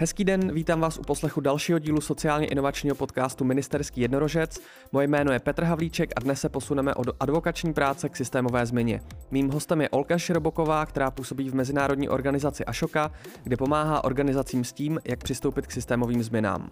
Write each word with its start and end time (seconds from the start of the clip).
Hezký 0.00 0.24
den, 0.24 0.52
vítám 0.52 0.80
vás 0.80 0.98
u 0.98 1.02
poslechu 1.02 1.40
dalšího 1.40 1.78
dílu 1.78 2.00
sociálně 2.00 2.46
inovačního 2.46 2.96
podcastu 2.96 3.44
Ministerský 3.44 4.00
jednorožec. 4.00 4.58
Moje 4.92 5.06
jméno 5.06 5.32
je 5.32 5.38
Petr 5.38 5.64
Havlíček 5.64 6.12
a 6.16 6.20
dnes 6.20 6.40
se 6.40 6.48
posuneme 6.48 6.94
od 6.94 7.06
advokační 7.20 7.72
práce 7.72 8.08
k 8.08 8.16
systémové 8.16 8.66
změně. 8.66 9.00
Mým 9.30 9.50
hostem 9.50 9.80
je 9.80 9.88
Olka 9.88 10.18
Široboková, 10.18 10.86
která 10.86 11.10
působí 11.10 11.50
v 11.50 11.54
mezinárodní 11.54 12.08
organizaci 12.08 12.64
Ashoka, 12.64 13.10
kde 13.42 13.56
pomáhá 13.56 14.04
organizacím 14.04 14.64
s 14.64 14.72
tím, 14.72 15.00
jak 15.04 15.22
přistoupit 15.22 15.66
k 15.66 15.72
systémovým 15.72 16.22
změnám. 16.22 16.70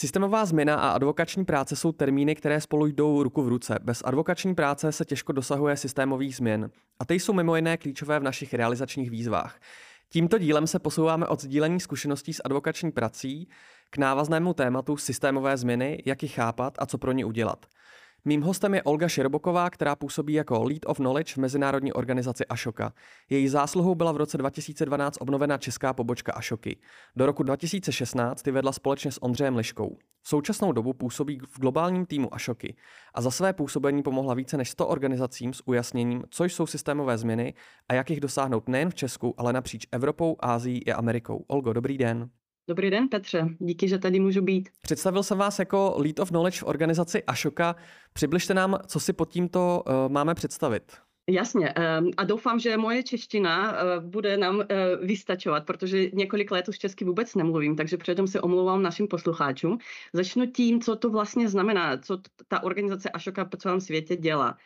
Systémová 0.00 0.44
změna 0.44 0.74
a 0.74 0.90
advokační 0.90 1.44
práce 1.44 1.76
jsou 1.76 1.92
termíny, 1.92 2.34
které 2.34 2.60
spolu 2.60 2.86
jdou 2.86 3.22
ruku 3.22 3.42
v 3.42 3.48
ruce. 3.48 3.78
Bez 3.82 4.02
advokační 4.04 4.54
práce 4.54 4.92
se 4.92 5.04
těžko 5.04 5.32
dosahuje 5.32 5.76
systémových 5.76 6.36
změn. 6.36 6.70
A 7.00 7.04
ty 7.04 7.14
jsou 7.14 7.32
mimo 7.32 7.56
jiné 7.56 7.76
klíčové 7.76 8.20
v 8.20 8.22
našich 8.22 8.54
realizačních 8.54 9.10
výzvách. 9.10 9.60
Tímto 10.08 10.38
dílem 10.38 10.66
se 10.66 10.78
posouváme 10.78 11.26
od 11.26 11.42
sdílení 11.42 11.80
zkušeností 11.80 12.32
s 12.32 12.42
advokační 12.44 12.92
prací 12.92 13.48
k 13.90 13.98
návaznému 13.98 14.54
tématu 14.54 14.96
systémové 14.96 15.56
změny, 15.56 16.02
jak 16.06 16.22
ji 16.22 16.28
chápat 16.28 16.74
a 16.78 16.86
co 16.86 16.98
pro 16.98 17.12
ně 17.12 17.24
udělat. 17.24 17.66
Mým 18.24 18.42
hostem 18.42 18.74
je 18.74 18.82
Olga 18.82 19.08
Šerboková, 19.08 19.70
která 19.70 19.96
působí 19.96 20.32
jako 20.32 20.64
Lead 20.64 20.80
of 20.86 20.96
Knowledge 20.96 21.34
v 21.34 21.36
mezinárodní 21.36 21.92
organizaci 21.92 22.46
Ashoka. 22.46 22.92
Její 23.30 23.48
zásluhou 23.48 23.94
byla 23.94 24.12
v 24.12 24.16
roce 24.16 24.38
2012 24.38 25.16
obnovena 25.20 25.58
česká 25.58 25.92
pobočka 25.92 26.32
Ashoky. 26.32 26.78
Do 27.16 27.26
roku 27.26 27.42
2016 27.42 28.42
ty 28.42 28.50
vedla 28.50 28.72
společně 28.72 29.12
s 29.12 29.22
Ondřejem 29.22 29.56
Liškou. 29.56 29.96
V 30.22 30.28
současnou 30.28 30.72
dobu 30.72 30.92
působí 30.92 31.38
v 31.38 31.58
globálním 31.60 32.06
týmu 32.06 32.34
Ashoky 32.34 32.76
a 33.14 33.20
za 33.20 33.30
své 33.30 33.52
působení 33.52 34.02
pomohla 34.02 34.34
více 34.34 34.56
než 34.56 34.70
100 34.70 34.86
organizacím 34.86 35.52
s 35.52 35.68
ujasněním, 35.68 36.22
co 36.30 36.44
jsou 36.44 36.66
systémové 36.66 37.18
změny 37.18 37.54
a 37.88 37.94
jak 37.94 38.10
jich 38.10 38.20
dosáhnout 38.20 38.68
nejen 38.68 38.90
v 38.90 38.94
Česku, 38.94 39.34
ale 39.38 39.52
napříč 39.52 39.86
Evropou, 39.92 40.36
Ázií 40.40 40.82
i 40.86 40.92
Amerikou. 40.92 41.44
Olgo, 41.48 41.72
dobrý 41.72 41.98
den. 41.98 42.30
Dobrý 42.68 42.90
den, 42.90 43.08
Petře. 43.08 43.48
Díky, 43.58 43.88
že 43.88 43.98
tady 43.98 44.20
můžu 44.20 44.42
být. 44.42 44.68
Představil 44.82 45.22
jsem 45.22 45.38
vás 45.38 45.58
jako 45.58 45.94
Lead 45.96 46.18
of 46.18 46.28
Knowledge 46.28 46.58
v 46.58 46.62
organizaci 46.62 47.22
Ashoka. 47.24 47.76
Přibližte 48.12 48.54
nám, 48.54 48.78
co 48.86 49.00
si 49.00 49.12
pod 49.12 49.30
tímto 49.30 49.82
uh, 49.86 50.12
máme 50.12 50.34
představit. 50.34 50.82
Jasně 51.28 51.68
ehm, 51.68 52.10
a 52.16 52.24
doufám, 52.24 52.58
že 52.58 52.76
moje 52.76 53.02
čeština 53.02 53.74
eh, 53.74 54.00
bude 54.00 54.36
nám 54.36 54.60
eh, 54.60 54.66
vystačovat, 55.02 55.66
protože 55.66 56.10
několik 56.12 56.50
let 56.50 56.68
už 56.68 56.78
česky 56.78 57.04
vůbec 57.04 57.34
nemluvím, 57.34 57.76
takže 57.76 57.96
předem 57.96 58.26
se 58.26 58.40
omlouvám 58.40 58.82
našim 58.82 59.08
posluchačům. 59.08 59.78
Začnu 60.12 60.46
tím, 60.46 60.80
co 60.80 60.96
to 60.96 61.10
vlastně 61.10 61.48
znamená, 61.48 61.98
co 61.98 62.18
ta 62.48 62.62
organizace 62.62 63.10
Ashoka 63.10 63.44
po 63.44 63.56
celém 63.56 63.80
světě 63.80 64.16
dělá. 64.16 64.56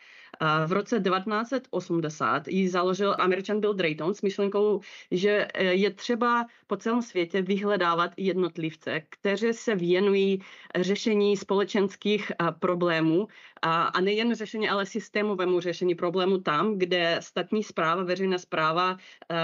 V 0.65 0.71
roce 0.71 0.99
1980 0.99 2.47
ji 2.47 2.69
založil 2.69 3.15
američan 3.19 3.59
Bill 3.59 3.73
Drayton 3.73 4.13
s 4.13 4.21
myšlenkou, 4.21 4.81
že 5.11 5.47
e, 5.53 5.63
je 5.63 5.91
třeba 5.91 6.45
po 6.67 6.77
celém 6.77 7.01
světě 7.01 7.41
vyhledávat 7.41 8.11
jednotlivce, 8.17 9.01
kteří 9.09 9.53
se 9.53 9.75
věnují 9.75 10.41
řešení 10.75 11.37
společenských 11.37 12.31
problémů 12.59 13.27
a, 13.61 14.01
nejen 14.01 14.35
řešení, 14.35 14.69
ale 14.69 14.85
systémovému 14.85 15.59
řešení 15.59 15.95
problému 15.95 16.37
tam, 16.37 16.77
kde 16.77 17.17
statní 17.21 17.63
zpráva, 17.63 18.03
veřejná 18.03 18.37
zpráva 18.37 18.97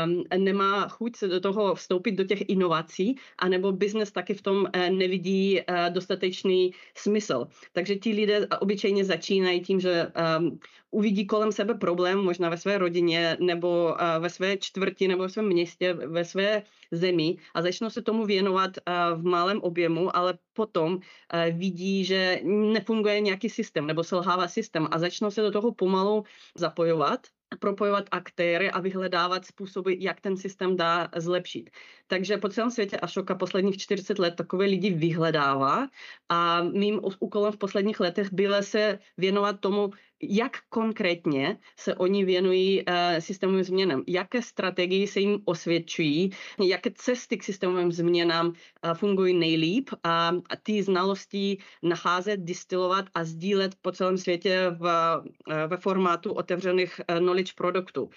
um, 0.06 0.24
nemá 0.38 0.88
chuť 0.88 1.16
se 1.16 1.28
do 1.28 1.40
toho 1.40 1.76
vstoupit 1.76 2.12
do 2.12 2.24
těch 2.24 2.50
inovací, 2.50 3.16
anebo 3.40 3.72
biznes 3.72 4.12
taky 4.12 4.34
v 4.34 4.42
tom 4.42 4.58
uh, 4.58 4.90
nevidí 4.90 5.62
dostatečný 5.90 6.74
smysl. 6.96 7.48
Takže 7.74 7.96
ti 7.96 8.12
lidé 8.14 8.48
obyčejně 8.48 9.06
začínají 9.06 9.62
tím, 9.62 9.80
že 9.80 10.12
um, 10.40 10.60
uvidí 10.92 11.26
kolem 11.28 11.52
sebe 11.52 11.74
problém, 11.74 12.20
možná 12.20 12.50
ve 12.50 12.58
své 12.58 12.78
rodině, 12.78 13.38
nebo 13.40 13.96
ve 14.20 14.30
své 14.30 14.58
čtvrti, 14.58 15.08
nebo 15.08 15.24
ve 15.24 15.30
svém 15.30 15.48
městě, 15.48 15.94
ve 15.94 16.26
své 16.26 16.64
zemi 16.92 17.38
a 17.54 17.62
začnou 17.62 17.90
se 17.90 18.02
tomu 18.02 18.26
věnovat 18.26 18.72
v 19.16 19.24
malém 19.24 19.62
objemu, 19.62 20.16
ale 20.16 20.38
potom 20.54 21.00
vidí, 21.52 22.06
že 22.06 22.40
nefunguje 22.44 23.20
nějaký 23.20 23.50
systém 23.50 23.88
nebo 23.88 24.04
selhává 24.04 24.48
systém 24.48 24.88
a 24.92 25.00
začnou 25.00 25.32
se 25.32 25.42
do 25.42 25.52
toho 25.52 25.74
pomalu 25.74 26.24
zapojovat 26.56 27.28
propojovat 27.60 28.06
aktéry 28.12 28.72
a 28.72 28.80
vyhledávat 28.80 29.46
způsoby, 29.46 29.94
jak 30.00 30.22
ten 30.22 30.38
systém 30.38 30.76
dá 30.76 31.10
zlepšit. 31.16 31.70
Takže 32.08 32.38
po 32.38 32.50
celém 32.50 32.72
světě 32.72 32.98
Ashoka 32.98 33.36
posledních 33.36 33.78
40 33.78 34.20
let 34.20 34.36
takové 34.36 34.66
lidi 34.66 34.90
vyhledává 34.90 35.88
a 36.30 36.64
mým 36.64 37.00
úkolem 37.20 37.52
v 37.52 37.58
posledních 37.58 38.00
letech 38.00 38.34
bylo 38.34 38.64
se 38.64 39.00
věnovat 39.18 39.60
tomu, 39.60 39.90
jak 40.24 40.58
konkrétně 40.70 41.58
se 41.78 41.96
oni 41.96 42.26
věnují 42.26 42.86
uh, 42.86 42.94
systémovým 43.20 43.64
změnám, 43.64 44.04
jaké 44.08 44.42
strategie 44.42 45.08
se 45.08 45.20
jim 45.20 45.42
osvědčují, 45.46 46.32
jaké 46.64 46.92
cesty 46.96 47.38
k 47.38 47.44
systémovým 47.44 47.92
změnám 47.92 48.48
uh, 48.48 48.54
fungují 48.94 49.34
nejlíp? 49.34 49.90
A, 50.04 50.32
ty 50.64 50.84
znalosti 50.84 51.58
nacházet, 51.84 52.40
distilovat 52.40 53.06
a 53.14 53.24
sdílet 53.24 53.76
po 53.82 53.92
celém 53.92 54.18
světě 54.18 54.76
v, 54.80 54.84
uh, 54.84 55.54
ve 55.68 55.78
formátu 55.78 56.34
otevřených 56.34 57.02
knowledge 57.18 57.54
produktů. 57.56 58.10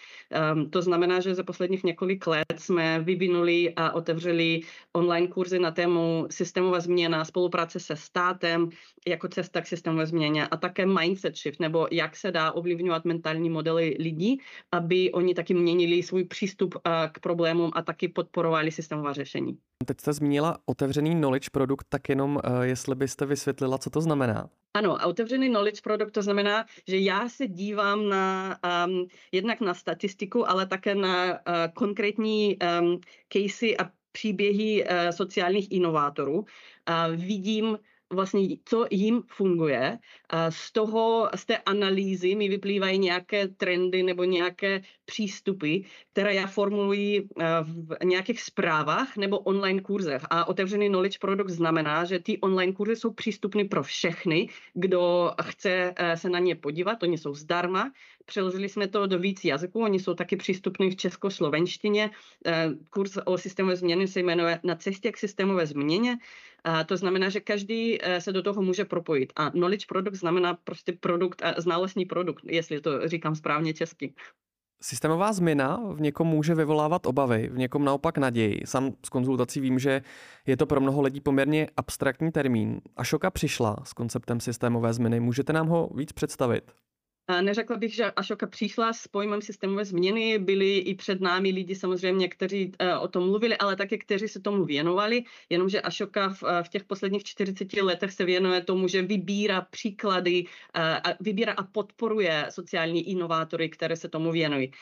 Um, 0.55 0.71
to 0.71 0.83
znamená, 0.83 1.21
že 1.21 1.35
za 1.35 1.43
posledních 1.43 1.85
několik 1.85 2.27
let 2.27 2.55
jsme 2.57 3.01
vyvinuli 3.01 3.73
a 3.77 3.93
otevřeli 3.93 4.61
online 4.93 5.29
kurzy 5.29 5.59
na 5.59 5.71
tému 5.71 6.27
systémová 6.31 6.81
změna, 6.81 7.25
spolupráce 7.25 7.81
se 7.81 7.97
státem 7.97 8.69
jako 9.07 9.29
cesta 9.29 9.61
k 9.61 9.67
systémové 9.67 10.07
změně 10.07 10.47
a 10.47 10.57
také 10.57 10.87
mindset 10.87 11.37
shift 11.37 11.61
nebo 11.61 11.89
jak 11.95 12.17
se 12.17 12.31
dá 12.31 12.53
ovlivňovat 12.53 13.05
mentální 13.05 13.51
modely 13.51 13.97
lidí, 14.01 14.41
aby 14.73 15.13
oni 15.13 15.35
taky 15.35 15.55
měnili 15.55 16.03
svůj 16.03 16.25
přístup 16.25 16.75
k 17.13 17.21
problémům 17.21 17.71
a 17.75 17.83
taky 17.83 18.09
podporovali 18.09 18.71
systémová 18.71 19.13
řešení. 19.13 19.59
Teď 19.87 20.01
jste 20.01 20.13
zmínila 20.13 20.59
otevřený 20.67 21.15
knowledge 21.15 21.49
produkt, 21.53 21.87
tak 21.89 22.09
jenom 22.09 22.41
jestli 22.63 22.95
byste 22.95 23.27
vysvětlila, 23.27 23.79
co 23.79 23.91
to 23.91 24.01
znamená. 24.01 24.49
Ano, 24.75 25.03
a 25.03 25.07
otevřený 25.07 25.49
knowledge 25.49 25.81
produkt 25.83 26.11
to 26.11 26.23
znamená, 26.23 26.65
že 26.89 26.99
já 26.99 27.29
se 27.29 27.47
dívám 27.47 28.09
na 28.09 28.57
um, 28.87 29.07
jednak 29.33 29.61
na 29.61 29.75
statistiku, 29.75 30.51
ale 30.51 30.67
také 30.67 30.95
na 30.95 31.33
uh, 31.33 31.39
konkrétní 31.75 32.59
um, 32.81 33.01
casey 33.33 33.77
a 33.77 33.91
příběhy 34.13 34.85
uh, 34.85 34.91
sociálních 35.11 35.73
inovátorů. 35.73 36.39
Uh, 36.39 36.45
vidím 37.17 37.79
vlastně, 38.13 38.57
co 38.65 38.87
jim 38.91 39.23
funguje. 39.29 39.99
Z 40.49 40.73
toho, 40.73 41.31
z 41.35 41.45
té 41.45 41.57
analýzy 41.57 42.35
mi 42.35 42.49
vyplývají 42.49 42.99
nějaké 42.99 43.49
trendy 43.49 44.03
nebo 44.03 44.25
nějaké 44.25 44.83
přístupy, 45.05 45.79
které 46.13 46.35
já 46.35 46.47
formuluji 46.47 47.29
v 47.63 47.97
nějakých 48.05 48.41
zprávách 48.43 49.17
nebo 49.17 49.39
online 49.39 49.81
kurzech. 49.81 50.23
A 50.31 50.49
otevřený 50.49 50.89
knowledge 50.89 51.19
product 51.21 51.53
znamená, 51.55 52.05
že 52.05 52.19
ty 52.19 52.39
online 52.41 52.73
kurzy 52.73 52.97
jsou 52.97 53.13
přístupné 53.13 53.65
pro 53.65 53.83
všechny, 53.83 54.49
kdo 54.75 55.33
chce 55.43 55.95
e, 55.97 56.17
se 56.17 56.29
na 56.29 56.39
ně 56.39 56.55
podívat. 56.57 57.03
Oni 57.03 57.19
jsou 57.19 57.35
zdarma. 57.35 57.93
Přeložili 58.27 58.69
jsme 58.69 58.89
to 58.89 59.07
do 59.07 59.19
víc 59.19 59.45
jazyků, 59.45 59.83
oni 59.83 60.01
jsou 60.01 60.15
taky 60.15 60.37
přístupní 60.37 60.91
v 60.91 60.97
českoslovenštině. 60.97 62.11
E, 62.47 62.71
kurz 62.91 63.19
o 63.25 63.39
systémové 63.39 63.77
změně 63.77 64.09
se 64.09 64.21
jmenuje 64.21 64.61
Na 64.65 64.75
cestě 64.75 65.13
k 65.13 65.17
systémové 65.17 65.67
změně. 65.67 66.19
A 66.65 66.85
to 66.85 66.97
znamená, 66.97 67.29
že 67.29 67.41
každý 67.41 67.99
eh, 68.03 68.21
se 68.21 68.33
do 68.33 68.43
toho 68.43 68.63
může 68.63 68.85
propojit. 68.85 69.33
A 69.37 69.51
knowledge 69.51 69.87
product 69.89 70.21
znamená 70.21 70.55
prostě 70.55 70.93
produkt, 70.93 71.43
znalostní 71.59 72.05
produkt, 72.05 72.45
jestli 72.45 72.81
to 72.81 73.09
říkám 73.09 73.35
správně 73.35 73.75
česky. 73.75 74.15
Systémová 74.83 75.33
změna 75.33 75.81
v 75.93 76.01
někom 76.01 76.27
může 76.27 76.55
vyvolávat 76.55 77.07
obavy, 77.07 77.49
v 77.53 77.59
někom 77.59 77.85
naopak 77.85 78.19
naději. 78.19 78.61
Sam 78.65 78.93
z 79.07 79.09
konzultací 79.09 79.61
vím, 79.61 79.79
že 79.79 80.03
je 80.47 80.57
to 80.57 80.67
pro 80.67 80.81
mnoho 80.81 81.03
lidí 81.03 81.21
poměrně 81.21 81.69
abstraktní 81.77 82.33
termín. 82.33 82.81
A 82.97 83.05
šoka 83.05 83.31
přišla 83.31 83.77
s 83.85 83.93
konceptem 83.93 84.41
systémové 84.41 84.93
změny. 84.93 85.21
Můžete 85.21 85.53
nám 85.53 85.67
ho 85.67 85.91
víc 85.95 86.13
představit? 86.13 86.73
Neřekla 87.41 87.77
bych, 87.77 87.95
že 87.95 88.11
Ašoka 88.11 88.47
přišla 88.47 88.93
s 88.93 89.09
pojmem 89.09 89.43
systémové 89.43 89.85
změny, 89.85 90.39
byli 90.39 90.79
i 90.79 90.95
před 90.95 91.21
námi 91.21 91.51
lidi 91.51 91.75
samozřejmě, 91.75 92.29
kteří 92.29 92.67
uh, 92.67 93.03
o 93.03 93.09
tom 93.09 93.27
mluvili, 93.27 93.57
ale 93.57 93.77
také 93.77 93.99
kteří 93.99 94.29
se 94.29 94.41
tomu 94.41 94.65
věnovali, 94.65 95.25
jenomže 95.51 95.81
Ašoka 95.81 96.29
v, 96.29 96.43
v 96.63 96.69
těch 96.69 96.85
posledních 96.85 97.25
40 97.25 97.73
letech 97.73 98.13
se 98.13 98.25
věnuje 98.25 98.61
tomu, 98.61 98.89
že 98.89 99.03
vybírá 99.03 99.61
příklady, 99.61 100.45
a 100.75 101.03
vybírá 101.21 101.53
a 101.53 101.63
podporuje 101.63 102.47
sociální 102.51 103.11
inovátory, 103.11 103.69
které 103.69 103.97
se 103.97 104.09
tomu 104.09 104.33
věnují. 104.33 104.73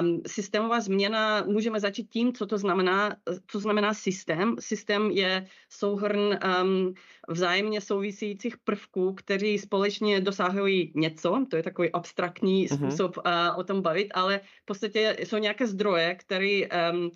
Um, 0.00 0.22
systémová 0.26 0.80
změna, 0.80 1.42
můžeme 1.42 1.80
začít 1.80 2.10
tím, 2.10 2.32
co 2.32 2.46
to 2.46 2.58
znamená, 2.58 3.16
co 3.46 3.60
znamená 3.60 3.94
systém. 3.94 4.56
Systém 4.60 5.10
je 5.10 5.46
souhrn 5.68 6.38
um, 6.62 6.94
vzájemně 7.28 7.80
souvisejících 7.80 8.58
prvků, 8.58 9.12
kteří 9.14 9.58
společně 9.58 10.20
dosahují 10.20 10.92
něco, 10.94 11.46
to 11.50 11.56
je 11.56 11.62
takový 11.72 11.92
abstraktní 11.92 12.68
uh-huh. 12.68 12.76
způsob 12.76 13.16
uh, 13.16 13.32
o 13.56 13.64
tom 13.64 13.82
bavit, 13.82 14.12
ale 14.14 14.40
v 14.62 14.64
podstatě 14.64 15.16
jsou 15.24 15.38
nějaké 15.38 15.66
zdroje, 15.66 16.14
které 16.14 16.60
um, 16.92 17.10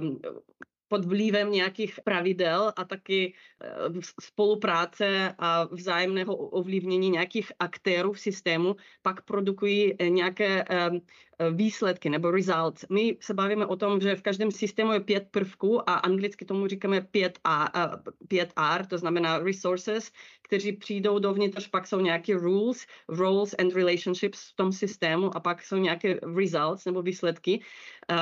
um, 0.00 0.20
pod 0.88 1.04
vlivem 1.04 1.52
nějakých 1.52 2.00
pravidel 2.04 2.72
a 2.76 2.84
taky 2.84 3.32
spolupráce 4.20 5.34
a 5.38 5.64
vzájemného 5.64 6.36
ovlivnění 6.36 7.10
nějakých 7.10 7.52
aktérů 7.58 8.12
v 8.12 8.20
systému 8.20 8.76
pak 9.02 9.24
produkují 9.24 9.96
nějaké 10.08 10.64
výsledky 11.50 12.10
nebo 12.10 12.30
results. 12.30 12.84
My 12.90 13.16
se 13.20 13.34
bavíme 13.34 13.66
o 13.66 13.76
tom, 13.76 14.00
že 14.00 14.16
v 14.16 14.22
každém 14.22 14.50
systému 14.50 14.92
je 14.92 15.00
pět 15.00 15.28
prvků 15.30 15.90
a 15.90 15.94
anglicky 15.94 16.44
tomu 16.44 16.66
říkáme 16.66 17.00
5R, 17.00 18.02
5R 18.28 18.86
to 18.86 18.98
znamená 18.98 19.38
resources, 19.38 20.12
kteří 20.52 20.72
přijdou 20.72 21.18
dovnitř, 21.18 21.68
pak 21.68 21.86
jsou 21.86 22.00
nějaké 22.00 22.34
rules, 22.34 22.86
roles 23.08 23.54
and 23.58 23.74
relationships 23.74 24.50
v 24.50 24.56
tom 24.56 24.72
systému 24.72 25.36
a 25.36 25.40
pak 25.40 25.62
jsou 25.62 25.76
nějaké 25.76 26.20
results 26.36 26.84
nebo 26.84 27.02
výsledky, 27.02 27.60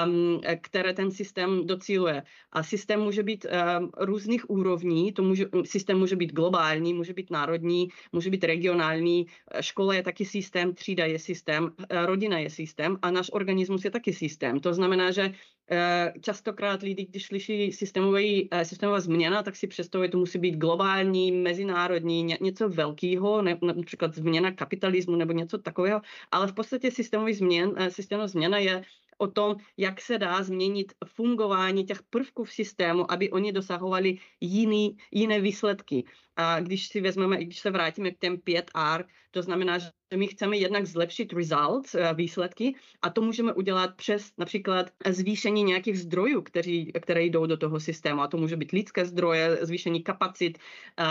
um, 0.07 0.41
které 0.61 0.93
ten 0.95 1.11
systém 1.11 1.67
docíluje. 1.67 2.23
A 2.53 2.63
systém 2.63 3.01
může 3.01 3.23
být 3.23 3.47
um, 3.47 3.91
různých 3.99 4.51
úrovní, 4.51 5.13
to 5.13 5.23
může, 5.23 5.47
systém 5.65 5.99
může 5.99 6.17
být 6.17 6.33
globální, 6.33 6.95
může 6.95 7.13
být 7.13 7.31
národní, 7.31 7.89
může 8.13 8.31
být 8.31 8.45
regionální, 8.45 9.27
škola 9.61 9.95
je 9.95 10.03
taky 10.03 10.25
systém, 10.25 10.75
třída 10.75 11.05
je 11.05 11.19
systém, 11.19 11.73
rodina 11.91 12.39
je 12.39 12.51
systém 12.51 12.99
a 13.03 13.10
náš 13.11 13.31
organismus 13.33 13.85
je 13.85 13.91
taky 13.91 14.13
systém. 14.13 14.61
To 14.61 14.75
znamená, 14.75 15.11
že 15.11 15.35
Eh, 15.73 16.13
častokrát 16.21 16.83
lidi, 16.83 17.07
když 17.07 17.27
slyší 17.27 17.73
systémový, 17.73 18.49
eh, 18.51 18.65
systémová 18.65 19.01
změna, 19.01 19.43
tak 19.43 19.57
si 19.57 19.67
představují, 19.67 20.11
to 20.11 20.19
musí 20.19 20.39
být 20.39 20.57
globální, 20.57 21.33
mezinárodní, 21.33 22.37
něco 22.41 22.69
velkého, 22.69 23.43
ne, 23.43 23.59
například 23.63 24.15
změna 24.15 24.51
kapitalismu 24.51 25.17
nebo 25.17 25.33
něco 25.33 25.59
takového, 25.59 26.01
ale 26.31 26.47
v 26.47 26.53
podstatě 26.53 26.91
systémový 26.91 27.35
změn, 27.35 27.75
eh, 27.77 27.91
systémová 27.91 28.29
změna 28.29 28.59
je 28.59 28.83
o 29.19 29.27
tom, 29.27 29.57
jak 29.77 30.01
se 30.01 30.19
dá 30.19 30.43
změnit 30.43 30.93
fungování 31.07 31.85
těch 31.85 32.03
prvků 32.03 32.45
v 32.45 32.53
systému, 32.53 33.13
aby 33.13 33.31
oni 33.31 33.53
dosahovali 33.53 34.19
jiný, 34.41 34.97
jiné 35.11 35.41
výsledky. 35.41 36.05
A 36.41 36.61
když 36.61 36.89
si 36.89 37.01
vezmeme, 37.01 37.45
když 37.45 37.59
se 37.59 37.71
vrátíme 37.71 38.11
k 38.11 38.19
těm 38.19 38.37
5R, 38.37 39.05
to 39.31 39.43
znamená, 39.43 39.79
že 39.79 39.91
my 40.17 40.27
chceme 40.27 40.57
jednak 40.57 40.87
zlepšit 40.87 41.33
results, 41.33 41.95
eh, 41.95 42.15
výsledky, 42.15 42.75
a 43.03 43.11
to 43.11 43.23
můžeme 43.23 43.53
udělat 43.53 43.95
přes 43.97 44.33
například 44.39 44.91
zvýšení 45.07 45.63
nějakých 45.65 45.99
zdrojů, 45.99 46.43
kteří, 46.43 46.93
které 47.01 47.23
jdou 47.25 47.47
do 47.47 47.57
toho 47.57 47.81
systému. 47.81 48.21
A 48.21 48.29
to 48.29 48.37
může 48.37 48.57
být 48.57 48.73
lidské 48.73 49.05
zdroje, 49.05 49.59
zvýšení 49.63 50.03
kapacit 50.03 50.59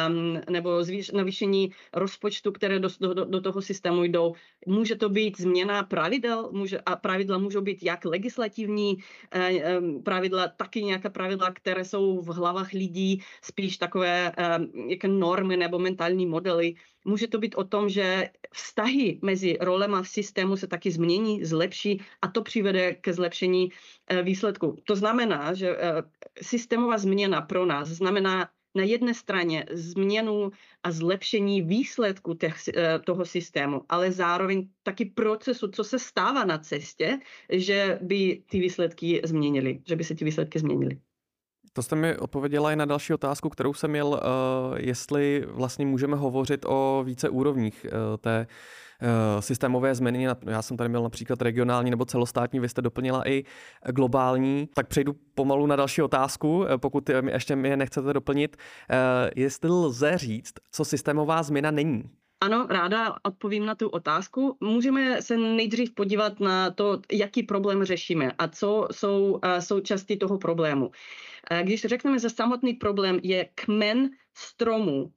um, 0.07 0.41
nebo 0.49 0.83
zvýš, 0.83 1.11
navýšení 1.11 1.71
rozpočtu, 1.93 2.51
které 2.51 2.79
do, 2.79 2.89
do, 2.99 3.25
do 3.25 3.41
toho 3.41 3.61
systému 3.61 4.03
jdou. 4.03 4.33
Může 4.67 4.95
to 4.95 5.09
být 5.09 5.39
změna 5.39 5.83
pravidel, 5.83 6.49
může, 6.51 6.79
a 6.79 6.95
pravidla 6.95 7.37
můžou 7.37 7.61
být 7.61 7.83
jak 7.83 8.05
legislativní 8.05 8.97
um, 8.97 10.03
pravidla, 10.03 10.47
taky 10.47 10.83
nějaká 10.83 11.09
pravidla, 11.09 11.51
které 11.51 11.85
jsou 11.85 12.21
v 12.21 12.27
hlavách 12.27 12.73
lidí, 12.73 13.21
spíš 13.41 13.77
takové 13.77 14.31
um, 14.31 14.89
jak 14.89 15.03
normy 15.19 15.57
nebo 15.57 15.79
mentální 15.79 16.25
modely. 16.25 16.73
Může 17.05 17.27
to 17.27 17.37
být 17.37 17.55
o 17.55 17.63
tom, 17.63 17.89
že 17.89 18.29
vztahy 18.53 19.19
mezi 19.21 19.57
rolema 19.61 20.01
v 20.01 20.07
systému 20.07 20.57
se 20.57 20.67
taky 20.67 20.91
změní, 20.91 21.45
zlepší 21.45 22.01
a 22.21 22.27
to 22.27 22.41
přivede 22.41 22.93
ke 22.93 23.13
zlepšení 23.13 23.71
eh, 24.07 24.23
výsledku. 24.23 24.77
To 24.83 24.95
znamená, 24.95 25.53
že 25.53 25.77
eh, 25.77 26.03
systémová 26.41 26.97
změna 26.97 27.41
pro 27.41 27.65
nás 27.65 27.87
znamená 27.89 28.49
na 28.75 28.83
jedné 28.83 29.13
straně 29.13 29.65
změnu 29.71 30.51
a 30.83 30.91
zlepšení 30.91 31.61
výsledku 31.61 32.33
těch, 32.33 32.55
eh, 32.67 32.99
toho 32.99 33.25
systému, 33.25 33.81
ale 33.89 34.11
zároveň 34.11 34.69
taky 34.83 35.05
procesu, 35.05 35.67
co 35.67 35.83
se 35.83 35.99
stává 35.99 36.45
na 36.45 36.57
cestě, 36.57 37.19
že 37.49 37.99
by 38.01 38.43
ty 38.49 38.59
výsledky 38.59 39.21
změnily, 39.23 39.81
že 39.87 39.95
by 39.95 40.03
se 40.03 40.15
ty 40.15 40.25
výsledky 40.25 40.59
změnily. 40.59 40.99
To 41.73 41.83
jste 41.83 41.95
mi 41.95 42.17
odpověděla 42.17 42.71
i 42.71 42.75
na 42.75 42.85
další 42.85 43.13
otázku, 43.13 43.49
kterou 43.49 43.73
jsem 43.73 43.91
měl, 43.91 44.07
uh, 44.07 44.17
jestli 44.77 45.45
vlastně 45.47 45.85
můžeme 45.85 46.17
hovořit 46.17 46.65
o 46.65 47.03
více 47.05 47.29
úrovních 47.29 47.85
uh, 47.85 48.17
té 48.17 48.47
uh, 49.01 49.41
systémové 49.41 49.95
změny. 49.95 50.27
Já 50.45 50.61
jsem 50.61 50.77
tady 50.77 50.89
měl 50.89 51.03
například 51.03 51.41
regionální 51.41 51.89
nebo 51.91 52.05
celostátní, 52.05 52.59
vy 52.59 52.69
jste 52.69 52.81
doplnila 52.81 53.29
i 53.29 53.43
globální. 53.91 54.69
Tak 54.73 54.87
přejdu 54.87 55.15
pomalu 55.35 55.65
na 55.65 55.75
další 55.75 56.01
otázku, 56.01 56.65
pokud 56.77 57.09
mi 57.21 57.31
ještě 57.31 57.55
mě 57.55 57.77
nechcete 57.77 58.13
doplnit. 58.13 58.57
Jestli 59.35 59.69
lze 59.69 60.17
říct, 60.17 60.53
co 60.71 60.85
systémová 60.85 61.43
změna 61.43 61.71
není? 61.71 62.03
Ano, 62.41 62.67
ráda 62.69 63.15
odpovím 63.23 63.65
na 63.65 63.75
tu 63.75 63.89
otázku. 63.89 64.57
Můžeme 64.59 65.21
se 65.21 65.37
nejdřív 65.37 65.93
podívat 65.93 66.39
na 66.39 66.71
to, 66.71 66.99
jaký 67.11 67.43
problém 67.43 67.83
řešíme 67.83 68.31
a 68.37 68.47
co 68.47 68.87
jsou 68.91 69.39
součástí 69.59 70.17
toho 70.17 70.37
problému. 70.37 70.91
Když 71.63 71.81
řekneme, 71.81 72.19
že 72.19 72.29
samotný 72.29 72.73
problém 72.73 73.19
je 73.23 73.49
kmen 73.55 74.09
stromu, 74.33 75.11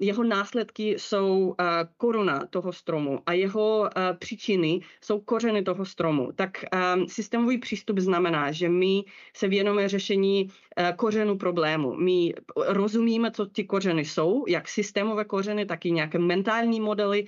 jeho 0.00 0.24
následky 0.24 0.90
jsou 0.98 1.54
koruna 1.96 2.46
toho 2.50 2.72
stromu 2.72 3.20
a 3.26 3.32
jeho 3.32 3.90
příčiny 4.18 4.80
jsou 5.00 5.20
kořeny 5.20 5.62
toho 5.62 5.84
stromu. 5.84 6.32
Tak 6.34 6.64
systémový 7.08 7.58
přístup 7.58 7.98
znamená, 7.98 8.52
že 8.52 8.68
my 8.68 9.04
se 9.36 9.48
věnujeme 9.48 9.88
řešení 9.88 10.48
kořenu 10.96 11.38
problému. 11.38 11.94
My 11.94 12.34
rozumíme, 12.56 13.30
co 13.30 13.46
ty 13.46 13.64
kořeny 13.64 14.04
jsou, 14.04 14.44
jak 14.48 14.68
systémové 14.68 15.24
kořeny, 15.24 15.66
tak 15.66 15.86
i 15.86 15.90
nějaké 15.90 16.18
mentální 16.18 16.80
modely 16.80 17.26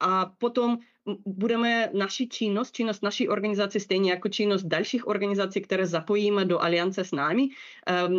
a 0.00 0.26
potom 0.38 0.78
budeme 1.26 1.90
naši 1.92 2.28
činnost, 2.28 2.72
činnost 2.74 3.02
naší 3.02 3.28
organizace, 3.28 3.80
stejně 3.80 4.10
jako 4.10 4.28
činnost 4.28 4.62
dalších 4.62 5.06
organizací, 5.06 5.60
které 5.60 5.86
zapojíme 5.86 6.44
do 6.44 6.62
aliance 6.62 7.04
s 7.04 7.12
námi, 7.12 7.48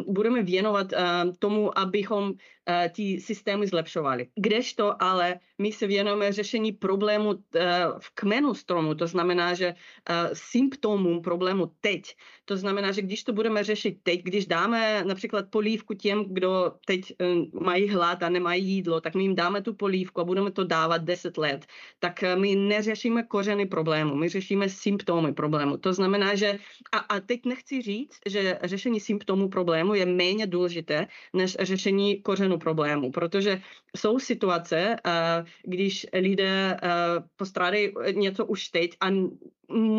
budeme 0.07 0.43
věnovat 0.43 0.87
tomu, 1.39 1.79
abychom 1.79 2.33
Eh, 2.69 2.89
ty 2.89 3.21
systémy 3.21 3.67
zlepšovaly. 3.67 4.27
Kdežto 4.35 5.03
ale 5.03 5.39
my 5.57 5.71
se 5.71 5.87
věnujeme 5.87 6.33
řešení 6.33 6.71
problému 6.71 7.33
eh, 7.55 7.85
v 7.99 8.09
kmenu 8.13 8.53
stromu, 8.53 8.95
to 8.95 9.07
znamená, 9.07 9.53
že 9.53 9.67
eh, 10.09 10.29
symptomům 10.33 11.21
problému 11.21 11.71
teď. 11.81 12.15
To 12.45 12.57
znamená, 12.57 12.91
že 12.91 13.01
když 13.01 13.23
to 13.23 13.33
budeme 13.33 13.63
řešit 13.63 13.97
teď, 14.03 14.23
když 14.23 14.45
dáme 14.45 15.03
například 15.03 15.45
polívku 15.49 15.93
těm, 15.93 16.25
kdo 16.27 16.73
teď 16.85 17.13
mají 17.53 17.89
hlad 17.89 18.23
a 18.23 18.29
nemají 18.29 18.65
jídlo, 18.65 19.01
tak 19.01 19.15
my 19.15 19.23
jim 19.23 19.35
dáme 19.35 19.61
tu 19.61 19.73
polívku 19.73 20.21
a 20.21 20.23
budeme 20.23 20.51
to 20.51 20.63
dávat 20.63 20.97
10 20.97 21.37
let, 21.37 21.64
tak 21.99 22.23
my 22.35 22.55
neřešíme 22.55 23.23
kořeny 23.23 23.65
problému, 23.65 24.15
my 24.15 24.29
řešíme 24.29 24.69
symptomy 24.69 25.33
problému. 25.33 25.77
To 25.77 25.93
znamená, 25.93 26.35
že 26.35 26.59
a, 26.91 26.97
a 26.97 27.19
teď 27.19 27.45
nechci 27.45 27.81
říct, 27.81 28.19
že 28.25 28.59
řešení 28.63 28.99
symptomů 28.99 29.49
problému 29.49 29.93
je 29.93 30.05
méně 30.05 30.47
důležité 30.47 31.07
než 31.33 31.57
řešení 31.59 32.21
kořenu 32.21 32.57
problémů, 32.57 33.11
protože 33.11 33.61
jsou 33.97 34.19
situace, 34.19 34.95
eh, 34.95 35.45
když 35.63 36.07
lidé 36.13 36.77
eh, 36.83 36.89
postrádají 37.35 37.93
něco 38.11 38.45
už 38.45 38.67
teď 38.67 38.97
a 39.01 39.09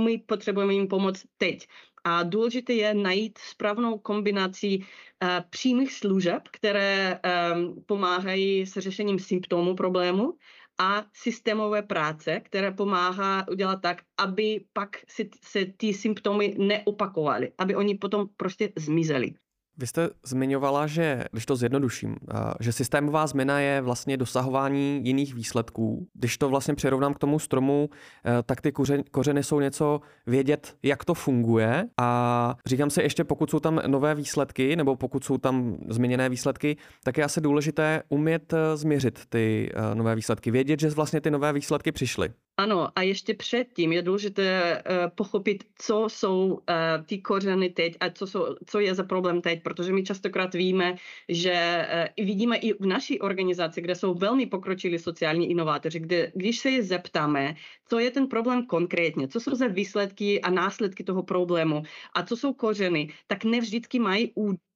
my 0.05 0.19
potřebujeme 0.19 0.75
jim 0.75 0.89
pomoct 0.89 1.25
teď. 1.39 1.67
A 2.07 2.23
důležité 2.23 2.73
je 2.73 2.95
najít 2.95 3.39
správnou 3.39 3.99
kombinaci 3.99 4.79
uh, 4.79 5.29
přímých 5.51 5.93
služeb, 5.93 6.43
které 6.51 7.21
um, 7.55 7.83
pomáhají 7.87 8.67
s 8.67 8.79
řešením 8.79 9.19
symptomů 9.19 9.75
problému 9.77 10.35
a 10.79 11.07
systémové 11.13 11.83
práce, 11.83 12.41
které 12.41 12.71
pomáhá 12.73 13.49
udělat 13.49 13.83
tak, 13.83 14.03
aby 14.19 14.65
pak 14.73 14.97
si, 15.09 15.31
se 15.43 15.67
ty 15.77 15.95
symptomy 15.95 16.55
neopakovaly, 16.59 17.53
aby 17.59 17.75
oni 17.77 17.95
potom 17.95 18.29
prostě 18.37 18.73
zmizeli. 18.77 19.35
Vy 19.79 19.87
jste 19.87 20.09
zmiňovala, 20.25 20.87
že, 20.87 21.25
když 21.33 21.47
to 21.47 21.57
zjednoduším, 21.57 22.17
že 22.61 22.73
systémová 22.73 23.27
změna 23.27 23.61
je 23.61 23.81
vlastně 23.81 24.17
dosahování 24.17 25.01
jiných 25.05 25.35
výsledků. 25.35 26.07
Když 26.15 26.39
to 26.39 26.49
vlastně 26.49 26.75
přirovnám 26.75 27.15
k 27.15 27.19
tomu 27.19 27.39
stromu, 27.39 27.89
eh, 28.25 28.43
tak 28.43 28.61
ty 28.61 28.73
kořeny 29.11 29.43
jsou 29.43 29.61
něco 29.61 30.01
vědět, 30.27 30.77
jak 30.83 31.05
to 31.05 31.15
funguje. 31.15 31.85
A 32.01 32.55
říkám 32.67 32.91
si 32.91 33.03
ještě, 33.03 33.25
pokud 33.25 33.51
jsou 33.51 33.61
tam 33.61 33.81
nové 33.87 34.15
výsledky, 34.15 34.77
nebo 34.77 34.97
pokud 34.97 35.25
jsou 35.25 35.39
tam 35.39 35.77
změněné 35.89 36.29
výsledky, 36.29 36.77
tak 37.05 37.19
je 37.19 37.25
asi 37.25 37.41
důležité 37.41 38.03
umět 38.09 38.53
eh, 38.53 38.77
změřit 38.77 39.21
ty 39.29 39.71
eh, 39.75 39.95
nové 39.95 40.15
výsledky, 40.15 40.51
vědět, 40.51 40.81
že 40.81 40.91
vlastně 40.91 41.21
ty 41.21 41.31
nové 41.31 41.53
výsledky 41.53 41.93
přišly. 41.93 42.31
Ano, 42.59 42.99
a 42.99 43.03
ještě 43.03 43.35
předtím 43.35 43.93
je 43.93 44.03
důležité 44.03 44.83
uh, 44.83 45.11
pochopit, 45.15 45.65
co 45.79 46.09
jsou 46.09 46.47
uh, 46.53 46.59
ty 47.07 47.19
kořeny 47.19 47.71
teď 47.71 47.97
a 48.01 48.11
co, 48.11 48.27
jsou, 48.27 48.57
co 48.67 48.81
je 48.81 48.95
za 48.95 49.05
problém 49.05 49.41
teď, 49.43 49.63
protože 49.63 49.93
my 49.93 50.03
častokrát 50.03 50.55
víme, 50.55 50.95
že 51.29 51.87
uh, 52.19 52.27
vidíme 52.27 52.57
i 52.57 52.73
v 52.73 52.87
naší 52.87 53.21
organizaci, 53.21 53.81
kde 53.81 53.95
jsou 53.95 54.15
velmi 54.15 54.47
pokročilí 54.47 54.99
sociální 54.99 55.51
inovátoři, 55.51 56.01
kde 56.01 56.33
když 56.35 56.59
se 56.59 56.71
je 56.71 56.83
zeptáme, 56.83 57.55
co 57.89 57.99
je 57.99 58.11
ten 58.11 58.27
problém 58.27 58.67
konkrétně, 58.67 59.29
co 59.29 59.41
jsou 59.41 59.55
za 59.55 59.67
výsledky 59.67 60.41
a 60.41 60.51
následky 60.51 61.05
toho 61.05 61.23
problému 61.23 61.83
a 62.15 62.23
co 62.23 62.37
jsou 62.37 62.55
kořeny, 62.55 63.13
tak 63.27 63.45
nevždycky 63.45 63.99
mají 63.99 64.33
údaje, 64.35 64.67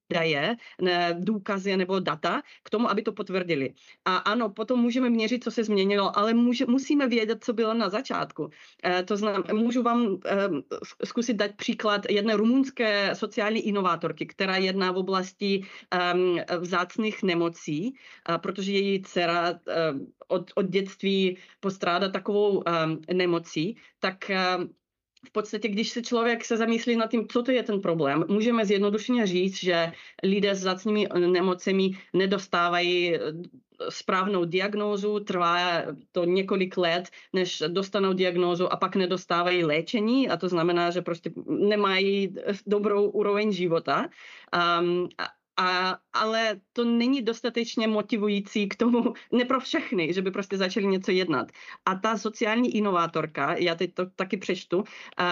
důkazy 1.18 1.76
nebo 1.76 2.00
data 2.00 2.42
k 2.62 2.70
tomu, 2.70 2.90
aby 2.90 3.02
to 3.02 3.12
potvrdili. 3.12 3.74
A 4.04 4.16
ano, 4.16 4.50
potom 4.50 4.80
můžeme 4.80 5.10
měřit, 5.10 5.44
co 5.44 5.50
se 5.50 5.64
změnilo, 5.64 6.18
ale 6.18 6.34
může, 6.34 6.66
musíme 6.66 7.08
vědět, 7.08 7.44
co 7.44 7.52
bylo 7.52 7.74
na 7.74 7.88
začátku. 7.88 8.50
E, 8.84 9.02
to 9.02 9.16
znamená, 9.16 9.44
můžu 9.52 9.82
vám 9.82 10.18
e, 10.26 10.48
zkusit 11.04 11.34
dát 11.36 11.54
příklad 11.56 12.10
jedné 12.10 12.36
rumunské 12.36 13.14
sociální 13.14 13.60
inovátorky, 13.60 14.26
která 14.26 14.56
jedná 14.56 14.92
v 14.92 14.96
oblasti 14.96 15.62
e, 15.90 16.58
vzácných 16.58 17.22
nemocí, 17.22 17.94
a 18.26 18.38
protože 18.38 18.72
její 18.72 19.02
dcera 19.02 19.50
e, 19.50 19.92
od, 20.30 20.50
od 20.54 20.66
dětství 20.66 21.36
postrádá 21.60 22.08
takovou 22.08 22.58
um, 22.58 22.62
nemocí, 23.12 23.76
tak 23.98 24.30
um, 24.30 24.70
v 25.26 25.32
podstatě, 25.32 25.68
když 25.68 25.90
se 25.90 26.02
člověk 26.02 26.44
se 26.44 26.56
zamyslí 26.56 26.96
nad 26.96 27.10
tím, 27.10 27.28
co 27.28 27.42
to 27.42 27.50
je 27.50 27.62
ten 27.62 27.80
problém, 27.80 28.24
můžeme 28.28 28.64
zjednodušeně 28.64 29.26
říct, 29.26 29.56
že 29.56 29.92
lidé 30.22 30.54
s 30.54 30.60
zácnými 30.60 31.08
nemocemi 31.18 31.90
nedostávají 32.12 33.14
eh, 33.14 33.20
správnou 33.88 34.44
diagnózu, 34.44 35.20
trvá 35.20 35.82
to 36.12 36.24
několik 36.24 36.76
let, 36.76 37.08
než 37.32 37.62
dostanou 37.68 38.12
diagnózu 38.12 38.72
a 38.72 38.76
pak 38.76 38.96
nedostávají 38.96 39.64
léčení 39.64 40.28
a 40.28 40.36
to 40.36 40.48
znamená, 40.48 40.90
že 40.90 41.02
prostě 41.02 41.32
nemají 41.46 42.34
dobrou 42.66 43.10
úroveň 43.10 43.52
života. 43.52 44.08
Um, 44.80 45.08
ale 46.12 46.60
to 46.72 46.84
není 46.84 47.22
dostatečně 47.22 47.88
motivující 47.88 48.68
k 48.68 48.76
tomu, 48.76 49.14
ne 49.32 49.44
pro 49.44 49.60
všechny, 49.60 50.12
že 50.12 50.22
by 50.22 50.30
prostě 50.30 50.56
začali 50.56 50.86
něco 50.86 51.10
jednat. 51.10 51.48
A 51.84 51.94
ta 51.94 52.18
sociální 52.18 52.76
inovátorka, 52.76 53.54
já 53.54 53.74
teď 53.74 53.94
to 53.94 54.06
taky 54.06 54.36
přečtu, 54.36 54.84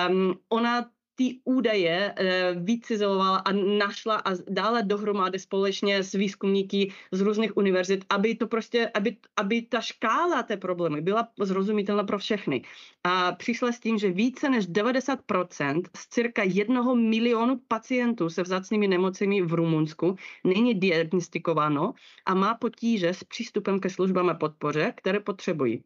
um, 0.08 0.34
ona 0.48 0.90
ty 1.18 1.40
údaje 1.44 2.14
e, 2.14 2.14
vycizelovala 2.54 3.38
a 3.38 3.52
našla 3.52 4.16
a 4.16 4.30
dala 4.48 4.80
dohromady 4.80 5.38
společně 5.38 6.02
s 6.02 6.12
výzkumníky 6.12 6.92
z 7.12 7.20
různých 7.20 7.56
univerzit, 7.56 8.04
aby 8.08 8.34
to 8.34 8.46
prostě, 8.46 8.90
aby, 8.94 9.16
aby 9.36 9.62
ta 9.62 9.80
škála 9.80 10.42
té 10.42 10.56
problémy 10.56 11.00
byla 11.00 11.28
zrozumitelná 11.40 12.04
pro 12.04 12.18
všechny. 12.18 12.62
A 13.04 13.32
přišla 13.32 13.72
s 13.72 13.80
tím, 13.80 13.98
že 13.98 14.10
více 14.10 14.48
než 14.50 14.68
90% 14.68 15.82
z 15.96 16.08
cirka 16.08 16.42
jednoho 16.42 16.94
milionu 16.94 17.60
pacientů 17.68 18.30
se 18.30 18.42
vzácnými 18.42 18.88
nemocemi 18.88 19.42
v 19.42 19.52
Rumunsku 19.52 20.16
není 20.44 20.74
diagnostikováno 20.74 21.94
a 22.26 22.34
má 22.34 22.54
potíže 22.54 23.08
s 23.08 23.24
přístupem 23.24 23.80
ke 23.80 23.90
službám 23.90 24.28
a 24.28 24.34
podpoře, 24.34 24.92
které 24.96 25.20
potřebují. 25.20 25.82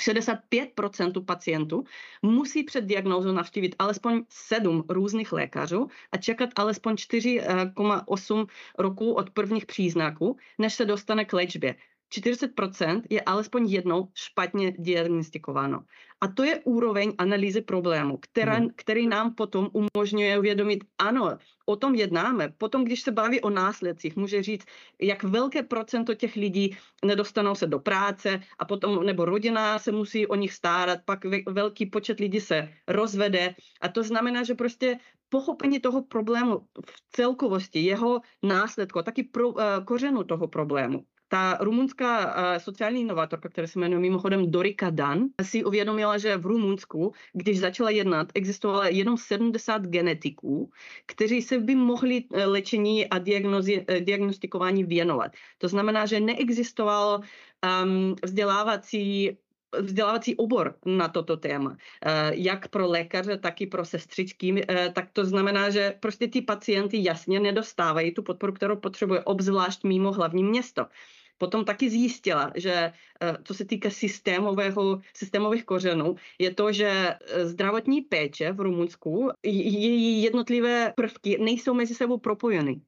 65% 0.00 1.24
pacientů 1.24 1.84
musí 2.22 2.62
před 2.64 2.84
diagnózou 2.84 3.32
navštívit 3.32 3.74
alespoň 3.78 4.24
7 4.28 4.84
různých 4.88 5.32
lékařů 5.32 5.88
a 6.12 6.16
čekat 6.16 6.50
alespoň 6.56 6.94
4,8 6.94 8.46
roku 8.78 9.12
od 9.12 9.30
prvních 9.30 9.66
příznaků, 9.66 10.36
než 10.58 10.74
se 10.74 10.84
dostane 10.84 11.24
k 11.24 11.32
léčbě. 11.32 11.74
40% 12.10 13.02
je 13.10 13.20
alespoň 13.20 13.70
jednou 13.70 14.08
špatně 14.14 14.72
diagnostikováno. 14.78 15.80
A 16.20 16.28
to 16.28 16.44
je 16.44 16.60
úroveň 16.64 17.12
analýzy 17.18 17.60
problému, 17.62 18.18
která, 18.20 18.54
hmm. 18.54 18.68
který 18.76 19.06
nám 19.06 19.34
potom 19.34 19.70
umožňuje 19.72 20.38
uvědomit, 20.38 20.84
ano, 20.98 21.38
o 21.66 21.76
tom 21.76 21.94
jednáme. 21.94 22.52
Potom, 22.58 22.84
když 22.84 23.02
se 23.02 23.12
baví 23.12 23.40
o 23.40 23.50
následcích, 23.50 24.16
může 24.16 24.42
říct, 24.42 24.64
jak 25.00 25.22
velké 25.22 25.62
procento 25.62 26.14
těch 26.14 26.36
lidí 26.36 26.76
nedostanou 27.04 27.54
se 27.54 27.66
do 27.66 27.78
práce 27.78 28.40
a 28.58 28.64
potom, 28.64 29.06
nebo 29.06 29.24
rodina 29.24 29.78
se 29.78 29.92
musí 29.92 30.26
o 30.26 30.34
nich 30.34 30.52
starat, 30.52 31.00
pak 31.04 31.20
velký 31.48 31.86
počet 31.86 32.20
lidí 32.20 32.40
se 32.40 32.68
rozvede. 32.88 33.54
A 33.80 33.88
to 33.88 34.02
znamená, 34.02 34.42
že 34.42 34.54
prostě 34.54 34.98
pochopení 35.28 35.80
toho 35.80 36.02
problému 36.02 36.66
v 36.86 37.02
celkovosti, 37.12 37.80
jeho 37.80 38.20
následku, 38.42 39.02
taky 39.02 39.22
pro, 39.22 39.48
uh, 39.48 39.62
kořenu 39.84 40.24
toho 40.24 40.48
problému, 40.48 41.04
ta 41.32 41.58
rumunská 41.60 42.34
sociální 42.58 43.00
inovátorka, 43.00 43.48
která 43.48 43.66
se 43.66 43.78
jmenuje 43.78 44.00
mimochodem 44.00 44.50
Dorika 44.50 44.90
Dan, 44.90 45.18
si 45.42 45.64
uvědomila, 45.64 46.18
že 46.18 46.36
v 46.36 46.46
Rumunsku, 46.46 47.12
když 47.32 47.60
začala 47.60 47.90
jednat, 47.90 48.28
existovalo 48.34 48.82
jenom 48.84 49.16
70 49.16 49.82
genetiků, 49.82 50.70
kteří 51.06 51.42
se 51.42 51.58
by 51.58 51.74
mohli 51.74 52.24
e, 52.32 52.44
léčení 52.44 53.06
a 53.08 53.16
e, 53.16 54.00
diagnostikování 54.00 54.84
věnovat. 54.84 55.32
To 55.58 55.68
znamená, 55.68 56.06
že 56.06 56.20
neexistoval 56.20 57.20
um, 57.84 58.16
vzdělávací 58.24 59.36
vzdělávací 59.78 60.36
obor 60.36 60.74
na 60.86 61.08
toto 61.08 61.36
téma, 61.36 61.76
jak 62.30 62.68
pro 62.68 62.88
lékaře, 62.88 63.38
tak 63.38 63.60
i 63.60 63.66
pro 63.66 63.84
sestřičky, 63.84 64.66
tak 64.92 65.10
to 65.12 65.24
znamená, 65.24 65.70
že 65.70 65.94
prostě 66.00 66.28
ty 66.28 66.42
pacienty 66.42 67.04
jasně 67.04 67.40
nedostávají 67.40 68.14
tu 68.14 68.22
podporu, 68.22 68.52
kterou 68.52 68.76
potřebuje, 68.76 69.24
obzvlášť 69.24 69.84
mimo 69.84 70.12
hlavní 70.12 70.44
město. 70.44 70.86
Potom 71.40 71.64
taky 71.64 71.90
zjistila, 71.90 72.52
že 72.54 72.92
eh, 72.92 73.36
co 73.44 73.54
se 73.54 73.64
týká 73.64 73.90
systémového, 73.90 75.00
systémových 75.16 75.64
kořenů, 75.64 76.14
je 76.38 76.54
to, 76.54 76.72
že 76.72 76.90
eh, 76.92 77.46
zdravotní 77.46 78.00
péče 78.00 78.52
v 78.52 78.60
Rumunsku, 78.60 79.30
její 79.42 80.22
jednotlivé 80.22 80.92
prvky 80.96 81.38
nejsou 81.40 81.74
mezi 81.74 81.94
sebou 81.94 82.18
propojeny. 82.18 82.80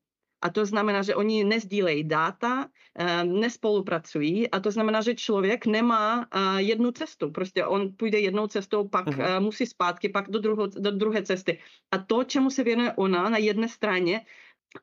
A 0.43 0.51
to 0.51 0.67
znamená, 0.67 1.03
že 1.03 1.15
oni 1.15 1.45
nezdílejí 1.45 2.05
data, 2.05 2.69
eh, 2.99 3.25
nespolupracují 3.25 4.51
a 4.51 4.61
to 4.61 4.71
znamená, 4.71 5.01
že 5.01 5.15
člověk 5.15 5.67
nemá 5.67 6.29
jednu 6.59 6.93
cestu. 6.93 7.31
Prostě 7.31 7.65
on 7.65 7.97
půjde 7.97 8.21
jednou 8.21 8.47
cestou, 8.47 8.89
pak 8.89 9.07
uh-huh. 9.07 9.41
musí 9.41 9.67
zpátky, 9.67 10.09
pak 10.09 10.29
do, 10.31 10.39
druho, 10.39 10.67
do 10.67 10.91
druhé 10.91 11.23
cesty. 11.23 11.59
A 11.91 11.99
to, 11.99 12.25
čemu 12.25 12.51
se 12.51 12.65
věnuje 12.65 12.93
ona 12.93 13.31
na 13.31 13.39
jedné 13.39 13.69
straně, 13.69 14.21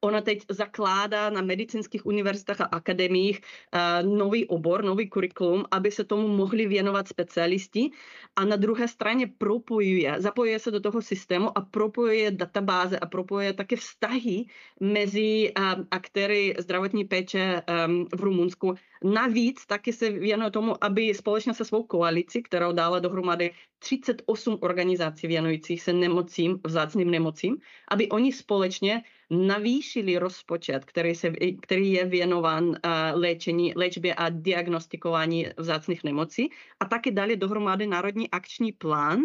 Ona 0.01 0.21
teď 0.21 0.45
zakládá 0.49 1.29
na 1.29 1.41
medicínských 1.41 2.05
univerzitách 2.05 2.61
a 2.61 2.65
akademiích 2.65 3.41
uh, 3.41 4.09
nový 4.17 4.45
obor, 4.45 4.83
nový 4.83 5.09
kurikulum, 5.09 5.65
aby 5.71 5.91
se 5.91 6.03
tomu 6.03 6.27
mohli 6.27 6.67
věnovat 6.67 7.07
specialisti 7.07 7.89
a 8.35 8.45
na 8.45 8.55
druhé 8.55 8.87
straně 8.87 9.27
propojuje, 9.37 10.15
zapojuje 10.17 10.59
se 10.59 10.71
do 10.71 10.79
toho 10.79 11.01
systému 11.01 11.57
a 11.57 11.61
propojuje 11.61 12.31
databáze 12.31 12.99
a 12.99 13.05
propojuje 13.05 13.53
také 13.53 13.75
vztahy 13.75 14.45
mezi 14.79 15.53
um, 15.53 15.87
aktéry 15.91 16.53
zdravotní 16.59 17.05
péče 17.05 17.61
um, 17.61 18.07
v 18.15 18.19
Rumunsku. 18.21 18.75
Navíc 19.03 19.65
taky 19.65 19.93
se 19.93 20.09
věnuje 20.09 20.51
tomu, 20.51 20.83
aby 20.83 21.13
společně 21.13 21.53
se 21.53 21.65
svou 21.65 21.83
koalici, 21.83 22.41
kterou 22.41 22.71
dala 22.71 22.99
dohromady 22.99 23.51
38 23.79 24.57
organizací 24.61 25.27
věnujících 25.27 25.81
se 25.81 25.93
nemocím, 25.93 26.59
vzácným 26.67 27.11
nemocím, 27.11 27.57
aby 27.91 28.09
oni 28.09 28.33
společně 28.33 29.03
navýšili 29.29 30.17
rozpočet, 30.17 30.85
který, 30.85 31.15
se, 31.15 31.33
který 31.61 31.91
je 31.91 32.05
věnován 32.05 32.67
uh, 32.67 32.75
léčení, 33.13 33.73
léčbě 33.75 34.13
a 34.13 34.29
diagnostikování 34.29 35.47
vzácných 35.57 36.03
nemocí 36.03 36.49
a 36.79 36.85
taky 36.85 37.11
dali 37.11 37.37
dohromady 37.37 37.87
národní 37.87 38.29
akční 38.29 38.71
plán, 38.71 39.21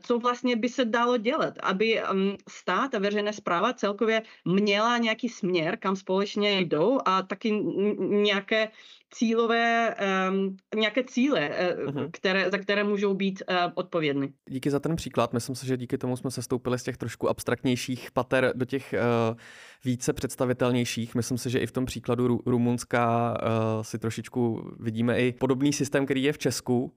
co 0.00 0.18
vlastně 0.18 0.56
by 0.56 0.68
se 0.68 0.84
dalo 0.84 1.16
dělat, 1.16 1.54
aby 1.62 2.02
um, 2.12 2.36
stát 2.48 2.94
a 2.94 2.98
veřejná 2.98 3.32
zpráva 3.32 3.72
celkově 3.72 4.22
měla 4.44 4.98
nějaký 4.98 5.28
směr, 5.28 5.76
kam 5.76 5.96
společně 5.96 6.60
jdou 6.60 6.98
a 7.04 7.22
taky 7.22 7.50
nějaké 7.98 8.68
cílové, 9.10 9.94
um, 10.30 10.56
nějaké 10.76 11.04
cíle, 11.04 11.50
uh, 11.86 12.02
které, 12.12 12.50
za 12.50 12.58
které 12.58 12.84
můžou 12.84 13.14
být 13.14 13.42
uh, 13.50 13.56
odpovědny. 13.74 14.32
Díky 14.50 14.70
za 14.70 14.80
ten 14.80 14.96
příklad. 14.96 15.32
Myslím 15.32 15.54
si, 15.54 15.66
že 15.66 15.76
díky 15.76 15.98
tomu 15.98 16.16
jsme 16.16 16.30
se 16.30 16.42
stoupili 16.42 16.78
z 16.78 16.82
těch 16.82 16.96
trošku 16.96 17.28
abstraktnějších 17.28 18.10
pater 18.10 18.52
do 18.54 18.64
těch 18.64 18.94
uh, 19.30 19.36
více 19.84 20.12
představitelnějších. 20.12 21.14
Myslím 21.14 21.38
si, 21.38 21.50
že 21.50 21.58
i 21.58 21.66
v 21.66 21.72
tom 21.72 21.84
příkladu 21.84 22.28
Ru- 22.28 22.40
Rumunska 22.46 23.34
uh, 23.42 23.82
si 23.82 23.98
trošičku 23.98 24.70
vidíme 24.80 25.20
i 25.20 25.32
podobný 25.32 25.72
systém, 25.72 26.04
který 26.04 26.22
je 26.22 26.32
v 26.32 26.38
Česku. 26.38 26.82
Uh, 26.84 26.90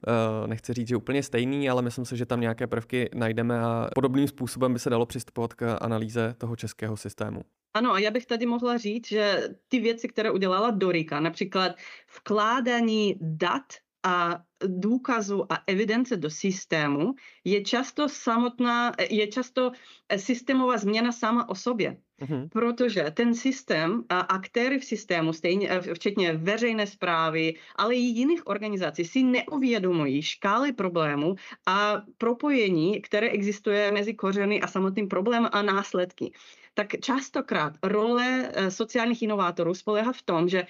nechci 0.48 0.74
říct, 0.74 0.88
že 0.88 0.96
úplně 0.96 1.24
stejný, 1.24 1.70
ale 1.70 1.82
myslím 1.82 2.06
si, 2.06 2.18
že 2.18 2.26
tam 2.26 2.42
nějaké 2.42 2.68
prvky 2.68 3.10
najdeme 3.14 3.60
a 3.60 3.90
podobným 3.96 4.28
způsobem 4.28 4.74
by 4.74 4.80
se 4.80 4.90
dalo 4.90 5.06
přistupovat 5.06 5.54
k 5.54 5.78
analýze 5.82 6.36
toho 6.38 6.56
českého 6.56 6.98
systému. 6.98 7.42
Ano, 7.74 7.94
a 7.94 8.00
já 8.00 8.12
bych 8.12 8.26
tady 8.26 8.46
mohla 8.46 8.78
říct, 8.78 9.08
že 9.08 9.50
ty 9.68 9.80
věci, 9.80 10.08
které 10.08 10.32
udělala 10.32 10.72
Dorika, 10.72 11.20
například 11.20 11.72
vkládání 12.18 13.16
dat 13.22 13.64
a 14.04 14.44
důkazu 14.68 15.54
a 15.54 15.64
evidence 15.68 16.18
do 16.18 16.30
systému 16.30 17.14
je 17.44 17.62
často 17.62 18.10
samotná, 18.10 18.92
je 19.10 19.28
často 19.28 19.72
systémová 20.18 20.78
změna 20.78 21.12
sama 21.12 21.50
o 21.50 21.56
sobě. 21.56 21.98
Mm-hmm. 22.22 22.50
Protože 22.50 23.12
ten 23.14 23.34
systém 23.34 24.04
a 24.10 24.20
aktéry 24.20 24.80
v 24.80 24.86
systému, 24.86 25.34
stejně, 25.34 25.70
včetně 25.94 26.34
veřejné 26.34 26.88
zprávy, 26.88 27.54
ale 27.76 27.96
i 27.96 28.00
jiných 28.00 28.48
organizací, 28.48 29.06
si 29.06 29.24
neuvědomují 29.24 30.22
škály 30.22 30.74
problémů 30.74 31.36
a 31.66 32.02
propojení, 32.18 33.02
které 33.02 33.30
existuje 33.30 33.92
mezi 33.92 34.14
kořeny 34.14 34.62
a 34.62 34.68
samotným 34.68 35.08
problémem 35.08 35.50
a 35.52 35.62
následky. 35.62 36.32
Tak 36.74 36.88
častokrát 37.02 37.74
role 37.84 38.52
eh, 38.54 38.72
sociálních 38.72 39.22
inovátorů 39.22 39.74
spolehá 39.74 40.12
v 40.14 40.22
tom, 40.22 40.50
že 40.50 40.68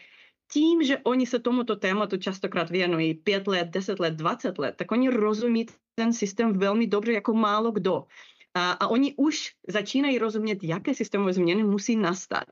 tím, 0.51 0.84
že 0.84 0.98
oni 0.98 1.25
se 1.25 1.39
tomuto 1.39 1.75
tématu 1.75 2.17
častokrát 2.17 2.70
věnují 2.70 3.13
pět 3.13 3.48
let, 3.48 3.67
deset 3.67 4.00
let, 4.00 4.13
dvacet 4.13 4.60
let, 4.60 4.75
tak 4.77 4.91
oni 4.91 5.10
rozumí 5.10 5.65
ten 5.96 6.13
systém 6.13 6.58
velmi 6.58 6.88
dobře 6.88 7.13
jako 7.13 7.34
málo 7.34 7.72
kdo. 7.72 8.03
A, 8.53 8.72
a 8.72 8.88
oni 8.88 9.13
už 9.17 9.55
začínají 9.67 10.17
rozumět, 10.17 10.63
jaké 10.63 10.93
systémové 10.93 11.34
změny 11.34 11.63
musí 11.63 11.96
nastat. 11.96 12.43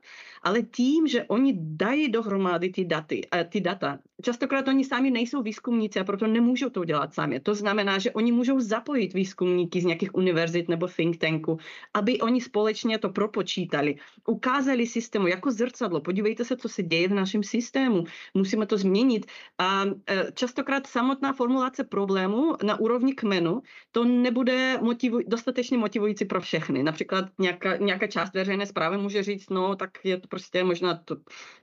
Ale 0.42 0.62
tím, 0.62 1.06
že 1.06 1.24
oni 1.24 1.52
dají 1.60 2.08
dohromady 2.08 2.70
ty, 2.70 2.84
daty, 2.84 3.20
ty 3.48 3.60
data, 3.60 3.98
častokrát 4.22 4.68
oni 4.68 4.84
sami 4.84 5.10
nejsou 5.10 5.42
výzkumníci 5.42 6.00
a 6.00 6.04
proto 6.04 6.26
nemůžou 6.26 6.68
to 6.68 6.84
dělat 6.84 7.14
sami. 7.14 7.40
To 7.40 7.54
znamená, 7.54 7.98
že 7.98 8.10
oni 8.10 8.32
můžou 8.32 8.60
zapojit 8.60 9.14
výzkumníky 9.14 9.80
z 9.80 9.84
nějakých 9.84 10.14
univerzit 10.14 10.68
nebo 10.68 10.88
think 10.88 11.16
tanku, 11.16 11.58
aby 11.94 12.20
oni 12.20 12.40
společně 12.40 12.98
to 12.98 13.08
propočítali, 13.08 13.96
ukázali 14.26 14.86
systému 14.86 15.26
jako 15.26 15.50
zrcadlo. 15.50 16.00
Podívejte 16.00 16.44
se, 16.44 16.56
co 16.56 16.68
se 16.68 16.82
děje 16.82 17.08
v 17.08 17.14
našem 17.14 17.42
systému. 17.42 18.04
Musíme 18.34 18.66
to 18.66 18.78
změnit. 18.78 19.26
A 19.58 19.84
e, 20.06 20.26
častokrát 20.34 20.86
samotná 20.86 21.32
formulace 21.32 21.84
problému 21.84 22.56
na 22.62 22.80
úrovni 22.80 23.14
kmenu 23.14 23.62
to 23.92 24.04
nebude 24.04 24.78
motivu, 24.82 25.18
dostatečně 25.26 25.78
motivující 25.78 26.24
pro 26.24 26.40
všechny. 26.40 26.82
Například 26.82 27.24
nějaká, 27.38 27.76
nějaká 27.76 28.06
část 28.06 28.34
veřejné 28.34 28.66
zprávy 28.66 28.98
může 28.98 29.22
říct, 29.22 29.50
no 29.50 29.76
tak 29.76 29.90
je 30.04 30.20
to 30.20 30.28
prostě 30.28 30.64
možná 30.64 30.94
to, 30.94 31.16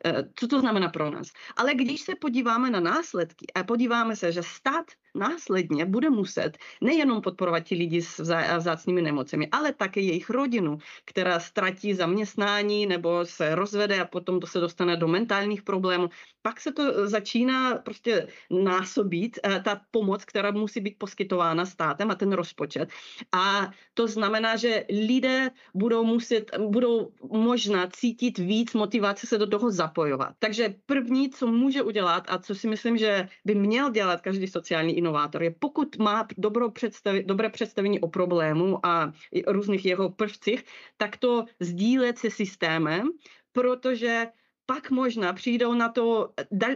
e, 0.06 0.24
co 0.36 0.48
to 0.48 0.60
znamená 0.60 0.90
pro 0.90 1.12
nás. 1.12 1.28
Ale 1.58 1.76
když 1.76 2.02
se 2.02 2.16
podíváme 2.16 2.47
na 2.70 2.80
následky 2.80 3.46
a 3.56 3.64
podíváme 3.64 4.16
se, 4.16 4.32
že 4.32 4.44
stát 4.44 4.86
následně 5.18 5.86
bude 5.86 6.10
muset 6.10 6.58
nejenom 6.82 7.22
podporovat 7.22 7.60
ti 7.60 7.76
lidi 7.76 8.02
s 8.02 8.20
vzácnými 8.58 9.02
nemocemi, 9.02 9.48
ale 9.52 9.74
také 9.74 10.02
jejich 10.02 10.30
rodinu, 10.30 10.78
která 11.06 11.40
ztratí 11.40 11.94
zaměstnání 11.94 12.86
nebo 12.86 13.26
se 13.26 13.56
rozvede 13.56 14.00
a 14.00 14.06
potom 14.06 14.40
to 14.40 14.48
se 14.48 14.60
dostane 14.60 14.98
do 14.98 15.08
mentálních 15.08 15.62
problémů. 15.62 16.10
Pak 16.42 16.62
se 16.62 16.72
to 16.72 17.08
začíná 17.08 17.76
prostě 17.76 18.28
násobit, 18.52 19.40
eh, 19.44 19.60
ta 19.60 19.82
pomoc, 19.92 20.26
která 20.26 20.52
musí 20.52 20.80
být 20.80 20.96
poskytována 20.98 21.66
státem 21.66 22.12
a 22.12 22.16
ten 22.16 22.32
rozpočet. 22.32 22.90
A 23.32 23.72
to 23.94 24.08
znamená, 24.08 24.56
že 24.56 24.86
lidé 24.90 25.50
budou 25.74 26.04
muset, 26.04 26.52
budou 26.68 27.12
možná 27.32 27.88
cítit 27.88 28.38
víc 28.38 28.74
motivace 28.74 29.28
se 29.28 29.38
do 29.38 29.48
toho 29.48 29.72
zapojovat. 29.72 30.34
Takže 30.40 30.76
první, 30.86 31.30
co 31.30 31.48
může 31.48 31.82
udělat 31.84 32.24
a 32.28 32.38
co 32.38 32.56
si 32.56 32.68
myslím, 32.68 32.98
že 32.98 33.30
by 33.46 33.56
měl 33.56 33.92
dělat 33.92 34.22
každý 34.22 34.48
sociální 34.48 34.98
inovátor, 35.08 35.44
je 35.44 35.52
pokud 35.52 35.98
má 35.98 36.28
dobrou 36.38 36.70
představi, 36.70 37.24
dobré 37.24 37.50
představení 37.50 38.00
o 38.00 38.08
problému 38.08 38.86
a 38.86 39.14
různých 39.48 39.86
jeho 39.86 40.10
prvcích, 40.10 40.64
tak 40.98 41.18
to 41.18 41.46
sdílet 41.60 42.18
se 42.18 42.30
systémem, 42.30 43.08
protože 43.52 44.28
pak 44.68 44.92
možná 44.92 45.34
přijdou 45.34 45.74
na 45.74 45.90
to, 45.90 46.30
dal, 46.52 46.72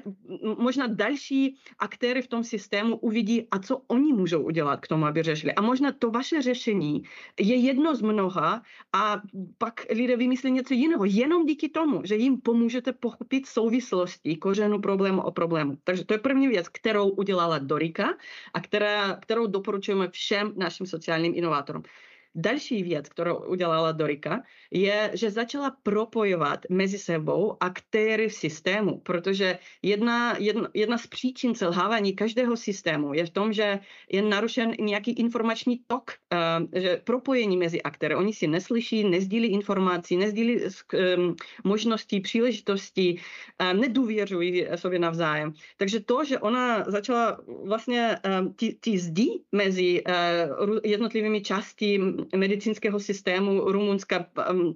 možná 0.57 0.87
další 0.87 1.57
aktéry 1.79 2.21
v 2.21 2.27
tom 2.27 2.43
systému 2.43 2.97
uvidí, 2.97 3.47
a 3.51 3.59
co 3.59 3.81
oni 3.87 4.13
můžou 4.13 4.43
udělat 4.43 4.79
k 4.79 4.87
tomu, 4.87 5.05
aby 5.05 5.23
řešili. 5.23 5.53
A 5.53 5.61
možná 5.61 5.91
to 5.91 6.11
vaše 6.11 6.41
řešení 6.41 7.03
je 7.39 7.55
jedno 7.55 7.95
z 7.95 8.01
mnoha 8.01 8.61
a 8.93 9.21
pak 9.57 9.85
lidé 9.89 10.17
vymyslí 10.17 10.51
něco 10.51 10.73
jiného, 10.73 11.05
jenom 11.05 11.45
díky 11.45 11.69
tomu, 11.69 12.01
že 12.03 12.15
jim 12.15 12.41
pomůžete 12.41 12.93
pochopit 12.93 13.45
souvislosti 13.45 14.35
kořenu 14.35 14.81
problému 14.81 15.21
o 15.21 15.31
problému. 15.31 15.77
Takže 15.83 16.05
to 16.05 16.13
je 16.13 16.19
první 16.19 16.47
věc, 16.47 16.69
kterou 16.69 17.09
udělala 17.09 17.59
Dorika 17.59 18.17
a 18.53 18.59
která, 18.61 19.15
kterou 19.15 19.47
doporučujeme 19.47 20.09
všem 20.09 20.53
našim 20.55 20.85
sociálním 20.85 21.33
inovátorům. 21.35 21.83
Další 22.35 22.83
věc, 22.83 23.09
kterou 23.09 23.35
udělala 23.35 23.91
Dorika, 23.91 24.43
je, 24.71 25.11
že 25.13 25.31
začala 25.31 25.75
propojovat 25.83 26.59
mezi 26.69 26.99
sebou 26.99 27.57
aktéry 27.59 28.29
v 28.29 28.33
systému, 28.33 28.99
protože 28.99 29.59
jedna, 29.81 30.37
jedna, 30.37 30.69
jedna 30.73 30.97
z 30.97 31.07
příčin 31.07 31.55
selhávání 31.55 32.13
každého 32.13 32.57
systému 32.57 33.13
je 33.13 33.25
v 33.25 33.29
tom, 33.29 33.53
že 33.53 33.79
je 34.09 34.21
narušen 34.21 34.73
nějaký 34.79 35.11
informační 35.11 35.81
tok, 35.87 36.11
uh, 36.33 36.81
že 36.81 37.01
propojení 37.03 37.57
mezi 37.57 37.81
aktéry. 37.81 38.15
Oni 38.15 38.33
si 38.33 38.47
neslyší, 38.47 39.03
nezdílí 39.03 39.47
informací, 39.47 40.17
nezdílí 40.17 40.59
um, 40.61 41.35
možností, 41.63 42.19
příležitostí, 42.19 43.19
um, 43.73 43.79
nedůvěřují 43.79 44.67
sobě 44.75 44.99
navzájem. 44.99 45.53
Takže 45.77 45.99
to, 45.99 46.25
že 46.25 46.39
ona 46.39 46.83
začala 46.87 47.39
vlastně 47.63 48.17
ty, 48.55 48.77
ty 48.79 48.97
zdi 48.99 49.41
mezi 49.51 50.03
uh, 50.03 50.79
jednotlivými 50.83 51.41
části 51.41 51.99
medicínského 52.35 52.99
systému 52.99 53.71
Rumunska 53.71 54.25
um, 54.51 54.73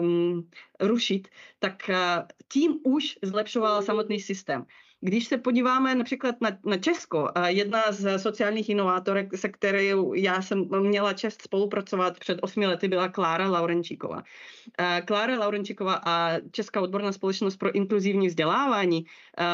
um, 0.00 0.48
rušit, 0.80 1.28
tak 1.58 1.90
uh, 1.90 1.96
tím 2.48 2.78
už 2.84 3.18
zlepšoval 3.22 3.82
samotný 3.82 4.20
systém. 4.20 4.66
Když 5.04 5.26
se 5.26 5.38
podíváme 5.38 5.94
například 5.94 6.40
na, 6.40 6.50
na 6.64 6.76
Česko, 6.76 7.28
jedna 7.46 7.82
z 7.90 8.18
sociálních 8.18 8.68
inovátorek, 8.68 9.36
se 9.36 9.48
kterou 9.48 10.14
já 10.14 10.42
jsem 10.42 10.68
měla 10.80 11.12
čest 11.12 11.42
spolupracovat 11.42 12.18
před 12.18 12.38
osmi 12.42 12.66
lety, 12.66 12.88
byla 12.88 13.08
Klára 13.08 13.50
Laurenčíková. 13.50 14.22
Klára 15.04 15.38
Laurenčíková 15.38 16.00
a 16.06 16.38
Česká 16.50 16.80
odborná 16.80 17.12
společnost 17.12 17.56
pro 17.56 17.74
inkluzivní 17.74 18.28
vzdělávání 18.28 19.04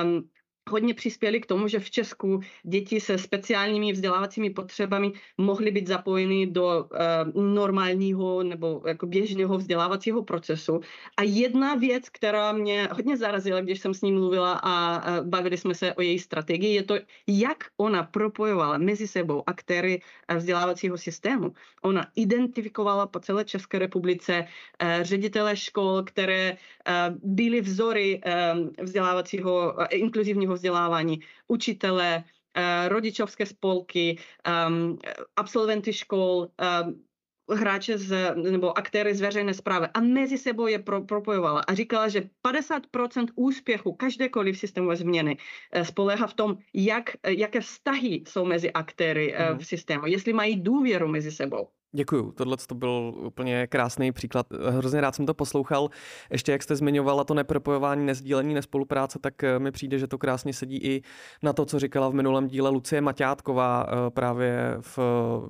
um, 0.04 0.28
hodně 0.68 0.94
přispěli 0.94 1.40
k 1.40 1.46
tomu, 1.46 1.68
že 1.68 1.80
v 1.80 1.90
Česku 1.90 2.40
děti 2.62 3.00
se 3.00 3.18
speciálními 3.18 3.92
vzdělávacími 3.92 4.50
potřebami 4.50 5.12
mohly 5.38 5.70
být 5.70 5.86
zapojeny 5.86 6.46
do 6.46 6.88
uh, 7.34 7.42
normálního 7.42 8.42
nebo 8.42 8.82
jako 8.86 9.06
běžného 9.06 9.58
vzdělávacího 9.58 10.22
procesu. 10.22 10.80
A 11.16 11.22
jedna 11.22 11.74
věc, 11.74 12.08
která 12.08 12.52
mě 12.52 12.88
hodně 12.92 13.16
zarazila, 13.16 13.60
když 13.60 13.80
jsem 13.80 13.94
s 13.94 14.02
ní 14.02 14.12
mluvila 14.12 14.60
a 14.62 14.74
uh, 14.98 15.26
bavili 15.26 15.56
jsme 15.56 15.74
se 15.74 15.94
o 15.94 16.02
její 16.02 16.18
strategii, 16.18 16.74
je 16.74 16.82
to, 16.82 16.94
jak 17.26 17.64
ona 17.76 18.02
propojovala 18.02 18.78
mezi 18.78 19.08
sebou 19.08 19.42
aktéry 19.46 20.00
uh, 20.00 20.36
vzdělávacího 20.36 20.98
systému. 20.98 21.52
Ona 21.82 22.06
identifikovala 22.16 23.06
po 23.06 23.20
celé 23.20 23.44
České 23.44 23.78
republice 23.78 24.44
uh, 24.44 24.88
ředitele 25.02 25.56
škol, 25.56 26.02
které 26.02 26.52
uh, 26.52 27.16
byly 27.22 27.60
vzory 27.60 28.20
uh, 28.20 28.84
vzdělávacího 28.84 29.74
uh, 29.74 29.84
inkluzivního 29.90 30.56
vzdělávání, 30.58 31.20
učitele, 31.48 32.24
eh, 32.54 32.88
rodičovské 32.88 33.46
spolky, 33.46 34.18
ehm, 34.44 34.98
absolventy 35.36 35.92
škol, 35.92 36.50
ehm, 36.58 37.08
hráče 37.48 37.98
z, 37.98 38.34
nebo 38.36 38.78
aktéry 38.78 39.14
z 39.14 39.20
veřejné 39.20 39.54
zprávy 39.54 39.86
a 39.94 40.00
mezi 40.00 40.38
sebou 40.38 40.66
je 40.66 40.78
pro, 40.78 41.00
propojovala 41.02 41.60
a 41.60 41.74
říkala, 41.74 42.08
že 42.08 42.28
50% 42.42 43.30
úspěchu 43.34 43.92
každékoliv 43.92 44.58
systémové 44.58 44.96
změny 44.96 45.36
eh, 45.72 45.84
spoléhá 45.84 46.26
v 46.26 46.34
tom, 46.34 46.58
jak, 46.74 47.16
jaké 47.26 47.60
vztahy 47.60 48.22
jsou 48.28 48.44
mezi 48.44 48.72
aktéry 48.72 49.34
mm. 49.38 49.58
v 49.58 49.66
systému, 49.66 50.06
jestli 50.06 50.32
mají 50.32 50.60
důvěru 50.60 51.08
mezi 51.08 51.32
sebou. 51.32 51.68
Děkuju, 51.92 52.32
tohle 52.32 52.56
to 52.66 52.74
byl 52.74 53.14
úplně 53.16 53.66
krásný 53.66 54.12
příklad. 54.12 54.46
Hrozně 54.70 55.00
rád 55.00 55.14
jsem 55.14 55.26
to 55.26 55.34
poslouchal. 55.34 55.88
Ještě 56.30 56.52
jak 56.52 56.62
jste 56.62 56.76
zmiňovala 56.76 57.24
to 57.24 57.34
nepropojování, 57.34 58.06
nezdílení, 58.06 58.54
nespolupráce, 58.54 59.18
tak 59.18 59.44
eh, 59.44 59.58
mi 59.58 59.70
přijde, 59.70 59.98
že 59.98 60.06
to 60.06 60.18
krásně 60.18 60.52
sedí 60.52 60.78
i 60.82 61.02
na 61.42 61.52
to, 61.52 61.64
co 61.64 61.78
říkala 61.78 62.08
v 62.08 62.14
minulém 62.14 62.46
díle 62.46 62.70
Lucie 62.70 63.00
Maťátková 63.00 63.86
eh, 63.88 64.10
právě 64.10 64.76
v 64.80 64.98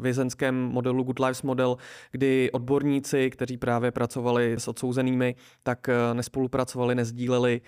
vězenském 0.01 0.55
modelu 0.55 1.05
Good 1.05 1.19
Lives 1.19 1.43
Model, 1.43 1.77
kdy 2.11 2.51
odborníci, 2.53 3.31
kteří 3.31 3.57
právě 3.57 3.91
pracovali 3.91 4.53
s 4.53 4.69
odsouzenými, 4.69 5.35
tak 5.63 5.89
eh, 5.89 6.15
nespolupracovali, 6.15 6.95
nezdíleli 6.95 7.61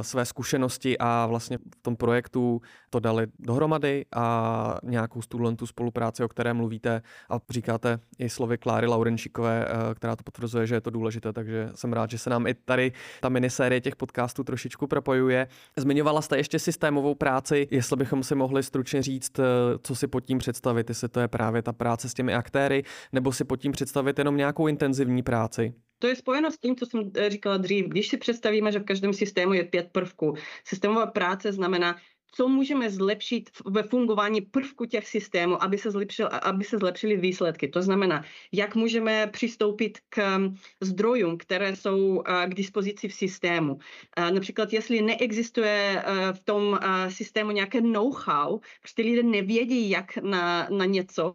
své 0.00 0.24
zkušenosti 0.24 0.98
a 0.98 1.26
vlastně 1.26 1.58
v 1.58 1.82
tom 1.82 1.96
projektu 1.96 2.60
to 2.90 3.00
dali 3.00 3.26
dohromady 3.38 4.04
a 4.16 4.78
nějakou 4.82 5.20
tu 5.56 5.66
spolupráci, 5.66 6.24
o 6.24 6.28
které 6.28 6.54
mluvíte 6.54 7.02
a 7.30 7.38
říkáte 7.50 7.79
i 8.18 8.28
slovy 8.28 8.58
Kláry 8.58 8.86
Laurenčíkové, 8.86 9.66
eh, 9.68 9.94
která 9.94 10.16
to 10.16 10.24
potvrzuje, 10.24 10.66
že 10.66 10.74
je 10.74 10.80
to 10.80 10.90
důležité, 10.90 11.32
takže 11.32 11.70
jsem 11.74 11.92
rád, 11.92 12.10
že 12.10 12.18
se 12.18 12.30
nám 12.30 12.46
i 12.46 12.54
tady 12.54 12.92
ta 13.20 13.28
minisérie 13.28 13.80
těch 13.80 13.96
podcastů 13.96 14.44
trošičku 14.44 14.86
propojuje. 14.86 15.48
Zmiňovala 15.76 16.22
jste 16.22 16.36
ještě 16.36 16.58
systémovou 16.58 17.14
práci, 17.14 17.68
jestli 17.70 17.96
bychom 17.96 18.22
si 18.22 18.34
mohli 18.34 18.62
stručně 18.62 19.02
říct, 19.02 19.38
eh, 19.38 19.42
co 19.82 19.94
si 19.94 20.06
pod 20.06 20.20
tím 20.20 20.38
představit, 20.38 20.88
jestli 20.88 21.08
to 21.08 21.20
je 21.20 21.28
právě 21.28 21.62
ta 21.62 21.72
práce 21.72 22.08
s 22.08 22.14
těmi 22.14 22.34
aktéry, 22.34 22.82
nebo 23.12 23.32
si 23.32 23.44
pod 23.44 23.56
tím 23.56 23.72
představit 23.72 24.18
jenom 24.18 24.36
nějakou 24.36 24.66
intenzivní 24.66 25.22
práci. 25.22 25.74
To 25.98 26.06
je 26.06 26.16
spojeno 26.16 26.50
s 26.50 26.58
tím, 26.58 26.76
co 26.76 26.86
jsem 26.86 27.10
eh, 27.16 27.30
říkala 27.30 27.56
dřív. 27.56 27.86
Když 27.86 28.08
si 28.08 28.16
představíme, 28.16 28.72
že 28.72 28.78
v 28.78 28.84
každém 28.84 29.12
systému 29.12 29.52
je 29.52 29.64
pět 29.64 29.88
prvků, 29.92 30.34
systémová 30.64 31.06
práce 31.06 31.52
znamená 31.52 31.96
co 32.32 32.48
můžeme 32.48 32.90
zlepšit 32.90 33.50
ve 33.66 33.82
fungování 33.82 34.40
prvku 34.40 34.84
těch 34.84 35.08
systémů, 35.08 35.62
aby 35.62 35.78
se, 35.78 35.90
zlepšil, 35.90 36.28
aby 36.42 36.64
se 36.64 36.78
zlepšily 36.78 37.16
výsledky. 37.16 37.68
To 37.68 37.82
znamená, 37.82 38.24
jak 38.52 38.74
můžeme 38.74 39.26
přistoupit 39.26 39.98
k 40.08 40.36
um, 40.36 40.56
zdrojům, 40.80 41.38
které 41.38 41.76
jsou 41.76 42.16
uh, 42.16 42.22
k 42.46 42.54
dispozici 42.54 43.08
v 43.08 43.14
systému. 43.14 43.74
Uh, 43.74 44.30
například, 44.30 44.72
jestli 44.72 45.02
neexistuje 45.02 46.04
uh, 46.06 46.36
v 46.36 46.40
tom 46.44 46.78
systému 47.08 47.50
nějaké 47.50 47.80
know-how, 47.80 48.60
prostě 48.80 49.02
lidé 49.02 49.22
nevědí, 49.22 49.90
jak 49.90 50.16
na, 50.16 50.68
na 50.70 50.84
něco 50.84 51.34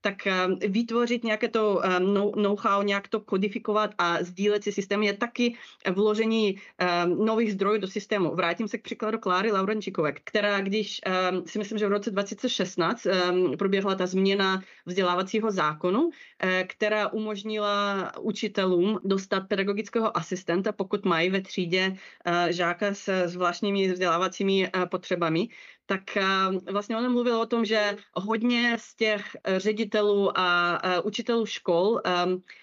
tak 0.00 0.26
ehm, 0.26 0.58
vytvořit 0.68 1.24
nějaké 1.24 1.48
to 1.48 1.84
ehm, 1.84 2.14
know-how, 2.36 2.82
nějak 2.82 3.08
to 3.08 3.20
kodifikovat 3.20 3.94
a 3.98 4.22
sdílet 4.24 4.64
si 4.64 4.72
systém 4.72 5.02
je 5.02 5.12
taky 5.12 5.54
vložení 5.90 6.60
ehm, 6.78 7.24
nových 7.24 7.52
zdrojů 7.52 7.80
do 7.80 7.86
systému. 7.86 8.34
Vrátím 8.34 8.68
se 8.68 8.78
k 8.78 8.82
příkladu 8.82 9.18
Kláry 9.18 9.52
Laurenčíkové, 9.52 10.12
která 10.12 10.60
když 10.60 11.00
si 11.46 11.58
myslím, 11.58 11.78
že 11.78 11.86
v 11.86 11.90
roce 11.90 12.10
2016 12.10 13.06
proběhla 13.58 13.94
ta 13.94 14.06
změna 14.06 14.62
vzdělávacího 14.86 15.50
zákonu, 15.50 16.10
eh, 16.38 16.64
která 16.64 17.08
umožnila 17.08 18.12
učitelům 18.20 18.98
dostat 19.04 19.40
pedagogického 19.40 20.16
asistenta, 20.16 20.72
pokud 20.72 21.04
mají 21.04 21.30
ve 21.30 21.40
třídě 21.40 21.96
eh, 22.24 22.52
žáka 22.52 22.94
se 22.94 23.28
zvláštními 23.28 23.92
vzdělávacími 23.92 24.66
eh, 24.66 24.86
potřebami, 24.86 25.48
tak 25.88 26.16
eh, 26.16 26.24
vlastně 26.72 26.96
on 26.96 27.12
mluvil 27.12 27.40
o 27.40 27.46
tom, 27.46 27.64
že 27.64 27.96
hodně 28.14 28.76
z 28.78 28.94
těch 28.94 29.36
eh, 29.44 29.60
ředitelů 29.60 30.38
a 30.38 30.78
eh, 30.82 31.00
učitelů 31.00 31.46
škol 31.46 32.00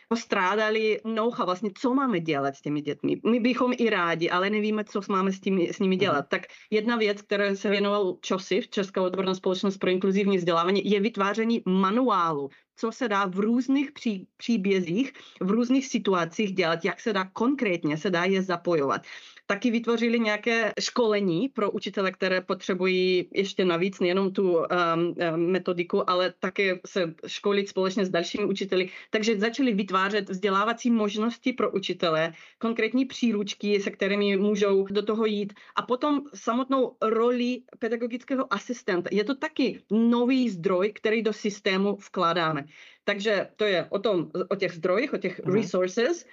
postrádali 0.09 1.01
noucha 1.05 1.45
vlastně, 1.45 1.71
co 1.77 1.93
máme 1.93 2.19
dělat 2.19 2.55
s 2.55 2.61
těmi 2.61 2.81
dětmi. 2.81 3.21
My 3.25 3.39
bychom 3.39 3.73
i 3.77 3.89
rádi, 3.89 4.29
ale 4.29 4.49
nevíme, 4.49 4.83
co 4.83 5.01
máme 5.09 5.31
s, 5.31 5.39
tím, 5.39 5.67
s 5.73 5.79
nimi 5.79 5.95
dělat. 5.95 6.17
Mhm. 6.17 6.27
Tak 6.29 6.41
jedna 6.71 6.95
věc, 6.95 7.21
které 7.21 7.55
se 7.55 7.69
věnoval 7.69 8.17
ČOSIF, 8.21 8.69
Česká 8.69 9.01
odborná 9.01 9.33
společnost 9.33 9.77
pro 9.77 9.89
inkluzivní 9.89 10.37
vzdělávání, 10.37 10.89
je 10.89 10.99
vytváření 10.99 11.61
manuálu, 11.65 12.49
co 12.75 12.91
se 12.91 13.07
dá 13.07 13.25
v 13.25 13.39
různých 13.39 13.91
pří, 13.91 14.27
příbězích, 14.37 15.13
v 15.41 15.51
různých 15.51 15.87
situacích 15.87 16.53
dělat, 16.53 16.85
jak 16.85 16.99
se 16.99 17.13
dá 17.13 17.29
konkrétně, 17.33 17.97
se 17.97 18.09
dá 18.09 18.23
je 18.23 18.41
zapojovat 18.41 19.01
taky 19.45 19.71
vytvořili 19.71 20.19
nějaké 20.19 20.73
školení 20.79 21.49
pro 21.49 21.71
učitele, 21.71 22.11
které 22.11 22.41
potřebují 22.41 23.29
ještě 23.33 23.65
navíc 23.65 23.99
nejenom 23.99 24.33
tu 24.33 24.57
um, 24.57 24.65
metodiku, 25.35 26.09
ale 26.09 26.33
také 26.39 26.79
se 26.85 27.13
školit 27.27 27.69
společně 27.69 28.05
s 28.05 28.09
dalšími 28.09 28.45
učiteli. 28.45 28.89
Takže 29.09 29.39
začali 29.39 29.73
vytvářet 29.73 30.29
vzdělávací 30.29 30.91
možnosti 30.91 31.53
pro 31.53 31.71
učitele, 31.71 32.33
konkrétní 32.57 33.05
příručky, 33.05 33.79
se 33.79 33.91
kterými 33.91 34.37
můžou 34.37 34.87
do 34.87 35.01
toho 35.01 35.25
jít. 35.25 35.53
A 35.75 35.81
potom 35.81 36.21
samotnou 36.33 36.95
roli 37.01 37.61
pedagogického 37.79 38.53
asistenta. 38.53 39.09
Je 39.11 39.23
to 39.23 39.35
taky 39.35 39.81
nový 39.91 40.49
zdroj, 40.49 40.91
který 40.95 41.21
do 41.21 41.33
systému 41.33 41.95
vkládáme. 41.95 42.65
Takže 43.03 43.47
to 43.55 43.63
je 43.63 43.87
o 43.89 43.99
tom, 43.99 44.31
o 44.49 44.55
těch 44.55 44.71
zdrojích, 44.71 45.13
o 45.13 45.17
těch 45.17 45.39
uh-huh. 45.39 45.53
resources. 45.53 46.25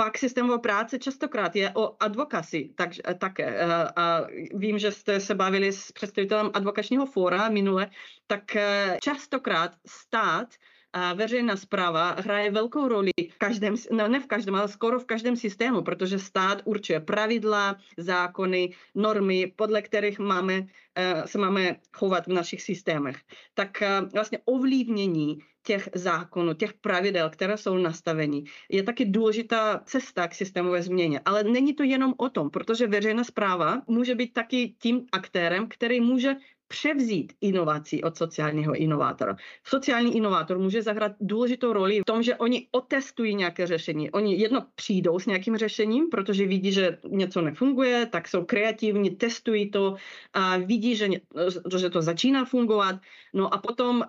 Pak 0.00 0.18
systémová 0.18 0.58
práce 0.58 0.98
častokrát 0.98 1.56
je 1.56 1.72
o 1.74 2.02
advokaci 2.02 2.72
tak, 2.74 2.90
také. 3.18 3.44
Eh, 3.44 3.88
a 3.96 4.26
vím, 4.54 4.78
že 4.78 4.92
jste 4.92 5.20
se 5.20 5.34
bavili 5.34 5.72
s 5.72 5.92
představitelem 5.92 6.50
advokačního 6.54 7.06
fóra 7.06 7.48
minule, 7.48 7.90
tak 8.26 8.56
eh, 8.56 8.98
častokrát 9.02 9.76
stát 9.86 10.48
a 10.92 11.12
veřejná 11.12 11.56
zpráva 11.56 12.16
hraje 12.18 12.50
velkou 12.50 12.88
roli 12.88 13.10
v 13.30 13.38
každém, 13.38 13.74
no 13.92 14.08
ne 14.08 14.20
v 14.20 14.26
každém, 14.26 14.54
ale 14.54 14.68
skoro 14.68 15.00
v 15.00 15.04
každém 15.04 15.36
systému, 15.36 15.82
protože 15.82 16.18
stát 16.18 16.62
určuje 16.64 17.00
pravidla, 17.00 17.76
zákony, 17.96 18.72
normy, 18.94 19.52
podle 19.56 19.82
kterých 19.82 20.18
máme, 20.18 20.66
eh, 20.94 21.22
se 21.26 21.38
máme 21.38 21.76
chovat 21.92 22.26
v 22.26 22.32
našich 22.32 22.62
systémech. 22.62 23.16
Tak 23.54 23.82
vlastně 24.12 24.38
ovlivnění 24.44 25.38
těch 25.62 25.88
zákonů, 25.94 26.54
těch 26.54 26.74
pravidel, 26.74 27.30
které 27.30 27.56
jsou 27.56 27.78
nastaveny, 27.78 28.44
je 28.70 28.82
taky 28.82 29.04
důležitá 29.04 29.78
cesta 29.84 30.28
k 30.28 30.34
systémové 30.34 30.82
změně. 30.82 31.20
Ale 31.24 31.44
není 31.44 31.74
to 31.74 31.82
jenom 31.82 32.14
o 32.16 32.28
tom, 32.28 32.50
protože 32.50 32.86
veřejná 32.86 33.24
zpráva 33.24 33.82
může 33.86 34.14
být 34.14 34.32
taky 34.32 34.74
tím 34.82 35.06
aktérem, 35.12 35.68
který 35.68 36.00
může 36.00 36.34
převzít 36.70 37.32
inovací 37.40 38.02
od 38.02 38.16
sociálního 38.16 38.74
inovátora. 38.74 39.36
Sociální 39.64 40.16
inovátor 40.16 40.58
může 40.58 40.82
zahrát 40.82 41.12
důležitou 41.20 41.72
roli 41.72 42.00
v 42.00 42.04
tom, 42.04 42.22
že 42.22 42.36
oni 42.36 42.68
otestují 42.70 43.34
nějaké 43.34 43.66
řešení. 43.66 44.10
Oni 44.10 44.38
jedno 44.38 44.66
přijdou 44.74 45.18
s 45.18 45.26
nějakým 45.26 45.56
řešením, 45.56 46.08
protože 46.10 46.46
vidí, 46.46 46.72
že 46.72 46.98
něco 47.08 47.40
nefunguje, 47.40 48.06
tak 48.06 48.28
jsou 48.28 48.44
kreativní, 48.44 49.10
testují 49.10 49.70
to 49.70 49.96
a 50.32 50.56
vidí, 50.56 50.96
že, 50.96 51.08
že 51.76 51.90
to 51.90 52.02
začíná 52.02 52.44
fungovat. 52.44 52.96
No 53.34 53.54
a 53.54 53.58
potom 53.58 54.04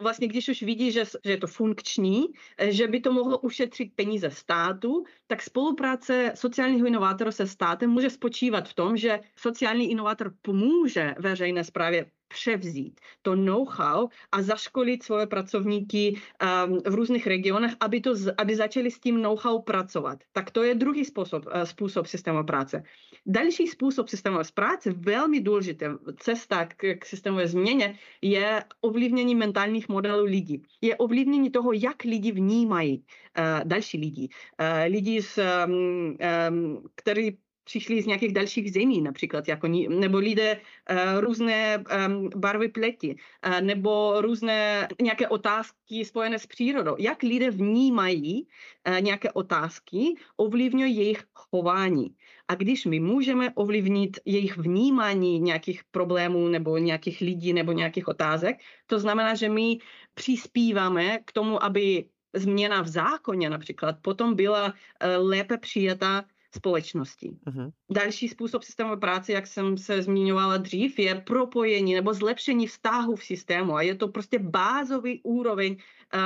vlastně, 0.00 0.28
když 0.28 0.48
už 0.48 0.62
vidí, 0.62 0.92
že, 0.92 1.04
že 1.24 1.30
je 1.30 1.36
to 1.36 1.46
funkční, 1.46 2.26
že 2.68 2.88
by 2.88 3.00
to 3.00 3.12
mohlo 3.12 3.38
ušetřit 3.38 3.92
peníze 3.96 4.30
státu, 4.30 5.04
tak 5.26 5.42
spolupráce 5.42 6.32
sociálního 6.34 6.86
inovátora 6.86 7.32
se 7.32 7.46
státem 7.46 7.90
může 7.90 8.10
spočívat 8.10 8.68
v 8.68 8.74
tom, 8.74 8.96
že 8.96 9.20
sociální 9.36 9.90
inovátor 9.90 10.32
pomůže 10.42 11.14
veřejné 11.18 11.64
správě 11.64 11.97
převzít 12.28 13.00
to 13.22 13.34
know-how 13.34 14.08
a 14.32 14.42
zaškolit 14.42 15.02
svoje 15.02 15.26
pracovníky 15.26 16.20
um, 16.66 16.78
v 16.86 16.94
různých 16.94 17.26
regionech, 17.26 17.72
aby, 17.80 18.00
to, 18.00 18.14
aby 18.38 18.56
začali 18.56 18.90
s 18.90 19.00
tím 19.00 19.22
know-how 19.22 19.62
pracovat. 19.62 20.18
Tak 20.32 20.50
to 20.50 20.62
je 20.62 20.74
druhý 20.74 21.04
způsob, 21.04 21.46
uh, 21.46 21.62
způsob 21.62 22.06
systémové 22.06 22.44
práce. 22.44 22.82
Další 23.26 23.66
způsob 23.66 24.08
systémové 24.08 24.44
práce, 24.54 24.92
velmi 24.92 25.40
důležité 25.40 25.90
cesta 26.16 26.66
k, 26.66 26.94
k 26.98 27.04
systémové 27.04 27.48
změně, 27.48 27.98
je 28.22 28.64
ovlivnění 28.80 29.34
mentálních 29.34 29.88
modelů 29.88 30.24
lidí. 30.24 30.62
Je 30.80 30.96
ovlivnění 30.96 31.50
toho, 31.50 31.72
jak 31.72 32.04
lidi 32.04 32.32
vnímají 32.32 33.04
uh, 33.38 33.64
další 33.64 33.98
lidi. 33.98 34.28
Uh, 34.60 34.92
lidi, 34.92 35.22
s, 35.22 35.40
um, 35.66 36.16
um, 36.50 36.82
který 36.94 37.38
přišli 37.68 38.02
z 38.02 38.06
nějakých 38.06 38.32
dalších 38.32 38.72
zemí, 38.72 39.00
například, 39.00 39.48
jako, 39.48 39.68
nebo 39.88 40.18
lidé 40.18 40.56
uh, 40.56 41.20
různé 41.20 41.84
um, 41.84 42.30
barvy 42.36 42.68
pleti, 42.68 43.16
uh, 43.16 43.60
nebo 43.60 44.20
různé 44.20 44.88
nějaké 44.96 45.28
otázky 45.28 46.04
spojené 46.04 46.38
s 46.38 46.46
přírodou. 46.46 46.96
Jak 46.98 47.22
lidé 47.22 47.50
vnímají 47.50 48.48
uh, 48.88 49.00
nějaké 49.00 49.32
otázky, 49.32 50.16
ovlivňují 50.36 50.96
jejich 50.96 51.22
chování. 51.34 52.16
A 52.48 52.54
když 52.54 52.88
my 52.88 53.00
můžeme 53.00 53.52
ovlivnit 53.54 54.16
jejich 54.24 54.56
vnímání 54.56 55.40
nějakých 55.40 55.84
problémů 55.90 56.48
nebo 56.48 56.78
nějakých 56.80 57.20
lidí 57.20 57.52
nebo 57.52 57.72
nějakých 57.72 58.08
otázek, 58.08 58.56
to 58.86 58.96
znamená, 58.98 59.34
že 59.34 59.48
my 59.48 59.78
přispíváme 60.14 61.18
k 61.24 61.32
tomu, 61.32 61.60
aby 61.60 62.08
změna 62.32 62.80
v 62.82 62.88
zákoně 62.88 63.50
například 63.50 63.96
potom 64.02 64.34
byla 64.34 64.72
lépe 65.20 65.58
přijata 65.58 66.24
společnosti. 66.54 67.36
Uh-huh. 67.46 67.70
Další 67.90 68.28
způsob 68.28 68.62
systémové 68.62 68.96
práce, 68.96 69.32
jak 69.32 69.46
jsem 69.46 69.78
se 69.78 70.02
zmiňovala 70.02 70.56
dřív, 70.56 70.98
je 70.98 71.14
propojení 71.14 71.94
nebo 71.94 72.14
zlepšení 72.14 72.66
vztahu 72.66 73.16
v 73.16 73.24
systému. 73.24 73.76
A 73.76 73.82
je 73.82 73.94
to 73.94 74.08
prostě 74.08 74.38
bázový 74.38 75.20
úroveň, 75.24 75.76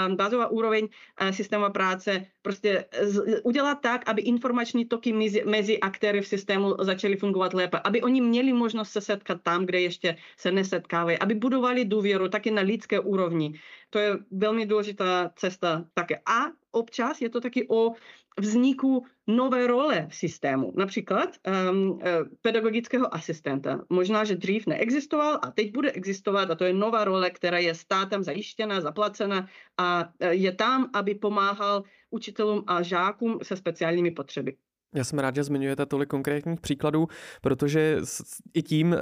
um, 0.09 0.17
bázová 0.17 0.49
úroveň 0.49 0.89
uh, 1.23 1.31
systémové 1.31 1.71
práce, 1.71 2.27
prostě 2.43 2.85
z, 3.03 3.41
udělat 3.45 3.75
tak, 3.75 4.09
aby 4.09 4.23
informační 4.23 4.85
toky 4.85 5.13
mezi, 5.13 5.45
mezi 5.47 5.81
aktéry 5.81 6.21
v 6.21 6.29
systému 6.29 6.75
začaly 6.81 7.17
fungovat 7.17 7.55
lépe, 7.55 7.81
aby 7.85 8.03
oni 8.03 8.21
měli 8.21 8.53
možnost 8.53 8.91
se 8.91 9.01
setkat 9.01 9.43
tam, 9.43 9.67
kde 9.67 9.81
ještě 9.81 10.17
se 10.37 10.53
nesetkávají, 10.53 11.19
aby 11.19 11.35
budovali 11.35 11.85
důvěru 11.85 12.29
taky 12.29 12.51
na 12.51 12.63
lidské 12.63 13.01
úrovni. 13.01 13.61
To 13.91 13.99
je 13.99 14.19
velmi 14.31 14.67
důležitá 14.67 15.31
cesta 15.37 15.85
také. 15.95 16.17
A 16.27 16.51
občas 16.71 17.21
je 17.21 17.29
to 17.29 17.41
taky 17.41 17.69
o 17.69 17.93
vzniku 18.40 19.05
nové 19.27 19.66
role 19.66 20.07
v 20.11 20.14
systému, 20.14 20.73
například 20.77 21.37
um, 21.71 22.01
pedagogického 22.42 23.14
asistenta. 23.14 23.81
Možná, 23.90 24.25
že 24.25 24.37
dřív 24.37 24.66
neexistoval 24.66 25.38
a 25.42 25.51
teď 25.51 25.73
bude 25.73 25.92
existovat 25.92 26.51
a 26.51 26.55
to 26.55 26.64
je 26.64 26.73
nová 26.73 27.05
role, 27.05 27.31
která 27.31 27.59
je 27.59 27.75
státem 27.75 28.23
zajištěna, 28.23 28.81
zaplacena 28.81 29.49
a 29.79 30.12
eh, 30.21 30.35
je 30.35 30.53
tam, 30.53 30.90
aby 30.95 31.14
pomáhal 31.14 31.83
učitelům 32.11 32.64
a 32.66 32.83
žákům 32.83 33.38
se 33.42 33.57
speciálními 33.57 34.11
potřeby. 34.11 34.57
Já 34.94 35.05
jsem 35.05 35.18
rád, 35.18 35.35
že 35.35 35.44
zmiňujete 35.44 35.87
tolik 35.87 36.09
konkrétních 36.09 36.61
příkladů, 36.61 37.09
protože 37.40 37.98
i 38.55 38.62
tím 38.62 38.92
uh, 38.92 38.98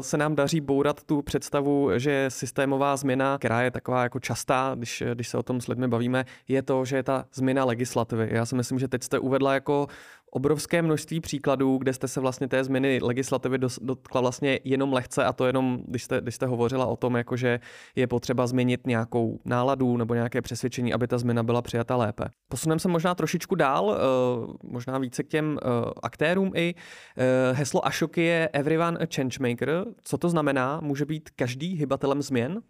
se 0.00 0.16
nám 0.16 0.34
daří 0.34 0.60
bourat 0.60 1.04
tu 1.04 1.22
představu, 1.22 1.90
že 1.96 2.26
systémová 2.28 2.96
změna, 2.96 3.38
která 3.38 3.62
je 3.62 3.70
taková 3.70 4.02
jako 4.02 4.20
častá, 4.20 4.74
když, 4.78 5.02
když 5.14 5.28
se 5.28 5.38
o 5.38 5.42
tom 5.42 5.60
s 5.60 5.68
lidmi 5.68 5.88
bavíme, 5.88 6.24
je 6.48 6.62
to, 6.62 6.84
že 6.84 6.96
je 6.96 7.02
ta 7.02 7.24
změna 7.34 7.64
legislativy. 7.64 8.28
Já 8.32 8.46
si 8.46 8.54
myslím, 8.54 8.78
že 8.78 8.88
teď 8.88 9.02
jste 9.02 9.18
uvedla 9.18 9.54
jako 9.54 9.86
obrovské 10.34 10.82
množství 10.82 11.20
příkladů, 11.20 11.78
kde 11.78 11.92
jste 11.92 12.08
se 12.08 12.20
vlastně 12.20 12.48
té 12.48 12.64
změny 12.64 12.98
legislativy 13.02 13.58
dotkla 13.80 14.20
vlastně 14.20 14.60
jenom 14.64 14.92
lehce 14.92 15.24
a 15.24 15.32
to 15.32 15.46
jenom, 15.46 15.82
když 15.86 16.04
jste, 16.04 16.20
když 16.20 16.34
jste 16.34 16.46
hovořila 16.46 16.86
o 16.86 16.96
tom, 16.96 17.16
jako 17.16 17.36
že 17.36 17.60
je 17.96 18.06
potřeba 18.06 18.46
změnit 18.46 18.86
nějakou 18.86 19.40
náladu 19.44 19.96
nebo 19.96 20.14
nějaké 20.14 20.42
přesvědčení, 20.42 20.92
aby 20.92 21.06
ta 21.06 21.18
změna 21.18 21.42
byla 21.42 21.62
přijata 21.62 21.96
lépe. 21.96 22.24
Posuneme 22.48 22.78
se 22.78 22.88
možná 22.88 23.14
trošičku 23.14 23.54
dál, 23.54 23.96
eh, 23.96 24.52
možná 24.62 24.98
více 24.98 25.22
k 25.22 25.28
těm 25.28 25.58
eh, 25.62 25.90
aktérům 26.02 26.52
i. 26.54 26.74
Eh, 27.16 27.52
heslo 27.52 27.86
Ashoky 27.86 28.22
je 28.22 28.48
Everyone 28.52 28.98
a 28.98 29.06
Changemaker. 29.14 29.84
Co 30.04 30.18
to 30.18 30.28
znamená? 30.28 30.80
Může 30.80 31.04
být 31.04 31.30
každý 31.30 31.74
hybatelem 31.74 32.22
změn? 32.22 32.62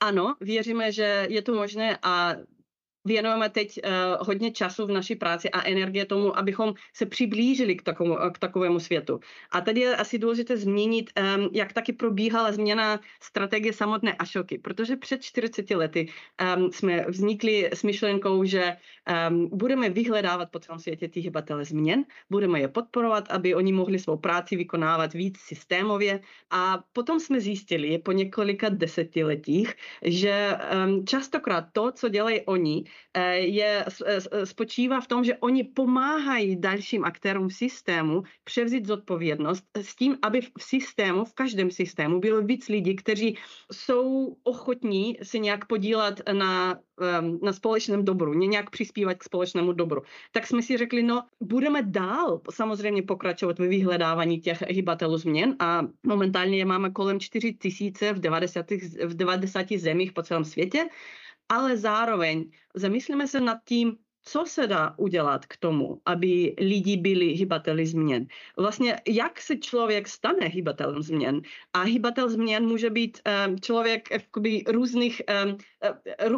Ano, 0.00 0.34
věříme, 0.40 0.92
že 0.92 1.26
je 1.28 1.42
to 1.42 1.54
možné 1.54 1.98
a 2.02 2.34
věnujeme 3.04 3.48
teď 3.48 3.80
uh, 3.84 3.90
hodně 4.26 4.50
času 4.50 4.86
v 4.86 4.90
naší 4.90 5.14
práci 5.14 5.50
a 5.50 5.62
energie 5.66 6.06
tomu, 6.06 6.38
abychom 6.38 6.74
se 6.94 7.06
přiblížili 7.06 7.76
k 7.76 7.82
takovému, 7.82 8.16
k 8.32 8.38
takovému 8.38 8.80
světu. 8.80 9.20
A 9.50 9.60
tady 9.60 9.80
je 9.80 9.96
asi 9.96 10.18
důležité 10.18 10.56
zmínit, 10.56 11.10
um, 11.18 11.48
jak 11.52 11.72
taky 11.72 11.92
probíhala 11.92 12.52
změna 12.52 13.00
strategie 13.20 13.72
samotné 13.72 14.14
Ašoky, 14.14 14.58
protože 14.58 14.96
před 14.96 15.22
40 15.22 15.70
lety 15.70 16.08
um, 16.56 16.72
jsme 16.72 17.04
vznikli 17.08 17.70
s 17.72 17.82
myšlenkou, 17.82 18.44
že 18.44 18.76
um, 19.30 19.48
budeme 19.52 19.90
vyhledávat 19.90 20.50
po 20.50 20.58
celém 20.58 20.78
světě 20.78 21.08
ty 21.08 21.20
hybatele 21.20 21.64
změn, 21.64 22.04
budeme 22.30 22.60
je 22.60 22.68
podporovat, 22.68 23.30
aby 23.30 23.54
oni 23.54 23.72
mohli 23.72 23.98
svou 23.98 24.16
práci 24.16 24.56
vykonávat 24.56 25.12
víc 25.14 25.38
systémově 25.38 26.20
a 26.50 26.84
potom 26.92 27.20
jsme 27.20 27.40
zjistili 27.40 27.98
po 27.98 28.12
několika 28.12 28.68
desetiletích, 28.68 29.74
že 30.02 30.56
um, 30.86 31.06
častokrát 31.06 31.64
to, 31.72 31.92
co 31.92 32.08
dělají 32.08 32.40
oni, 32.40 32.84
je, 33.32 33.84
eh, 34.06 34.46
spočívá 34.46 35.00
v 35.00 35.06
tom, 35.06 35.24
že 35.24 35.36
oni 35.36 35.64
pomáhají 35.64 36.56
dalším 36.60 37.04
aktérům 37.04 37.48
v 37.48 37.54
systému 37.54 38.22
převzít 38.44 38.86
zodpovědnost 38.86 39.64
s 39.76 39.96
tím, 39.96 40.18
aby 40.22 40.40
v 40.40 40.50
systému, 40.58 41.24
v 41.24 41.34
každém 41.34 41.70
systému 41.70 42.20
bylo 42.20 42.42
víc 42.42 42.68
lidí, 42.68 42.96
kteří 42.96 43.38
jsou 43.72 44.36
ochotní 44.42 45.18
se 45.22 45.38
nějak 45.38 45.66
podílet 45.66 46.22
na, 46.32 46.78
ehm, 47.00 47.38
na 47.42 47.52
společném 47.52 48.04
dobru, 48.04 48.34
nějak 48.34 48.70
přispívat 48.70 49.14
k 49.14 49.24
společnému 49.24 49.72
dobru. 49.72 50.02
Tak 50.32 50.46
jsme 50.46 50.62
si 50.62 50.76
řekli, 50.76 51.02
no 51.02 51.22
budeme 51.40 51.82
dál 51.82 52.40
samozřejmě 52.50 53.02
pokračovat 53.02 53.58
ve 53.58 53.68
vyhledávání 53.68 54.40
těch 54.40 54.62
hybatelů 54.68 55.16
změn 55.16 55.56
a 55.58 55.82
momentálně 56.06 56.58
je 56.58 56.64
máme 56.64 56.90
kolem 56.90 57.20
4 57.20 57.52
tisíce 57.54 58.12
v 58.12 58.20
90, 58.20 58.70
v 59.04 59.14
90 59.14 59.72
zemích 59.76 60.12
po 60.12 60.22
celém 60.22 60.44
světě 60.44 60.88
ale 61.52 61.76
zároveň 61.76 62.50
zamyslíme 62.74 63.28
se 63.28 63.40
nad 63.40 63.58
tím, 63.64 63.96
co 64.24 64.44
se 64.46 64.66
dá 64.66 64.94
udělat 64.98 65.46
k 65.46 65.56
tomu, 65.56 66.00
aby 66.06 66.54
lidi 66.58 66.96
byli 66.96 67.26
hybateli 67.26 67.86
změn? 67.86 68.26
Vlastně, 68.56 68.96
jak 69.08 69.40
se 69.40 69.56
člověk 69.56 70.08
stane 70.08 70.46
hybatelem 70.46 71.02
změn? 71.02 71.42
A 71.72 71.82
hybatel 71.82 72.28
změn 72.28 72.66
může 72.66 72.90
být 72.90 73.20
um, 73.26 73.60
člověk 73.60 74.10
jakoby 74.10 74.64
různých, 74.68 75.22
um, 75.44 75.58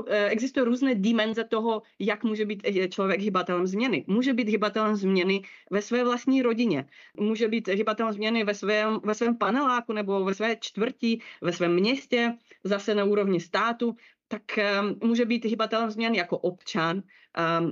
existují 0.09 0.64
různé 0.64 0.94
dimenze 0.94 1.44
toho, 1.44 1.83
jak 1.98 2.24
může 2.24 2.46
být 2.46 2.66
člověk 2.88 3.20
hybatelem 3.20 3.66
změny. 3.66 4.05
Může 4.07 4.33
být 4.33 4.48
hybatelem 4.48 4.96
změny 4.96 5.42
ve 5.70 5.83
své 5.83 6.05
vlastní 6.05 6.42
rodině, 6.42 6.87
může 7.20 7.48
být 7.48 7.68
hybatelem 7.68 8.12
změny 8.12 8.44
ve 8.44 8.55
svém, 8.55 9.00
ve 9.05 9.14
svém 9.14 9.37
paneláku 9.37 9.92
nebo 9.92 10.24
ve 10.24 10.35
své 10.35 10.57
čtvrti, 10.57 11.20
ve 11.42 11.53
svém 11.53 11.74
městě, 11.74 12.35
zase 12.64 12.94
na 12.94 13.05
úrovni 13.05 13.40
státu 13.40 13.96
tak 14.28 14.42
um, 14.80 15.08
může 15.08 15.24
být 15.24 15.44
hybatelem 15.44 15.90
změn 15.90 16.14
jako 16.14 16.38
občan, 16.38 17.02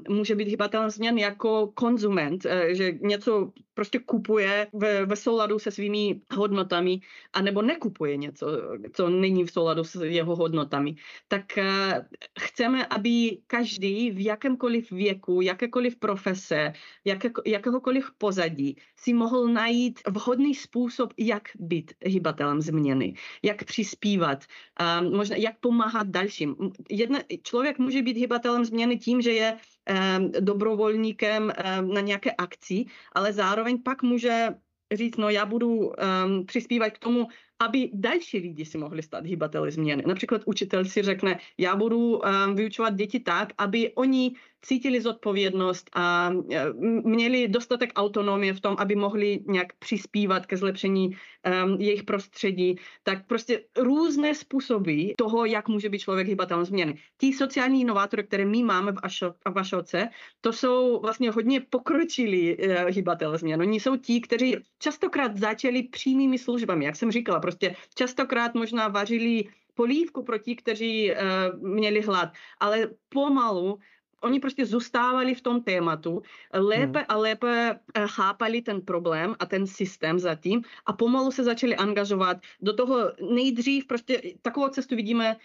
může 0.08 0.34
být 0.34 0.48
hybatelem 0.48 0.90
změn 0.90 1.18
jako 1.18 1.66
konzument, 1.74 2.44
uh, 2.44 2.52
že 2.72 2.92
něco 2.92 3.52
prostě 3.74 3.98
kupuje 3.98 4.66
ve, 4.72 5.06
ve 5.06 5.16
souladu 5.16 5.58
se 5.58 5.70
svými 5.70 6.20
hodnotami, 6.34 7.00
anebo 7.32 7.62
nekupuje 7.62 8.16
něco, 8.16 8.46
co 8.92 9.08
není 9.08 9.44
v 9.44 9.50
souladu 9.50 9.84
s 9.84 9.94
jeho 10.02 10.36
hodnotami. 10.36 10.94
Tak 11.28 11.44
uh, 11.58 11.64
chceme, 12.40 12.86
aby 12.86 13.38
každý 13.46 14.10
v 14.10 14.24
jakémkoliv 14.24 14.90
věku, 14.90 15.40
jakékoliv 15.40 15.96
profese, 15.96 16.72
jaké, 17.04 17.30
jakéhokoliv 17.46 18.10
pozadí 18.18 18.76
si 18.96 19.12
mohl 19.12 19.48
najít 19.48 20.00
vhodný 20.08 20.54
způsob, 20.54 21.12
jak 21.18 21.48
být 21.58 21.92
hybatelem 22.04 22.60
změny, 22.60 23.14
jak 23.42 23.64
přispívat, 23.64 24.44
možná 25.10 25.36
jak 25.36 25.58
pomáhat 25.60 26.06
dalším. 26.06 26.56
Jedna, 26.90 27.18
člověk 27.42 27.78
může 27.78 28.02
být 28.02 28.16
hybatelem 28.16 28.64
změny 28.64 28.98
tím, 28.98 29.22
že 29.22 29.32
je 29.32 29.51
dobrovolníkem 30.40 31.52
na 31.94 32.00
nějaké 32.00 32.30
akci, 32.30 32.84
ale 33.12 33.32
zároveň 33.32 33.82
pak 33.82 34.02
může 34.02 34.48
říct, 34.92 35.16
no 35.16 35.30
já 35.30 35.46
budu 35.46 35.68
um, 35.68 36.46
přispívat 36.46 36.90
k 36.90 36.98
tomu, 36.98 37.26
aby 37.62 37.90
další 37.92 38.38
lidi 38.38 38.64
si 38.64 38.78
mohli 38.78 39.02
stát 39.02 39.26
hýbateli 39.26 39.70
změny. 39.70 40.02
Například 40.06 40.42
učitel 40.46 40.84
si 40.84 41.02
řekne, 41.02 41.38
já 41.58 41.76
budu 41.76 42.18
um, 42.18 42.54
vyučovat 42.54 42.94
děti 42.94 43.20
tak, 43.20 43.52
aby 43.58 43.92
oni 43.94 44.34
cítili 44.62 45.00
zodpovědnost 45.00 45.90
a 45.94 46.32
e, 46.50 46.72
měli 47.04 47.48
dostatek 47.48 47.92
autonomie 47.96 48.54
v 48.54 48.60
tom, 48.60 48.76
aby 48.78 48.94
mohli 48.94 49.40
nějak 49.46 49.72
přispívat 49.78 50.46
ke 50.46 50.56
zlepšení 50.56 51.08
um, 51.08 51.80
jejich 51.80 52.02
prostředí, 52.02 52.76
tak 53.02 53.26
prostě 53.26 53.64
různé 53.78 54.34
způsoby 54.34 55.10
toho, 55.18 55.44
jak 55.44 55.68
může 55.68 55.88
být 55.88 55.98
člověk 55.98 56.28
hybatelem 56.28 56.64
změny. 56.64 56.98
Tí 57.16 57.32
sociální 57.32 57.80
inovátory, 57.80 58.24
které 58.24 58.44
my 58.44 58.62
máme 58.62 58.92
v, 58.92 58.98
Ašo, 59.02 59.34
v 59.54 59.58
Ašoce, 59.58 60.08
to 60.40 60.52
jsou 60.52 61.00
vlastně 61.00 61.30
hodně 61.30 61.60
pokročilí 61.60 62.56
uh, 62.56 62.74
hybatelé 62.88 63.38
změn. 63.38 63.60
Oni 63.60 63.80
jsou 63.80 63.96
ti, 63.96 64.20
kteří 64.20 64.56
častokrát 64.78 65.36
začali 65.36 65.82
přímými 65.82 66.38
službami, 66.38 66.84
jak 66.84 66.96
jsem 66.96 67.10
říkala, 67.10 67.40
prostě 67.52 67.76
častokrát 67.94 68.54
možná 68.54 68.88
vařili 68.88 69.44
polívku 69.74 70.22
pro 70.22 70.38
ti, 70.38 70.56
kteří 70.56 71.10
uh, 71.10 71.18
měli 71.68 72.00
hlad, 72.00 72.32
ale 72.60 72.88
pomalu 73.08 73.78
oni 74.22 74.40
prostě 74.40 74.66
zůstávali 74.66 75.34
v 75.34 75.40
tom 75.40 75.62
tématu, 75.62 76.22
lépe 76.54 76.98
hmm. 76.98 77.06
a 77.08 77.16
lépe 77.16 77.80
eh, 77.94 78.06
chápali 78.06 78.62
ten 78.62 78.80
problém 78.80 79.34
a 79.38 79.46
ten 79.46 79.66
systém 79.66 80.18
zatím 80.18 80.62
a 80.86 80.92
pomalu 80.92 81.30
se 81.30 81.44
začali 81.44 81.76
angažovat 81.76 82.36
do 82.60 82.72
toho 82.72 83.12
nejdřív, 83.34 83.86
prostě 83.86 84.22
takovou 84.42 84.68
cestu 84.68 84.96
vidíme 84.96 85.36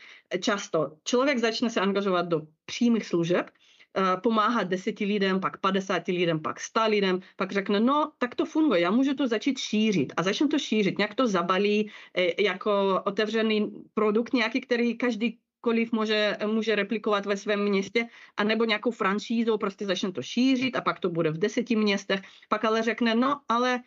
často. 0.42 0.98
Člověk 1.04 1.38
začne 1.38 1.70
se 1.70 1.82
angažovat 1.82 2.28
do 2.28 2.42
přímých 2.66 3.06
služeb, 3.06 3.50
eh, 3.98 4.18
pomáhat 4.24 4.68
deseti 4.68 5.06
lidem, 5.06 5.40
pak 5.40 5.58
50 5.58 6.08
lidem, 6.08 6.40
pak 6.40 6.60
100 6.60 6.88
lidem, 6.88 7.20
pak 7.36 7.52
řekne, 7.52 7.80
no, 7.80 8.12
tak 8.18 8.36
to 8.36 8.46
funguje, 8.46 8.82
já 8.82 8.92
můžu 8.92 9.14
to 9.14 9.28
začít 9.28 9.58
šířit. 9.58 10.14
A 10.18 10.24
začne 10.24 10.48
to 10.48 10.60
šířit, 10.60 10.98
nějak 10.98 11.16
to 11.16 11.28
zabalí 11.28 11.92
eh, 12.14 12.44
jako 12.44 13.02
otevřený 13.06 13.72
produkt 13.94 14.34
nějaký, 14.34 14.62
který 14.62 14.98
každý 14.98 15.40
kdokoliv 15.68 15.92
může, 15.92 16.38
může 16.46 16.76
replikovat 16.76 17.26
ve 17.26 17.38
svém 17.38 17.64
městě, 17.64 18.08
anebo 18.38 18.66
nějakou 18.66 18.92
franšízou 18.92 19.58
prostě 19.58 19.86
začne 19.86 20.12
to 20.12 20.22
šířit 20.22 20.76
a 20.76 20.82
pak 20.82 21.00
to 21.00 21.10
bude 21.10 21.32
v 21.32 21.38
deseti 21.38 21.76
městech, 21.76 22.22
pak 22.50 22.66
ale 22.66 22.84
řekne, 22.84 23.16
no 23.16 23.42
ale 23.50 23.80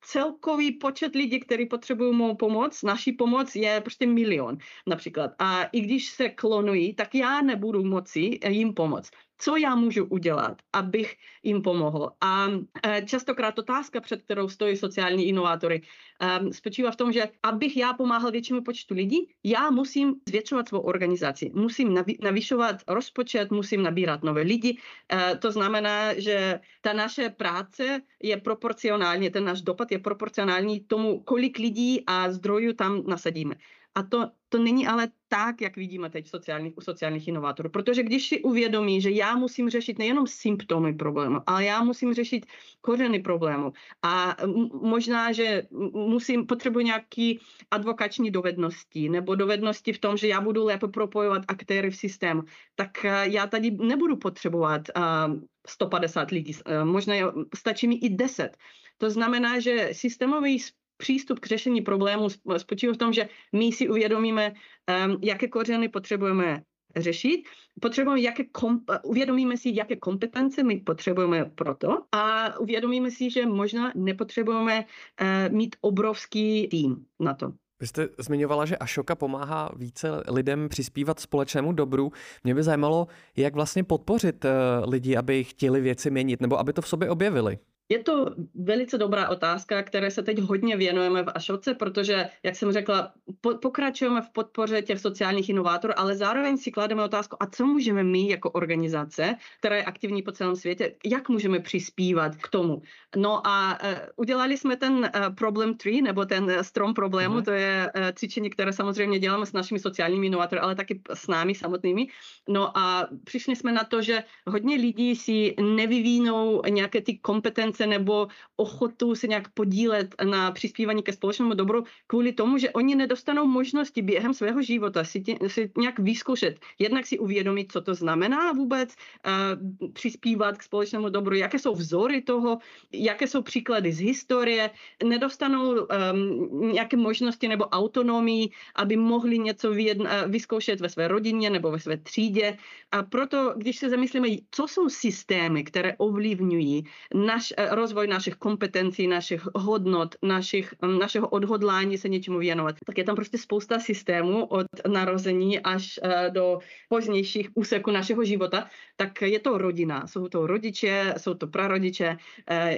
celkový 0.00 0.72
počet 0.72 1.14
lidí, 1.14 1.40
kteří 1.40 1.66
potřebují 1.66 2.16
mou 2.16 2.34
pomoc, 2.34 2.82
naší 2.82 3.12
pomoc 3.12 3.56
je 3.56 3.80
prostě 3.80 4.06
milion 4.06 4.58
například. 4.86 5.30
A 5.38 5.64
i 5.64 5.80
když 5.80 6.08
se 6.08 6.28
klonují, 6.28 6.94
tak 6.94 7.14
já 7.14 7.42
nebudu 7.42 7.84
moci 7.84 8.38
jim 8.48 8.74
pomoct 8.74 9.10
co 9.38 9.56
já 9.56 9.74
můžu 9.74 10.04
udělat, 10.04 10.62
abych 10.72 11.16
jim 11.42 11.62
pomohl. 11.62 12.10
A 12.20 12.48
e, 12.82 13.02
častokrát 13.02 13.58
otázka, 13.58 14.00
před 14.00 14.22
kterou 14.22 14.48
stojí 14.48 14.76
sociální 14.76 15.28
inovátory, 15.28 15.82
e, 16.20 16.52
spočívá 16.52 16.90
v 16.90 16.96
tom, 16.96 17.12
že 17.12 17.28
abych 17.42 17.76
já 17.76 17.92
pomáhal 17.92 18.30
většímu 18.30 18.62
počtu 18.62 18.94
lidí, 18.94 19.28
já 19.44 19.70
musím 19.70 20.14
zvětšovat 20.28 20.68
svou 20.68 20.80
organizaci, 20.80 21.50
musím 21.54 22.04
navyšovat 22.22 22.76
rozpočet, 22.88 23.50
musím 23.50 23.82
nabírat 23.82 24.22
nové 24.22 24.42
lidi. 24.42 24.78
E, 25.12 25.36
to 25.36 25.52
znamená, 25.52 26.20
že 26.20 26.60
ta 26.80 26.92
naše 26.92 27.30
práce 27.30 28.00
je 28.22 28.36
proporcionálně, 28.36 29.30
ten 29.30 29.44
náš 29.44 29.62
dopad 29.62 29.92
je 29.92 29.98
proporcionální 29.98 30.80
tomu, 30.80 31.20
kolik 31.20 31.58
lidí 31.58 32.02
a 32.06 32.30
zdrojů 32.30 32.72
tam 32.72 33.02
nasadíme. 33.06 33.54
A 33.98 34.02
to, 34.02 34.30
to 34.48 34.58
není 34.58 34.86
ale 34.86 35.08
tak, 35.28 35.60
jak 35.60 35.76
vidíme 35.76 36.10
teď 36.10 36.28
sociálních, 36.28 36.78
u 36.78 36.80
sociálních 36.80 37.28
inovátorů. 37.28 37.68
Protože 37.70 38.02
když 38.02 38.28
si 38.28 38.42
uvědomí, 38.42 39.00
že 39.00 39.10
já 39.10 39.36
musím 39.36 39.70
řešit 39.70 39.98
nejenom 39.98 40.26
symptomy 40.26 40.92
problému, 40.92 41.40
ale 41.46 41.64
já 41.64 41.82
musím 41.82 42.14
řešit 42.14 42.46
kořeny 42.80 43.20
problému. 43.20 43.72
A 44.02 44.36
možná, 44.82 45.32
že 45.32 45.62
musím, 45.92 46.46
potřebuji 46.46 46.84
nějaké 46.84 47.32
advokační 47.70 48.30
dovednosti 48.30 49.08
nebo 49.08 49.34
dovednosti 49.34 49.92
v 49.92 49.98
tom, 49.98 50.16
že 50.16 50.28
já 50.28 50.40
budu 50.40 50.64
lépe 50.64 50.88
propojovat 50.88 51.42
aktéry 51.48 51.90
v 51.90 51.96
systému, 51.96 52.42
tak 52.74 53.04
eh, 53.04 53.28
já 53.28 53.46
tady 53.46 53.70
nebudu 53.70 54.16
potřebovat 54.16 54.82
uh, 54.96 55.02
eh, 55.02 55.40
150 55.66 56.30
lidí, 56.30 56.54
uh, 56.54 56.84
možná 56.84 57.14
stačí 57.54 57.88
mi 57.88 57.94
i 57.94 58.08
10. 58.08 58.56
To 58.98 59.10
znamená, 59.10 59.60
že 59.60 59.88
systémový 59.92 60.58
přístup 60.98 61.38
k 61.38 61.46
řešení 61.46 61.80
problému 61.80 62.28
spočívá 62.56 62.92
v 62.92 62.96
tom, 62.96 63.12
že 63.12 63.28
my 63.52 63.72
si 63.72 63.88
uvědomíme, 63.88 64.52
um, 64.52 65.18
jaké 65.22 65.48
kořeny 65.48 65.88
potřebujeme 65.88 66.62
řešit. 66.96 67.42
Potřebujeme, 67.80 68.20
jaké 68.20 68.42
komp- 68.42 69.00
uvědomíme 69.04 69.56
si, 69.56 69.70
jaké 69.74 69.96
kompetence 69.96 70.62
my 70.62 70.76
potřebujeme 70.76 71.44
pro 71.44 71.74
to 71.74 71.88
a 72.12 72.58
uvědomíme 72.58 73.10
si, 73.10 73.30
že 73.30 73.46
možná 73.46 73.92
nepotřebujeme 73.94 74.84
uh, 74.84 75.54
mít 75.54 75.76
obrovský 75.80 76.68
tým 76.68 77.04
na 77.20 77.34
to. 77.34 77.52
Vy 77.80 77.86
jste 77.86 78.08
zmiňovala, 78.18 78.66
že 78.66 78.76
Ašoka 78.76 79.14
pomáhá 79.14 79.70
více 79.76 80.22
lidem 80.28 80.68
přispívat 80.68 81.20
společnému 81.20 81.72
dobru. 81.72 82.12
Mě 82.44 82.54
by 82.54 82.62
zajímalo, 82.62 83.06
jak 83.36 83.54
vlastně 83.54 83.84
podpořit 83.84 84.44
uh, 84.44 84.50
lidi, 84.90 85.16
aby 85.16 85.44
chtěli 85.44 85.80
věci 85.80 86.10
měnit 86.10 86.40
nebo 86.40 86.58
aby 86.58 86.72
to 86.72 86.82
v 86.82 86.88
sobě 86.88 87.10
objevili. 87.10 87.58
Je 87.88 87.98
to 87.98 88.34
velice 88.54 88.98
dobrá 88.98 89.28
otázka, 89.28 89.82
které 89.82 90.10
se 90.10 90.22
teď 90.22 90.38
hodně 90.38 90.76
věnujeme 90.76 91.22
v 91.22 91.32
Ašoce, 91.34 91.74
protože, 91.74 92.28
jak 92.42 92.56
jsem 92.56 92.72
řekla, 92.72 93.12
po, 93.40 93.54
pokračujeme 93.54 94.22
v 94.22 94.30
podpoře 94.30 94.82
těch 94.82 95.00
sociálních 95.00 95.48
inovátorů, 95.48 95.92
ale 95.96 96.16
zároveň 96.16 96.56
si 96.56 96.70
klademe 96.70 97.04
otázku, 97.04 97.36
a 97.40 97.46
co 97.46 97.66
můžeme 97.66 98.04
my 98.04 98.28
jako 98.28 98.50
organizace, 98.50 99.34
která 99.58 99.76
je 99.76 99.84
aktivní 99.84 100.22
po 100.22 100.32
celém 100.32 100.56
světě, 100.56 100.94
jak 101.04 101.28
můžeme 101.28 101.60
přispívat 101.60 102.36
k 102.36 102.48
tomu. 102.48 102.82
No 103.16 103.46
a 103.46 103.78
uh, 103.82 103.98
udělali 104.16 104.56
jsme 104.56 104.76
ten 104.76 104.92
uh, 104.92 105.34
problem 105.34 105.74
tree, 105.74 106.02
nebo 106.02 106.24
ten 106.24 106.64
strom 106.64 106.94
problému, 106.94 107.38
mm-hmm. 107.38 107.44
to 107.44 107.50
je 107.50 107.90
uh, 107.96 108.02
cvičení, 108.14 108.50
které 108.50 108.72
samozřejmě 108.72 109.18
děláme 109.18 109.46
s 109.46 109.52
našimi 109.52 109.80
sociálními 109.80 110.26
inovátory, 110.26 110.60
ale 110.60 110.74
taky 110.74 111.00
s 111.14 111.26
námi 111.26 111.54
samotnými. 111.54 112.06
No 112.48 112.78
a 112.78 113.08
přišli 113.24 113.56
jsme 113.56 113.72
na 113.72 113.84
to, 113.84 114.02
že 114.02 114.24
hodně 114.46 114.76
lidí 114.76 115.16
si 115.16 115.54
nevyvínou 115.60 116.62
nějaké 116.68 117.00
ty 117.00 117.18
kompetence 117.18 117.77
nebo 117.86 118.28
ochotu 118.56 119.14
se 119.14 119.26
nějak 119.26 119.48
podílet 119.48 120.14
na 120.24 120.50
přispívání 120.50 121.02
ke 121.02 121.12
společnému 121.12 121.54
dobru 121.54 121.84
kvůli 122.06 122.32
tomu, 122.32 122.58
že 122.58 122.70
oni 122.70 122.94
nedostanou 122.94 123.46
možnosti 123.46 124.02
během 124.02 124.34
svého 124.34 124.62
života 124.62 125.04
si, 125.04 125.20
tě, 125.20 125.36
si 125.46 125.70
nějak 125.78 125.98
vyzkoušet. 125.98 126.60
Jednak 126.78 127.06
si 127.06 127.18
uvědomit, 127.18 127.72
co 127.72 127.80
to 127.80 127.94
znamená 127.94 128.52
vůbec 128.52 128.94
uh, 128.94 129.92
přispívat 129.92 130.58
k 130.58 130.62
společnému 130.62 131.08
dobru, 131.08 131.34
jaké 131.34 131.58
jsou 131.58 131.74
vzory 131.74 132.22
toho, 132.22 132.58
jaké 132.92 133.26
jsou 133.26 133.42
příklady 133.42 133.92
z 133.92 134.00
historie, 134.00 134.70
nedostanou 135.04 135.86
um, 135.86 136.72
nějaké 136.72 136.96
možnosti 136.96 137.48
nebo 137.48 137.64
autonomii, 137.64 138.50
aby 138.74 138.96
mohli 138.96 139.38
něco 139.38 139.70
vyjedna, 139.70 140.24
vyzkoušet 140.26 140.80
ve 140.80 140.88
své 140.88 141.08
rodině 141.08 141.50
nebo 141.50 141.70
ve 141.70 141.78
své 141.78 141.96
třídě. 141.96 142.56
A 142.92 143.02
proto, 143.02 143.54
když 143.56 143.78
se 143.78 143.90
zamyslíme, 143.90 144.28
co 144.50 144.68
jsou 144.68 144.88
systémy, 144.88 145.64
které 145.64 145.96
ovlivňují 145.96 146.84
naš, 147.14 147.52
rozvoj 147.70 148.06
našich 148.06 148.34
kompetencí, 148.34 149.06
našich 149.06 149.42
hodnot, 149.54 150.14
našich, 150.22 150.74
našeho 150.98 151.28
odhodlání 151.28 151.98
se 151.98 152.08
něčemu 152.08 152.38
věnovat, 152.38 152.76
tak 152.86 152.98
je 152.98 153.04
tam 153.04 153.16
prostě 153.16 153.38
spousta 153.38 153.78
systémů 153.78 154.44
od 154.44 154.66
narození 154.86 155.60
až 155.60 156.00
do 156.30 156.58
pozdějších 156.88 157.48
úseků 157.54 157.90
našeho 157.90 158.24
života, 158.24 158.68
tak 158.96 159.22
je 159.22 159.38
to 159.38 159.58
rodina, 159.58 160.06
jsou 160.06 160.28
to 160.28 160.46
rodiče, 160.46 161.14
jsou 161.16 161.34
to 161.34 161.46
prarodiče, 161.46 162.16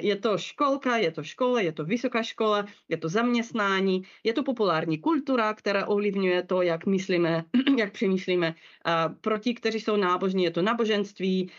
je 0.00 0.16
to 0.16 0.38
školka, 0.38 0.96
je 0.96 1.11
to 1.11 1.22
škola, 1.22 1.61
je 1.61 1.72
to 1.72 1.85
vysoká 1.85 2.22
škola, 2.22 2.66
je 2.88 2.96
to 2.96 3.09
zaměstnání, 3.09 4.03
je 4.24 4.33
to 4.33 4.42
populární 4.42 4.98
kultura, 4.98 5.55
která 5.55 5.87
ovlivňuje 5.87 6.42
to, 6.42 6.62
jak 6.62 6.87
myslíme, 6.87 7.44
jak 7.79 7.92
přemýšlíme. 7.92 8.55
Pro 9.20 9.38
ti, 9.38 9.55
kteří 9.55 9.81
jsou 9.81 9.96
nábožní, 9.96 10.44
je 10.44 10.50
to 10.50 10.62
náboženství, 10.62 11.50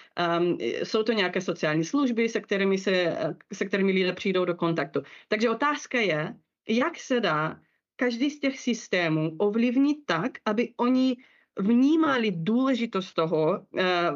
jsou 0.83 1.03
to 1.03 1.11
nějaké 1.11 1.41
sociální 1.41 1.83
služby, 1.83 2.29
se 2.29 2.39
kterými, 2.39 2.77
se, 2.77 3.17
se 3.53 3.65
kterými 3.65 3.91
lidé 3.91 4.13
přijdou 4.13 4.45
do 4.45 4.55
kontaktu. 4.55 5.01
Takže 5.27 5.49
otázka 5.49 5.99
je, 5.99 6.35
jak 6.67 6.99
se 6.99 7.19
dá 7.19 7.59
každý 7.95 8.29
z 8.29 8.39
těch 8.39 8.59
systémů 8.59 9.35
ovlivnit 9.37 9.97
tak, 10.05 10.31
aby 10.45 10.73
oni 10.77 11.17
vnímali 11.59 12.31
důležitost 12.31 13.13
toho 13.13 13.65
eh, 13.77 14.09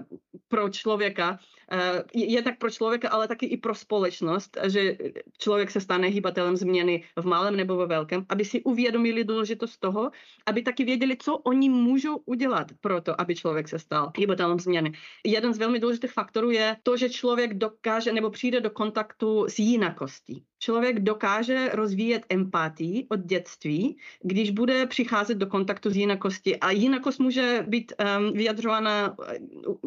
pro 0.47 0.69
člověka, 0.69 1.37
eh, 1.37 1.64
je 2.13 2.41
tak 2.41 2.58
pro 2.58 2.69
člověka, 2.69 3.10
ale 3.10 3.28
taky 3.28 3.45
i 3.45 3.58
pro 3.58 3.75
společnost, 3.75 4.58
že 4.67 4.97
člověk 5.38 5.71
se 5.71 5.82
stane 5.82 6.08
hýbatelem 6.08 6.56
změny 6.56 7.04
v 7.19 7.25
malém 7.25 7.56
nebo 7.56 7.78
ve 7.78 7.86
velkém, 7.86 8.25
aby 8.30 8.45
si 8.45 8.63
uvědomili 8.63 9.23
důležitost 9.23 9.78
toho, 9.78 10.12
aby 10.45 10.62
taky 10.62 10.84
věděli, 10.84 11.17
co 11.17 11.38
oni 11.38 11.69
můžou 11.69 12.17
udělat 12.25 12.67
pro 12.82 13.01
to, 13.01 13.21
aby 13.21 13.36
člověk 13.36 13.67
se 13.67 13.80
stal 13.80 14.12
hýbatelem 14.17 14.60
změny. 14.60 14.91
Jeden 15.25 15.54
z 15.54 15.58
velmi 15.58 15.80
důležitých 15.80 16.13
faktorů 16.13 16.51
je 16.51 16.78
to, 16.84 16.97
že 16.97 17.10
člověk 17.10 17.54
dokáže 17.54 18.13
nebo 18.13 18.30
přijde 18.30 18.62
do 18.62 18.69
kontaktu 18.69 19.45
s 19.49 19.60
jinakostí 19.60 20.45
člověk 20.65 20.99
dokáže 20.99 21.69
rozvíjet 21.73 22.25
empatii 22.30 23.08
od 23.10 23.19
dětství, 23.19 23.97
když 24.23 24.51
bude 24.51 24.86
přicházet 24.86 25.38
do 25.38 25.47
kontaktu 25.47 25.89
s 25.89 25.95
jinakosti. 25.95 26.58
A 26.58 26.71
jinakost 26.71 27.19
může 27.19 27.65
být 27.67 27.93
um, 27.93 28.34
vyjadřována 28.34 29.15
eh, 29.28 29.38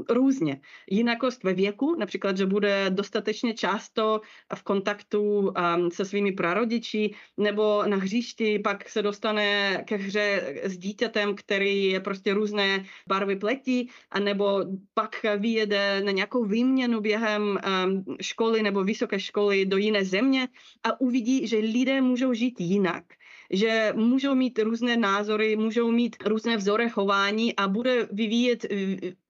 různě. 0.08 0.60
Jinakost 0.90 1.44
ve 1.44 1.54
věku, 1.54 1.67
například, 1.98 2.36
že 2.36 2.46
bude 2.46 2.90
dostatečně 2.90 3.54
často 3.54 4.20
v 4.54 4.62
kontaktu 4.62 5.22
um, 5.40 5.90
se 5.90 6.04
svými 6.04 6.32
prarodiči, 6.32 7.14
nebo 7.36 7.82
na 7.86 7.96
hřišti 7.96 8.58
pak 8.58 8.88
se 8.88 9.02
dostane 9.02 9.78
ke 9.86 9.96
hře 9.96 10.54
s 10.62 10.78
dítětem, 10.78 11.34
který 11.34 11.84
je 11.84 12.00
prostě 12.00 12.34
různé 12.34 12.84
barvy 13.06 13.36
pleti, 13.36 13.88
anebo 14.10 14.64
pak 14.94 15.10
vyjede 15.38 16.00
na 16.04 16.12
nějakou 16.12 16.44
výměnu 16.44 17.00
během 17.00 17.42
um, 17.42 18.04
školy 18.20 18.62
nebo 18.62 18.84
vysoké 18.84 19.20
školy 19.20 19.66
do 19.66 19.76
jiné 19.76 20.04
země 20.04 20.48
a 20.82 21.00
uvidí, 21.00 21.46
že 21.46 21.58
lidé 21.58 22.00
můžou 22.00 22.32
žít 22.32 22.60
jinak 22.60 23.04
že 23.50 23.92
můžou 23.96 24.34
mít 24.34 24.58
různé 24.58 24.96
názory, 24.96 25.56
můžou 25.56 25.90
mít 25.90 26.16
různé 26.26 26.56
vzory 26.56 26.90
chování 26.90 27.56
a 27.56 27.68
bude 27.68 28.08
vyvíjet 28.12 28.66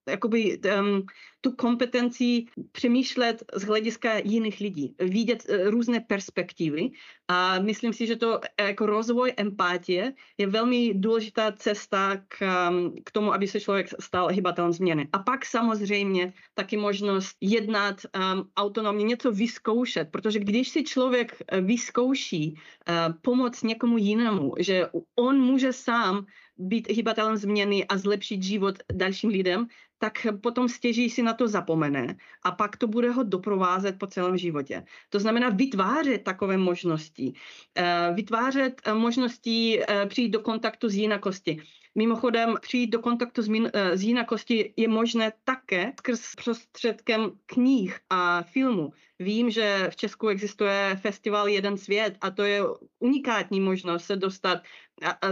jakoby 0.09 0.59
um, 0.79 1.05
tu 1.41 1.51
kompetenci 1.51 2.45
přemýšlet 2.71 3.43
z 3.53 3.63
hlediska 3.63 4.17
jiných 4.17 4.59
lidí, 4.59 4.95
vidět 4.99 5.43
uh, 5.49 5.69
různé 5.69 5.99
perspektivy 5.99 6.89
a 7.27 7.59
myslím 7.59 7.93
si, 7.93 8.07
že 8.07 8.15
to 8.15 8.39
jako 8.59 8.85
rozvoj 8.85 9.33
empatie 9.37 10.13
je 10.37 10.47
velmi 10.47 10.93
důležitá 10.93 11.51
cesta 11.51 12.17
k, 12.27 12.37
um, 12.69 12.95
k 13.03 13.11
tomu, 13.11 13.33
aby 13.33 13.47
se 13.47 13.59
člověk 13.59 13.87
stal 13.99 14.27
hybatelem 14.27 14.73
změny. 14.73 15.07
A 15.13 15.19
pak 15.19 15.45
samozřejmě 15.45 16.33
taky 16.53 16.77
možnost 16.77 17.37
jednat 17.41 18.01
um, 18.15 18.49
autonomně, 18.57 19.03
něco 19.05 19.31
vyzkoušet, 19.31 20.09
protože 20.11 20.39
když 20.39 20.69
si 20.69 20.83
člověk 20.83 21.41
uh, 21.53 21.59
vyzkouší 21.59 22.53
uh, 22.53 23.13
pomoc 23.21 23.63
někomu 23.63 23.97
jinému, 23.97 24.53
že 24.59 24.87
on 25.15 25.39
může 25.39 25.73
sám 25.73 26.25
být 26.59 26.89
hybatelem 26.89 27.37
změny 27.37 27.85
a 27.85 27.97
zlepšit 27.97 28.43
život 28.43 28.75
dalším 28.91 29.29
lidem, 29.29 29.67
tak 29.99 30.27
potom 30.41 30.69
stěží 30.69 31.09
si 31.09 31.23
na 31.23 31.33
to 31.33 31.47
zapomene 31.47 32.15
a 32.43 32.51
pak 32.51 32.77
to 32.77 32.87
bude 32.87 33.11
ho 33.11 33.23
doprovázet 33.23 33.99
po 33.99 34.07
celém 34.07 34.37
životě. 34.37 34.83
To 35.09 35.19
znamená 35.19 35.49
vytvářet 35.49 36.23
takové 36.23 36.57
možnosti, 36.57 37.33
eh, 37.75 38.11
vytvářet 38.13 38.81
eh, 38.85 38.93
možnosti 38.93 39.83
eh, 39.83 40.05
přijít 40.05 40.29
do 40.29 40.39
kontaktu 40.39 40.89
s 40.89 40.95
jinakosti. 40.95 41.61
Mimochodem, 41.95 42.55
přijít 42.61 42.87
do 42.87 42.99
kontaktu 42.99 43.41
s, 43.41 43.47
min, 43.47 43.71
s 43.73 44.03
jinakosti 44.03 44.73
je 44.77 44.87
možné 44.87 45.33
také 45.43 45.93
skrz 45.99 46.35
prostředkem 46.43 47.31
knih 47.45 47.99
a 48.09 48.43
filmu. 48.43 48.93
Vím, 49.19 49.49
že 49.49 49.87
v 49.89 49.95
Česku 49.95 50.27
existuje 50.27 50.95
festival 51.01 51.47
Jeden 51.47 51.77
svět 51.77 52.17
a 52.21 52.31
to 52.31 52.43
je 52.43 52.61
unikátní 52.99 53.59
možnost 53.59 54.05
se 54.05 54.15
dostat 54.15 54.59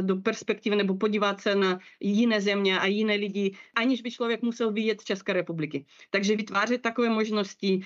do 0.02 0.15
perspektivy 0.15 0.76
nebo 0.76 0.96
podívat 0.96 1.41
se 1.41 1.56
na 1.56 1.80
jiné 2.00 2.41
země 2.41 2.80
a 2.80 2.86
jiné 2.86 3.15
lidi, 3.15 3.56
aniž 3.76 4.02
by 4.02 4.12
člověk 4.12 4.41
musel 4.41 4.72
vyjet 4.72 5.02
z 5.02 5.04
České 5.04 5.34
republiky. 5.34 5.86
Takže 6.10 6.36
vytvářet 6.36 6.82
takové 6.82 7.10
možnosti, 7.10 7.82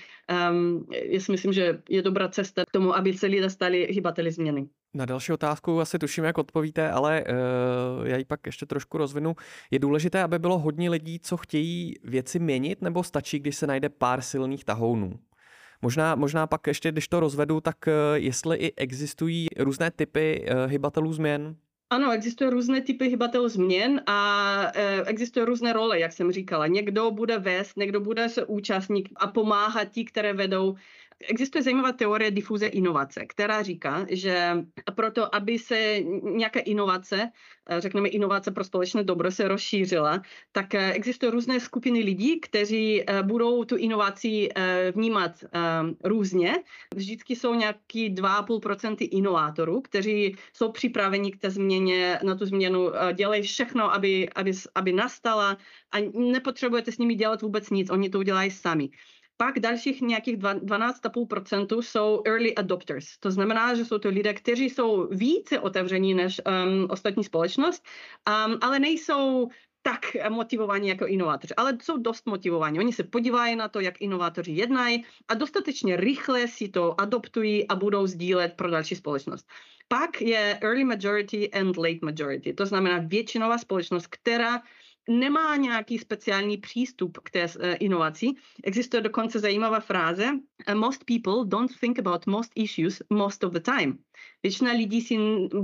um, 0.51 0.85
já 0.91 1.19
si 1.19 1.31
myslím, 1.31 1.53
že 1.53 1.81
je 1.89 2.01
dobrá 2.01 2.29
cesta 2.29 2.65
k 2.65 2.71
tomu, 2.71 2.95
aby 2.95 3.13
se 3.13 3.27
lidé 3.27 3.49
stali 3.49 3.87
hybateli 3.91 4.31
změny. 4.31 4.67
Na 4.93 5.05
další 5.05 5.33
otázku 5.33 5.81
asi 5.81 5.99
tuším, 5.99 6.23
jak 6.23 6.37
odpovíte, 6.37 6.91
ale 6.91 7.23
uh, 7.23 8.07
já 8.07 8.17
ji 8.17 8.25
pak 8.25 8.39
ještě 8.45 8.65
trošku 8.65 8.97
rozvinu. 8.97 9.35
Je 9.71 9.79
důležité, 9.79 10.23
aby 10.23 10.39
bylo 10.39 10.59
hodně 10.59 10.89
lidí, 10.89 11.19
co 11.19 11.37
chtějí 11.37 11.93
věci 12.03 12.39
měnit, 12.39 12.81
nebo 12.81 13.03
stačí, 13.03 13.39
když 13.39 13.55
se 13.55 13.67
najde 13.67 13.89
pár 13.89 14.21
silných 14.21 14.65
tahounů? 14.65 15.19
Možná, 15.81 16.15
možná 16.15 16.47
pak 16.47 16.67
ještě, 16.67 16.91
když 16.91 17.07
to 17.07 17.19
rozvedu, 17.19 17.61
tak 17.61 17.75
uh, 17.87 17.93
jestli 18.13 18.57
i 18.57 18.75
existují 18.75 19.47
různé 19.59 19.91
typy 19.91 20.45
uh, 20.49 20.71
hybatelů 20.71 21.13
změn? 21.13 21.55
Ano, 21.91 22.11
existují 22.11 22.49
různé 22.49 22.81
typy 22.81 23.07
hybatelů 23.07 23.47
změn 23.47 24.01
a 24.07 24.61
e, 24.75 25.03
existují 25.05 25.45
různé 25.45 25.73
role, 25.73 25.99
jak 25.99 26.11
jsem 26.11 26.31
říkala. 26.31 26.67
Někdo 26.67 27.11
bude 27.11 27.39
vést, 27.39 27.77
někdo 27.77 27.99
bude 27.99 28.29
se 28.29 28.45
účastnit 28.45 29.09
a 29.15 29.27
pomáhat 29.27 29.85
ti, 29.85 30.05
které 30.05 30.33
vedou 30.33 30.75
Existuje 31.27 31.63
zajímavá 31.63 31.91
teorie 31.91 32.31
difuze 32.31 32.67
inovace, 32.67 33.25
která 33.25 33.63
říká, 33.63 34.05
že 34.09 34.57
proto, 34.95 35.35
aby 35.35 35.59
se 35.59 35.99
nějaká 36.23 36.59
inovace, 36.59 37.31
eh, 37.69 37.81
řekneme 37.81 38.09
inovace 38.09 38.51
pro 38.51 38.63
společné 38.63 39.03
dobro, 39.03 39.31
se 39.31 39.47
rozšířila, 39.47 40.21
tak 40.51 40.75
eh, 40.75 40.93
existují 40.93 41.31
různé 41.31 41.59
skupiny 41.59 41.99
lidí, 41.99 42.39
kteří 42.39 43.03
eh, 43.03 43.23
budou 43.23 43.63
tu 43.63 43.75
inovaci 43.75 44.49
vnímat 44.95 45.31
různě. 46.03 46.55
Vždycky 46.95 47.35
jsou 47.35 47.53
nějaký 47.53 48.15
2,5% 48.15 49.07
inovátorů, 49.11 49.81
kteří 49.81 50.35
jsou 50.53 50.71
připraveni 50.71 51.31
k 51.31 51.37
té 51.37 51.51
změně, 51.51 52.19
na 52.23 52.35
tu 52.35 52.45
změnu, 52.45 52.91
dělají 53.13 53.41
všechno, 53.41 53.93
aby, 53.93 54.29
aby, 54.29 54.51
aby 54.75 54.91
nastala 54.91 55.57
a 55.91 55.97
nepotřebujete 56.13 56.91
s 56.91 56.97
nimi 56.97 57.15
dělat 57.15 57.41
vůbec 57.41 57.69
nic, 57.69 57.89
oni 57.89 58.09
to 58.09 58.19
udělají 58.19 58.51
sami. 58.51 58.89
Pak 59.41 59.59
dalších 59.59 60.01
nějakých 60.01 60.37
12,5% 60.37 61.81
jsou 61.81 62.21
early 62.25 62.55
adopters. 62.55 63.17
To 63.17 63.31
znamená, 63.31 63.75
že 63.75 63.85
jsou 63.85 63.97
to 63.97 64.09
lidé, 64.09 64.33
kteří 64.33 64.69
jsou 64.69 65.07
více 65.11 65.59
otevření 65.59 66.13
než 66.13 66.41
um, 66.45 66.87
ostatní 66.89 67.23
společnost, 67.23 67.83
um, 68.45 68.57
ale 68.61 68.79
nejsou 68.79 69.49
tak 69.81 70.01
motivovaní 70.29 70.87
jako 70.87 71.07
inovátoři, 71.07 71.53
ale 71.55 71.77
jsou 71.81 71.97
dost 71.97 72.25
motivovaní. 72.25 72.79
Oni 72.79 72.93
se 72.93 73.03
podívají 73.03 73.55
na 73.55 73.67
to, 73.67 73.79
jak 73.79 74.01
inovátoři 74.01 74.51
jednají 74.51 75.05
a 75.27 75.33
dostatečně 75.33 75.97
rychle 75.97 76.47
si 76.47 76.69
to 76.69 77.01
adoptují 77.01 77.67
a 77.67 77.75
budou 77.75 78.07
sdílet 78.07 78.53
pro 78.53 78.69
další 78.69 78.95
společnost. 78.95 79.47
Pak 79.87 80.21
je 80.21 80.57
early 80.61 80.83
majority 80.83 81.51
and 81.51 81.77
late 81.77 81.99
majority, 82.01 82.53
to 82.53 82.65
znamená 82.65 83.01
většinová 83.07 83.57
společnost, 83.57 84.07
která 84.07 84.61
nemá 85.19 85.55
nějaký 85.55 85.99
speciální 85.99 86.57
přístup 86.57 87.17
k 87.23 87.29
té 87.29 87.43
uh, 87.43 87.51
inovaci. 87.79 88.27
Existuje 88.63 89.01
dokonce 89.01 89.39
zajímavá 89.39 89.79
fráze, 89.79 90.29
most 90.73 91.03
people 91.05 91.45
don't 91.45 91.71
think 91.79 91.99
about 91.99 92.27
most 92.27 92.51
issues 92.55 93.01
most 93.09 93.43
of 93.43 93.53
the 93.53 93.59
time. 93.59 93.97
Většina 94.43 94.71
lidí 94.71 95.01
si 95.01 95.17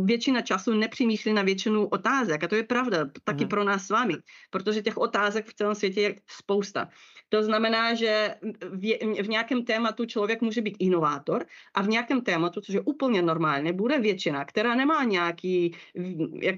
většina 0.03 0.41
času 0.41 0.74
nepřemýšlí 0.74 1.34
na 1.34 1.41
většinu 1.41 1.88
otázek 1.88 2.43
a 2.43 2.47
to 2.47 2.55
je 2.55 2.63
pravda 2.63 3.09
taky 3.24 3.43
mm. 3.43 3.49
pro 3.49 3.63
nás 3.63 3.86
s 3.86 3.89
vámi, 3.89 4.13
protože 4.49 4.82
těch 4.82 4.97
otázek 4.97 5.45
v 5.45 5.53
celém 5.53 5.76
světě 5.76 6.01
je 6.01 6.15
spousta. 6.28 6.89
To 7.30 7.43
znamená, 7.43 7.93
že 7.93 8.36
v, 8.61 8.97
v 9.24 9.30
nějakém 9.30 9.65
tématu 9.65 10.05
člověk 10.05 10.41
může 10.41 10.61
být 10.61 10.78
inovátor 10.80 11.45
a 11.74 11.82
v 11.82 11.88
nějakém 11.88 12.21
tématu, 12.21 12.61
což 12.61 12.76
je 12.76 12.82
úplně 12.82 13.21
normálně, 13.21 13.74
bude 13.74 13.99
většina, 13.99 14.45
která 14.45 14.76
nemá 14.76 15.03
nějaký, 15.03 15.76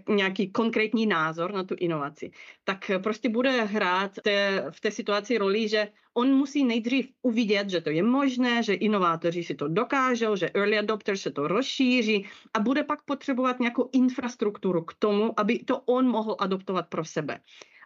nějaký 0.09 0.51
konkrétní 0.51 1.05
názor 1.05 1.53
na 1.53 1.63
tu 1.63 1.75
inovaci. 1.79 2.31
Tak 2.63 2.78
prostě 3.03 3.29
bude 3.29 3.63
hrát 3.63 4.11
té, 4.23 4.65
v 4.69 4.79
té 4.79 4.91
situaci 4.91 5.37
roli, 5.37 5.67
že 5.67 5.87
on 6.13 6.27
musí 6.27 6.63
nejdřív 6.63 7.09
uvidět, 7.21 7.69
že 7.69 7.81
to 7.81 7.89
je 7.89 8.03
možné, 8.03 8.63
že 8.63 8.73
inovátoři 8.73 9.43
si 9.43 9.55
to 9.55 9.67
dokážou, 9.67 10.35
že 10.35 10.49
early 10.53 10.79
adopters 10.79 11.21
se 11.21 11.31
to 11.31 11.47
rozšíří 11.47 12.25
a 12.53 12.59
bude 12.59 12.83
pak 12.83 13.03
potřebovat 13.03 13.59
nějakou 13.59 13.89
infrastrukturu 13.91 14.81
k 14.81 14.93
tomu, 14.93 15.39
aby 15.39 15.59
to 15.59 15.79
on 15.79 16.07
mohl 16.07 16.35
adoptovat 16.39 16.87
pro 16.87 17.05
sebe. 17.05 17.39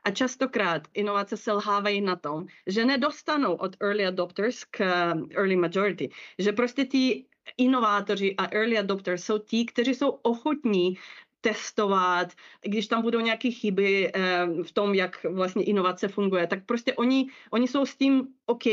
A 0.04 0.12
častokrát 0.12 0.88
inovace 0.94 1.38
selhávají 1.38 2.02
na 2.02 2.16
tom, 2.16 2.46
že 2.68 2.86
nedostanou 2.86 3.54
od 3.56 3.76
early 3.80 4.06
adopters 4.06 4.64
k 4.64 4.80
um, 5.14 5.30
early 5.36 5.56
majority. 5.56 6.10
Že 6.40 6.52
prostě 6.52 6.86
ti 6.86 7.26
inovátoři 7.58 8.36
a 8.38 8.48
early 8.52 8.78
adopters 8.78 9.24
jsou 9.24 9.38
ti, 9.38 9.66
kteří 9.66 9.94
jsou 9.94 10.10
ochotní 10.10 10.98
testovat, 11.44 12.32
když 12.66 12.88
tam 12.88 13.02
budou 13.02 13.20
nějaké 13.20 13.52
chyby 13.52 14.12
eh, 14.14 14.48
v 14.64 14.72
tom, 14.72 14.94
jak 14.96 15.24
vlastně 15.24 15.64
inovace 15.64 16.08
funguje, 16.08 16.48
tak 16.48 16.66
prostě 16.66 16.94
oni, 16.94 17.28
oni 17.52 17.68
jsou 17.68 17.86
s 17.86 17.96
tím 17.96 18.28
OK, 18.46 18.64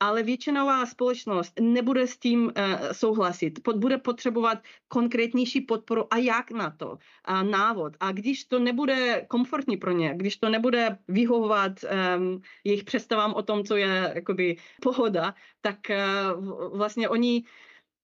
ale 0.00 0.22
většinová 0.22 0.86
společnost 0.86 1.52
nebude 1.60 2.06
s 2.06 2.16
tím 2.18 2.44
uh, 2.44 2.52
souhlasit. 2.92 3.62
Pod, 3.62 3.76
bude 3.76 3.98
potřebovat 3.98 4.58
konkrétnější 4.88 5.60
podporu 5.60 6.14
a 6.14 6.16
jak 6.16 6.50
na 6.50 6.70
to, 6.70 6.98
a 7.24 7.42
návod. 7.42 7.96
A 8.00 8.12
když 8.12 8.44
to 8.44 8.58
nebude 8.58 9.26
komfortní 9.28 9.76
pro 9.76 9.92
ně, 9.92 10.12
když 10.16 10.36
to 10.36 10.48
nebude 10.48 10.98
vyhovovat 11.08 11.72
um, 11.84 12.40
jejich 12.64 12.84
představám 12.84 13.34
o 13.34 13.42
tom, 13.42 13.64
co 13.64 13.76
je 13.76 14.12
jakoby 14.14 14.56
pohoda, 14.82 15.34
tak 15.60 15.78
uh, 15.90 16.76
vlastně 16.76 17.08
oni 17.08 17.44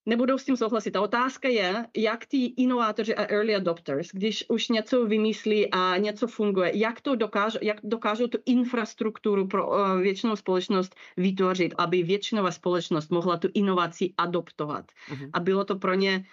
nebudou 0.07 0.39
s 0.39 0.45
tím 0.45 0.57
souhlasit. 0.57 0.91
Ta 0.91 1.01
otázka 1.01 1.49
je, 1.49 1.87
jak 1.97 2.27
ty 2.27 2.45
inovátoři 2.45 3.15
a 3.15 3.27
early 3.27 3.55
adopters, 3.55 4.09
když 4.13 4.45
už 4.49 4.69
něco 4.69 5.07
vymyslí 5.07 5.71
a 5.71 5.97
něco 5.97 6.27
funguje, 6.27 6.71
jak 6.75 7.01
to 7.01 7.17
dokážou, 7.17 7.59
jak 7.63 7.81
dokážou 7.83 8.27
tu 8.27 8.39
infrastrukturu 8.47 9.47
pro 9.47 9.69
uh, 9.69 10.01
většinou 10.01 10.37
společnost 10.37 10.97
vytvořit, 11.17 11.75
aby 11.79 12.03
většinová 12.03 12.51
společnost 12.51 13.11
mohla 13.11 13.37
tu 13.37 13.49
inovaci 13.55 14.13
adoptovat. 14.19 14.85
Uh-huh. 15.13 15.31
A 15.33 15.41
bylo 15.41 15.65
to 15.65 15.77
pro 15.77 15.95
ně 15.95 16.25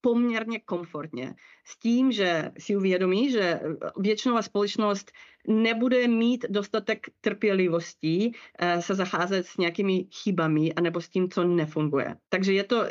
poměrně 0.00 0.60
komfortně. 0.60 1.34
S 1.64 1.78
tím, 1.78 2.12
že 2.12 2.52
si 2.58 2.76
uvědomí, 2.76 3.30
že 3.30 3.60
většinová 3.96 4.42
společnost 4.42 5.12
nebude 5.48 6.08
mít 6.08 6.44
dostatek 6.48 7.06
trpělivosti 7.20 8.32
eh, 8.58 8.82
se 8.82 8.94
zacházet 8.94 9.46
s 9.46 9.56
nějakými 9.56 10.06
chybami 10.22 10.74
anebo 10.74 11.00
s 11.00 11.08
tím, 11.08 11.30
co 11.30 11.44
nefunguje. 11.44 12.16
Takže 12.28 12.52
je 12.52 12.64
to, 12.64 12.84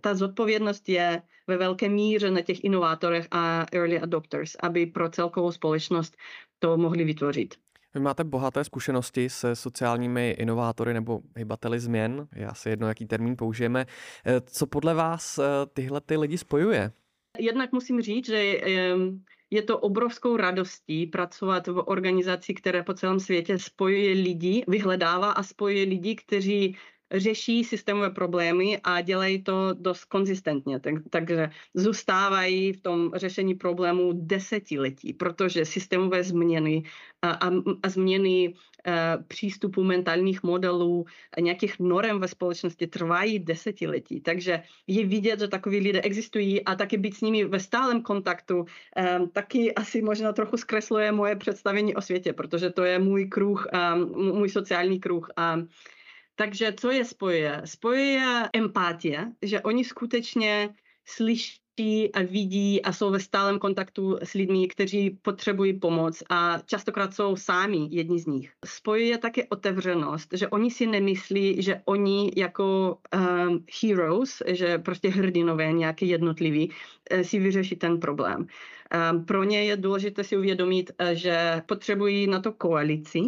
ta 0.00 0.14
zodpovědnost 0.14 0.88
je 0.88 1.22
ve 1.46 1.56
velké 1.56 1.88
míře 1.88 2.30
na 2.30 2.40
těch 2.40 2.64
inovátorech 2.64 3.28
a 3.30 3.66
early 3.72 4.00
adopters, 4.00 4.56
aby 4.62 4.86
pro 4.86 5.10
celkovou 5.10 5.52
společnost 5.52 6.16
to 6.58 6.76
mohli 6.76 7.04
vytvořit. 7.04 7.54
Vy 7.98 8.02
máte 8.02 8.24
bohaté 8.24 8.64
zkušenosti 8.64 9.30
se 9.30 9.56
sociálními 9.56 10.30
inovátory 10.30 10.94
nebo 10.94 11.20
hybateli 11.36 11.80
změn, 11.80 12.28
je 12.34 12.46
asi 12.46 12.68
jedno, 12.68 12.88
jaký 12.88 13.06
termín 13.06 13.36
použijeme. 13.36 13.86
Eh, 14.26 14.40
co 14.40 14.66
podle 14.66 14.94
vás 14.94 15.38
eh, 15.38 15.42
tyhle 15.72 16.00
ty 16.00 16.16
lidi 16.16 16.38
spojuje? 16.38 16.92
Jednak 17.38 17.72
musím 17.72 18.00
říct, 18.00 18.26
že 18.26 18.60
je 19.50 19.62
to 19.62 19.78
obrovskou 19.78 20.36
radostí 20.36 21.06
pracovat 21.06 21.66
v 21.66 21.82
organizaci, 21.86 22.54
které 22.54 22.82
po 22.82 22.94
celém 22.94 23.20
světě 23.20 23.58
spojuje 23.58 24.12
lidi, 24.12 24.64
vyhledává 24.68 25.30
a 25.30 25.42
spojuje 25.42 25.84
lidi, 25.84 26.14
kteří 26.14 26.76
řeší 27.12 27.64
systémové 27.64 28.10
problémy 28.10 28.80
a 28.84 29.00
dělají 29.00 29.42
to 29.42 29.74
dost 29.74 30.04
konzistentně. 30.04 30.80
Tak, 30.80 30.94
takže 31.10 31.50
zůstávají 31.74 32.72
v 32.72 32.80
tom 32.80 33.10
řešení 33.14 33.54
problémů 33.54 34.12
desetiletí, 34.14 35.12
protože 35.12 35.64
systémové 35.64 36.24
změny 36.24 36.82
a, 37.22 37.30
a, 37.30 37.50
a 37.82 37.88
změny 37.88 38.54
a, 38.84 38.90
e, 38.90 39.18
přístupu 39.28 39.84
mentálních 39.84 40.42
modelů 40.42 41.04
a 41.36 41.40
nějakých 41.40 41.80
norem 41.80 42.20
ve 42.20 42.28
společnosti 42.28 42.86
trvají 42.86 43.38
desetiletí. 43.38 44.20
Takže 44.20 44.62
je 44.86 45.06
vidět, 45.06 45.40
že 45.40 45.48
takoví 45.48 45.80
lidé 45.80 46.00
existují 46.00 46.64
a 46.64 46.74
taky 46.74 46.96
být 46.98 47.14
s 47.14 47.20
nimi 47.20 47.44
ve 47.44 47.60
stálem 47.60 48.02
kontaktu 48.02 48.64
a, 48.96 49.00
e, 49.00 49.26
taky 49.32 49.74
asi 49.74 50.02
možná 50.02 50.32
trochu 50.32 50.56
zkresluje 50.56 51.12
moje 51.12 51.36
představení 51.36 51.94
o 51.94 52.00
světě, 52.00 52.32
protože 52.32 52.70
to 52.70 52.84
je 52.84 52.98
můj 52.98 53.26
kruh, 53.26 53.66
a, 53.72 53.94
můj 54.34 54.48
sociální 54.48 55.00
kruh. 55.00 55.28
A, 55.36 55.58
takže 56.38 56.72
co 56.72 56.90
je 56.90 57.04
spojuje? 57.04 57.62
Spojuje 57.64 58.48
empatie, 58.52 59.32
že 59.42 59.60
oni 59.60 59.84
skutečně 59.84 60.74
slyší 61.04 62.12
a 62.14 62.22
vidí 62.22 62.82
a 62.82 62.92
jsou 62.92 63.10
ve 63.10 63.20
stálem 63.20 63.58
kontaktu 63.58 64.18
s 64.22 64.32
lidmi, 64.32 64.68
kteří 64.68 65.10
potřebují 65.10 65.78
pomoc 65.78 66.22
a 66.30 66.58
častokrát 66.66 67.14
jsou 67.14 67.36
sami 67.36 67.88
jedni 67.90 68.18
z 68.18 68.26
nich. 68.26 68.52
Spojuje 68.66 69.18
také 69.18 69.44
otevřenost, 69.44 70.28
že 70.32 70.48
oni 70.48 70.70
si 70.70 70.86
nemyslí, 70.86 71.62
že 71.62 71.80
oni 71.84 72.32
jako 72.36 72.98
um, 73.14 73.64
heroes, 73.82 74.42
že 74.46 74.78
prostě 74.78 75.08
hrdinové 75.08 75.72
nějaký 75.72 76.08
jednotliví, 76.08 76.72
eh, 77.10 77.24
si 77.24 77.38
vyřeší 77.38 77.76
ten 77.76 78.00
problém. 78.00 78.46
Pro 79.26 79.44
ně 79.44 79.64
je 79.64 79.76
důležité 79.76 80.24
si 80.24 80.36
uvědomit, 80.36 80.90
eh, 80.98 81.14
že 81.14 81.62
potřebují 81.66 82.26
na 82.26 82.40
to 82.40 82.52
koalici 82.52 83.20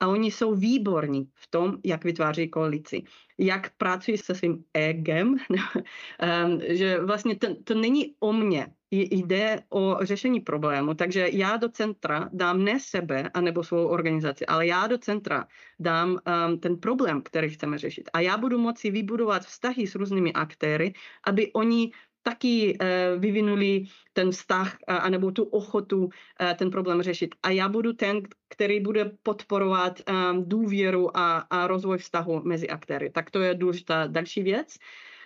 a 0.00 0.08
oni 0.08 0.30
jsou 0.30 0.54
výborní 0.54 1.28
v 1.34 1.46
tom, 1.50 1.78
jak 1.84 2.04
vytváří 2.04 2.48
koalici. 2.48 3.02
Jak 3.38 3.70
pracuji 3.76 4.18
se 4.18 4.34
svým 4.34 4.64
egem, 4.74 5.36
ehm, 6.18 6.60
že 6.68 7.00
vlastně 7.00 7.36
to, 7.36 7.54
to 7.64 7.74
není 7.74 8.14
o 8.20 8.32
mně, 8.32 8.66
jde 8.90 9.62
o 9.68 9.96
řešení 10.00 10.40
problému, 10.40 10.94
takže 10.94 11.28
já 11.32 11.56
do 11.56 11.68
centra 11.68 12.30
dám 12.32 12.64
ne 12.64 12.80
sebe 12.80 13.30
anebo 13.34 13.64
svou 13.64 13.86
organizaci, 13.86 14.46
ale 14.46 14.66
já 14.66 14.86
do 14.86 14.98
centra 14.98 15.46
dám 15.80 16.10
um, 16.10 16.60
ten 16.60 16.76
problém, 16.76 17.22
který 17.22 17.50
chceme 17.50 17.78
řešit. 17.78 18.10
A 18.12 18.20
já 18.20 18.36
budu 18.36 18.58
moci 18.58 18.90
vybudovat 18.90 19.42
vztahy 19.42 19.86
s 19.86 19.94
různými 19.94 20.32
aktéry, 20.32 20.92
aby 21.26 21.52
oni 21.52 21.90
taky 22.22 22.78
uh, 22.80 23.20
vyvinuli 23.20 23.84
ten 24.12 24.30
vztah 24.30 24.76
anebo 24.86 25.30
tu 25.30 25.44
ochotu 25.44 26.04
uh, 26.04 26.10
ten 26.58 26.70
problém 26.70 27.02
řešit. 27.02 27.34
A 27.42 27.50
já 27.50 27.68
budu 27.68 27.92
ten, 27.92 28.22
který 28.48 28.80
bude 28.80 29.12
podporovat 29.22 30.00
um, 30.00 30.48
důvěru 30.48 31.16
a, 31.16 31.38
a 31.38 31.66
rozvoj 31.66 31.98
vztahu 31.98 32.42
mezi 32.44 32.68
aktéry. 32.68 33.10
Tak 33.10 33.30
to 33.30 33.40
je 33.40 33.54
důležitá 33.54 34.06
další 34.06 34.42
věc. 34.42 34.74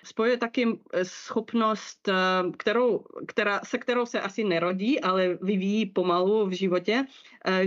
Spojuje 0.05 0.37
taky 0.37 0.79
schopnost, 1.03 2.09
kterou, 2.57 3.05
která, 3.27 3.61
se 3.65 3.79
kterou 3.79 4.07
se 4.07 4.21
asi 4.21 4.45
nerodí, 4.45 5.01
ale 5.01 5.39
vyvíjí 5.43 5.87
pomalu 5.87 6.47
v 6.47 6.53
životě, 6.53 7.05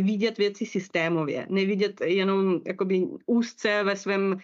vidět 0.01 0.37
věci 0.37 0.65
systémově. 0.65 1.47
Nevidět 1.49 2.01
jenom 2.01 2.59
jakoby 2.67 3.07
úzce 3.25 3.83
ve 3.83 3.95
svém 3.95 4.37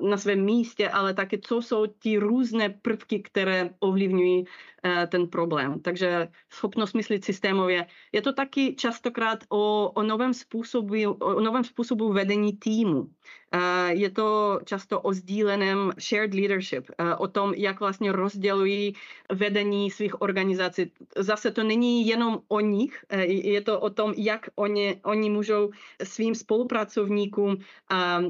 na 0.00 0.16
svém 0.16 0.44
místě, 0.44 0.88
ale 0.88 1.14
taky 1.14 1.38
co 1.38 1.62
jsou 1.62 1.86
ty 1.86 2.18
různé 2.18 2.68
prvky, 2.68 3.22
které 3.22 3.70
ovlivňují 3.80 4.44
eh, 4.84 5.06
ten 5.06 5.28
problém. 5.28 5.80
Takže 5.80 6.28
schopnost 6.50 6.92
myslet 6.92 7.24
systémově. 7.24 7.86
Je 8.12 8.22
to 8.22 8.32
taky 8.32 8.74
častokrát 8.74 9.44
o, 9.48 9.90
o, 9.94 10.02
novém, 10.02 10.34
způsobu, 10.34 11.12
o 11.12 11.40
novém 11.40 11.64
způsobu 11.64 12.12
vedení 12.12 12.52
týmu. 12.52 13.10
Eh, 13.52 13.94
je 13.94 14.10
to 14.10 14.60
často 14.64 15.00
o 15.00 15.12
sdíleném 15.12 15.92
shared 16.00 16.34
leadership, 16.34 16.90
eh, 16.98 17.14
o 17.14 17.28
tom, 17.28 17.54
jak 17.54 17.80
vlastně 17.80 18.12
rozdělují 18.12 18.94
vedení 19.32 19.90
svých 19.90 20.22
organizací. 20.22 20.92
Zase 21.16 21.50
to 21.50 21.62
není 21.62 22.06
jenom 22.06 22.40
o 22.48 22.60
nich, 22.60 23.04
je 23.26 23.60
to 23.60 23.80
o 23.80 23.90
tom, 23.90 24.14
jak 24.16 24.48
oni, 24.54 25.00
oni 25.04 25.30
můžou 25.30 25.70
svým 26.02 26.34
spolupracovníkům 26.34 27.56
a 27.90 28.20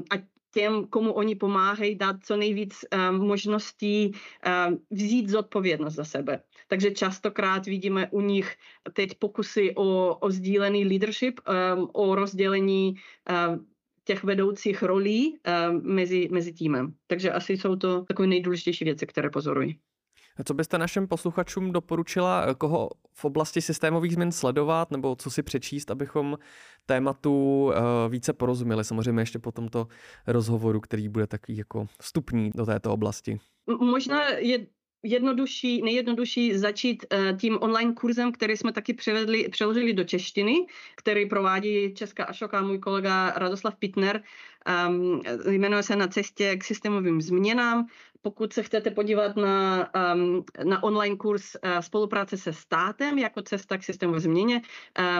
těm, 0.53 0.87
komu 0.87 1.13
oni 1.13 1.35
pomáhají, 1.35 1.95
dát 1.95 2.15
co 2.23 2.37
nejvíc 2.37 2.85
um, 3.09 3.27
možností 3.27 4.11
um, 4.11 4.79
vzít 4.91 5.29
zodpovědnost 5.29 5.93
za 5.93 6.03
sebe. 6.03 6.41
Takže 6.67 6.91
častokrát 6.91 7.65
vidíme 7.65 8.07
u 8.11 8.21
nich 8.21 8.55
teď 8.93 9.09
pokusy 9.19 9.75
o, 9.75 10.15
o 10.15 10.31
sdílený 10.31 10.85
leadership, 10.85 11.39
um, 11.39 11.89
o 11.93 12.15
rozdělení 12.15 12.95
um, 13.49 13.67
těch 14.03 14.23
vedoucích 14.23 14.83
rolí 14.83 15.37
um, 15.37 15.81
mezi, 15.95 16.29
mezi 16.31 16.53
týmem. 16.53 16.93
Takže 17.07 17.31
asi 17.31 17.57
jsou 17.57 17.75
to 17.75 18.01
takové 18.01 18.27
nejdůležitější 18.27 18.85
věci, 18.85 19.07
které 19.07 19.29
pozorují. 19.29 19.79
Co 20.45 20.53
byste 20.53 20.77
našim 20.77 21.07
posluchačům 21.07 21.71
doporučila, 21.71 22.53
koho 22.53 22.89
v 23.13 23.25
oblasti 23.25 23.61
systémových 23.61 24.13
změn 24.13 24.31
sledovat 24.31 24.91
nebo 24.91 25.15
co 25.15 25.31
si 25.31 25.43
přečíst, 25.43 25.91
abychom 25.91 26.37
tématu 26.85 27.71
eh, 27.73 28.09
více 28.09 28.33
porozuměli? 28.33 28.83
Samozřejmě 28.83 29.21
ještě 29.21 29.39
po 29.39 29.51
tomto 29.51 29.87
rozhovoru, 30.27 30.79
který 30.79 31.09
bude 31.09 31.27
takový 31.27 31.57
jako 31.57 31.87
vstupní 32.01 32.51
do 32.55 32.65
této 32.65 32.93
oblasti. 32.93 33.39
Možná 33.79 34.29
je 34.29 34.67
jednodušší, 35.03 35.81
nejjednodušší 35.81 36.57
začít 36.57 37.05
uh, 37.13 37.37
tím 37.37 37.57
online 37.61 37.93
kurzem, 37.93 38.31
který 38.31 38.57
jsme 38.57 38.71
taky 38.71 38.93
převedli, 38.93 39.49
přeložili 39.49 39.93
do 39.93 40.03
češtiny, 40.03 40.55
který 40.95 41.25
provádí 41.25 41.93
Česká 41.93 42.23
Ašoka, 42.23 42.61
můj 42.61 42.79
kolega 42.79 43.33
Radoslav 43.35 43.75
Pitner. 43.75 44.23
Um, 44.67 45.21
jmenuje 45.49 45.83
se 45.83 45.95
Na 45.95 46.07
cestě 46.07 46.55
k 46.55 46.63
systémovým 46.63 47.21
změnám. 47.21 47.87
Pokud 48.21 48.53
se 48.53 48.63
chcete 48.63 48.91
podívat 48.91 49.35
na, 49.35 49.89
um, 50.13 50.43
na 50.63 50.83
online 50.83 51.15
kurz 51.15 51.55
uh, 51.55 51.79
spolupráce 51.79 52.37
se 52.37 52.53
státem 52.53 53.17
jako 53.17 53.41
cesta 53.41 53.77
k 53.77 53.83
systémové 53.83 54.19
změně, 54.19 54.61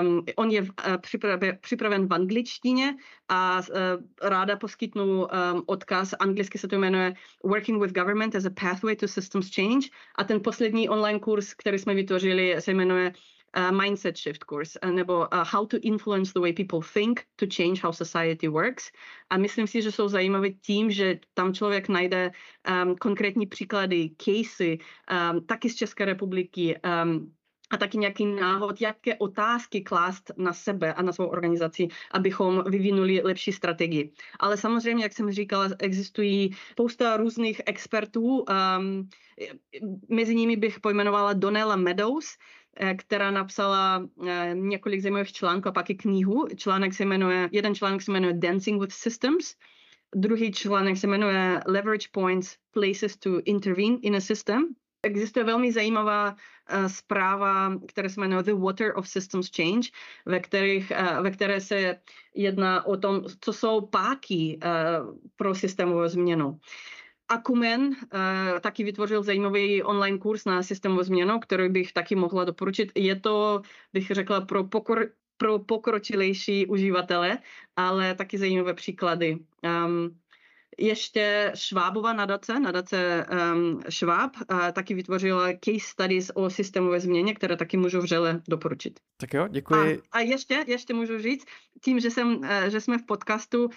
um, 0.01 0.25
on 0.35 0.51
je 0.51 0.61
uh, 0.61 0.67
připraven, 1.01 1.57
připraven 1.61 2.07
v 2.07 2.13
angličtině 2.13 2.95
a 3.29 3.59
uh, 3.59 4.29
ráda 4.29 4.55
poskytnu 4.55 5.03
um, 5.03 5.27
odkaz. 5.65 6.13
Anglicky 6.19 6.57
se 6.57 6.67
to 6.67 6.75
jmenuje 6.75 7.13
Working 7.43 7.81
with 7.81 7.93
Government 7.93 8.35
as 8.35 8.45
a 8.45 8.49
Pathway 8.49 8.95
to 8.95 9.07
Systems 9.07 9.55
Change 9.55 9.87
a 10.15 10.23
ten 10.23 10.41
poslední 10.43 10.89
online 10.89 11.19
kurz, 11.19 11.53
který 11.53 11.79
jsme 11.79 11.95
vytvořili, 11.95 12.55
se 12.59 12.71
jmenuje 12.71 13.13
uh, 13.58 13.72
mindset 13.72 14.18
shift 14.18 14.43
course, 14.43 14.80
uh, 14.84 14.91
nebo 14.91 15.20
uh, 15.20 15.28
how 15.43 15.66
to 15.66 15.78
influence 15.82 16.34
the 16.34 16.39
way 16.39 16.54
people 16.54 16.80
think 16.93 17.26
to 17.36 17.45
change 17.58 17.82
how 17.82 17.91
society 17.91 18.47
works. 18.47 18.91
A 19.30 19.38
myslím 19.38 19.68
si, 19.68 19.82
že 19.82 19.91
jsou 19.91 20.08
zajímavé 20.08 20.50
tím, 20.50 20.91
že 20.91 21.20
tam 21.34 21.54
člověk 21.54 21.89
najde 21.89 22.32
um, 22.84 22.95
konkrétní 22.95 23.45
příklady, 23.45 24.12
casey, 24.18 24.78
um, 25.32 25.45
taky 25.45 25.70
z 25.70 25.76
České 25.76 26.06
republiky, 26.06 26.80
um, 27.04 27.32
a 27.70 27.78
taky 27.78 27.97
nějaký 27.97 28.26
návod, 28.26 28.82
jaké 28.82 29.16
otázky 29.16 29.82
klást 29.82 30.32
na 30.38 30.54
sebe 30.54 30.93
a 30.93 31.02
na 31.02 31.14
svou 31.14 31.26
organizaci, 31.26 31.88
abychom 32.12 32.64
vyvinuli 32.68 33.22
lepší 33.24 33.52
strategii. 33.52 34.12
Ale 34.39 34.58
samozřejmě, 34.58 35.04
jak 35.04 35.14
jsem 35.14 35.32
říkala, 35.32 35.70
existují 35.80 36.52
spousta 36.72 37.18
různých 37.18 37.62
expertů. 37.66 38.45
Um, 38.80 39.10
mezi 40.10 40.36
nimi 40.36 40.56
bych 40.56 40.80
pojmenovala 40.80 41.34
Donella 41.34 41.76
Meadows, 41.76 42.38
která 42.97 43.32
napsala 43.32 44.07
eh, 44.28 44.51
několik 44.53 45.01
zajímavých 45.01 45.34
článků 45.34 45.70
a 45.70 45.72
pak 45.72 45.89
i 45.89 45.95
knihu. 45.95 46.47
Článek 46.55 46.93
se 46.93 47.05
jmenuje, 47.05 47.49
jeden 47.51 47.76
článek 47.76 48.01
se 48.01 48.11
jmenuje 48.11 48.34
Dancing 48.34 48.82
with 48.82 48.93
Systems, 48.93 49.55
druhý 50.15 50.51
článek 50.51 50.97
se 50.97 51.07
jmenuje 51.07 51.59
Leverage 51.65 52.07
Points, 52.11 52.55
Places 52.72 53.17
to 53.17 53.39
Intervene 53.45 53.97
in 54.01 54.15
a 54.15 54.20
System. 54.20 54.67
Existuje 55.03 55.45
velmi 55.45 55.72
zajímavá 55.72 56.30
uh, 56.32 56.86
zpráva, 56.88 57.80
která 57.88 58.09
se 58.09 58.22
jmenuje 58.22 58.43
The 58.43 58.53
Water 58.53 58.93
of 58.95 59.09
Systems 59.09 59.49
Change, 59.55 59.89
ve, 60.26 60.39
kterých, 60.39 60.91
uh, 60.91 61.24
ve 61.24 61.32
které 61.32 61.61
se 61.61 61.99
jedná 62.36 62.86
o 62.86 62.97
tom, 62.97 63.24
co 63.41 63.53
jsou 63.53 63.82
páky 63.82 64.59
uh, 64.63 65.17
pro 65.36 65.55
systémovou 65.55 66.07
změnu. 66.07 66.59
Akumen 67.30 67.82
uh, 67.82 68.59
taky 68.61 68.84
vytvořil 68.84 69.23
zajímavý 69.23 69.84
online 69.84 70.17
kurz 70.17 70.45
na 70.45 70.63
systémovou 70.63 71.03
změnu, 71.03 71.39
který 71.39 71.69
bych 71.69 71.93
taky 71.93 72.15
mohla 72.15 72.45
doporučit. 72.45 72.91
Je 72.95 73.19
to, 73.19 73.61
bych 73.93 74.07
řekla, 74.11 74.41
pro, 74.41 74.63
pokor, 74.63 75.11
pro 75.38 75.59
pokročilejší 75.59 76.65
uživatele, 76.65 77.38
ale 77.75 78.15
taky 78.15 78.38
zajímavé 78.38 78.73
příklady. 78.73 79.38
Um, 79.63 80.19
ještě 80.80 81.51
Švábova 81.55 82.13
nadace, 82.13 82.59
nadace 82.59 83.25
um, 83.53 83.82
Šváb, 83.89 84.32
uh, 84.51 84.71
taky 84.73 84.93
vytvořila 84.93 85.47
case 85.53 85.80
studies 85.80 86.32
o 86.34 86.49
systémové 86.49 86.99
změně, 86.99 87.34
které 87.34 87.57
taky 87.57 87.77
můžu 87.77 87.99
vřele 87.99 88.41
doporučit. 88.47 88.99
Tak 89.17 89.34
jo, 89.34 89.47
děkuji. 89.49 90.01
A, 90.11 90.17
a 90.17 90.19
ještě, 90.19 90.63
ještě 90.67 90.93
můžu 90.93 91.19
říct, 91.19 91.45
tím, 91.84 91.99
že, 91.99 92.11
jsem, 92.11 92.36
uh, 92.36 92.47
že 92.67 92.82
jsme 92.82 92.97
v 92.97 93.05
podcastu, 93.05 93.65
uh, 93.65 93.71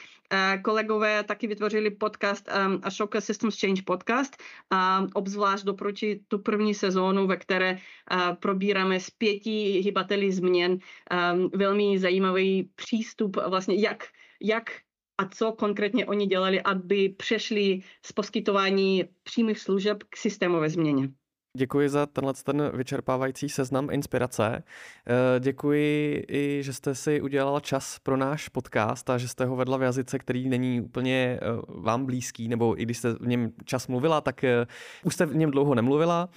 kolegové 0.62 1.24
taky 1.24 1.46
vytvořili 1.46 1.90
podcast 1.90 2.48
um, 2.66 2.80
Ashoka 2.82 3.20
Systems 3.20 3.60
Change 3.60 3.82
podcast 3.82 4.42
a 4.70 5.06
obzvlášť 5.14 5.64
doporučit 5.64 6.20
tu 6.28 6.38
první 6.38 6.74
sezónu, 6.74 7.26
ve 7.26 7.36
které 7.36 7.72
uh, 7.72 8.34
probíráme 8.34 9.00
s 9.00 9.10
pěti 9.10 9.80
hybatelí 9.84 10.32
změn 10.32 10.72
um, 10.72 11.50
velmi 11.54 11.98
zajímavý 11.98 12.70
přístup 12.74 13.36
vlastně, 13.48 13.74
jak 13.74 14.04
jak 14.42 14.70
a 15.18 15.28
co 15.28 15.52
konkrétně 15.52 16.06
oni 16.06 16.26
dělali, 16.26 16.62
aby 16.62 17.08
přešli 17.08 17.80
z 18.06 18.12
poskytování 18.12 19.04
přímých 19.22 19.58
služeb 19.58 20.02
k 20.08 20.16
systémové 20.16 20.70
změně. 20.70 21.08
Děkuji 21.56 21.88
za 21.88 22.06
tenhle 22.06 22.34
ten 22.44 22.70
vyčerpávající 22.74 23.48
seznam 23.48 23.90
inspirace. 23.90 24.62
Eh, 25.06 25.40
děkuji 25.40 26.24
i, 26.28 26.62
že 26.62 26.72
jste 26.72 26.94
si 26.94 27.20
udělala 27.20 27.60
čas 27.60 27.98
pro 27.98 28.16
náš 28.16 28.48
podcast 28.48 29.10
a 29.10 29.18
že 29.18 29.28
jste 29.28 29.44
ho 29.44 29.56
vedla 29.56 29.76
v 29.76 29.82
jazyce, 29.82 30.18
který 30.18 30.48
není 30.48 30.80
úplně 30.80 31.38
eh, 31.42 31.46
vám 31.68 32.06
blízký, 32.06 32.48
nebo 32.48 32.80
i 32.80 32.82
když 32.82 32.98
jste 32.98 33.12
v 33.12 33.26
něm 33.26 33.52
čas 33.64 33.88
mluvila, 33.88 34.20
tak 34.20 34.44
eh, 34.44 34.66
už 35.04 35.14
jste 35.14 35.26
v 35.26 35.36
něm 35.36 35.50
dlouho 35.50 35.74
nemluvila. 35.74 36.28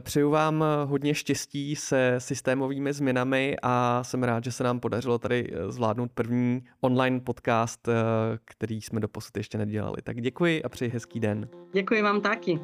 Přeju 0.00 0.30
vám 0.30 0.64
hodně 0.84 1.14
štěstí 1.14 1.76
se 1.76 2.14
systémovými 2.18 2.92
změnami 2.92 3.56
a 3.62 4.04
jsem 4.04 4.22
rád, 4.22 4.44
že 4.44 4.52
se 4.52 4.64
nám 4.64 4.80
podařilo 4.80 5.18
tady 5.18 5.52
zvládnout 5.68 6.10
první 6.14 6.64
online 6.80 7.20
podcast, 7.20 7.88
který 8.44 8.80
jsme 8.80 9.00
doposud 9.00 9.36
ještě 9.36 9.58
nedělali. 9.58 9.96
Tak 10.02 10.20
děkuji 10.20 10.62
a 10.62 10.68
přeji 10.68 10.90
hezký 10.90 11.20
den. 11.20 11.48
Děkuji 11.72 12.02
vám 12.02 12.20
taky. 12.20 12.60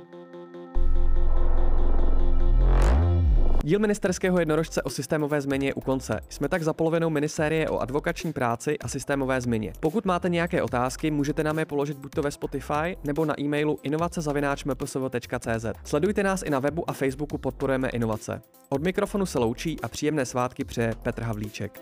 Díl 3.65 3.79
ministerského 3.79 4.39
jednorožce 4.39 4.83
o 4.83 4.91
systémové 4.91 5.41
změně 5.41 5.69
je 5.69 5.75
u 5.75 5.81
konce. 5.81 6.21
Jsme 6.29 6.49
tak 6.49 6.63
za 6.63 6.73
polovinou 6.73 7.11
minisérie 7.11 7.69
o 7.69 7.79
advokační 7.79 8.33
práci 8.33 8.79
a 8.79 8.89
systémové 8.89 9.41
změně. 9.41 9.73
Pokud 9.81 10.05
máte 10.05 10.29
nějaké 10.29 10.63
otázky, 10.63 11.11
můžete 11.11 11.45
nám 11.45 11.59
je 11.59 11.65
položit 11.65 11.99
buď 11.99 12.13
to 12.15 12.23
ve 12.23 12.31
Spotify 12.31 12.97
nebo 13.05 13.25
na 13.25 13.41
e-mailu 13.41 13.79
inovace.cz. 13.83 15.67
Sledujte 15.85 16.23
nás 16.23 16.43
i 16.43 16.51
na 16.51 16.59
webu 16.59 16.91
a 16.91 16.93
Facebooku 16.93 17.39
Podporujeme 17.39 17.89
inovace. 17.89 18.43
Od 18.69 18.83
mikrofonu 18.83 19.27
se 19.27 19.39
loučí 19.39 19.77
a 19.83 19.89
příjemné 19.89 20.27
svátky 20.27 20.65
přeje 20.65 20.95
Petr 21.03 21.23
Havlíček. 21.23 21.81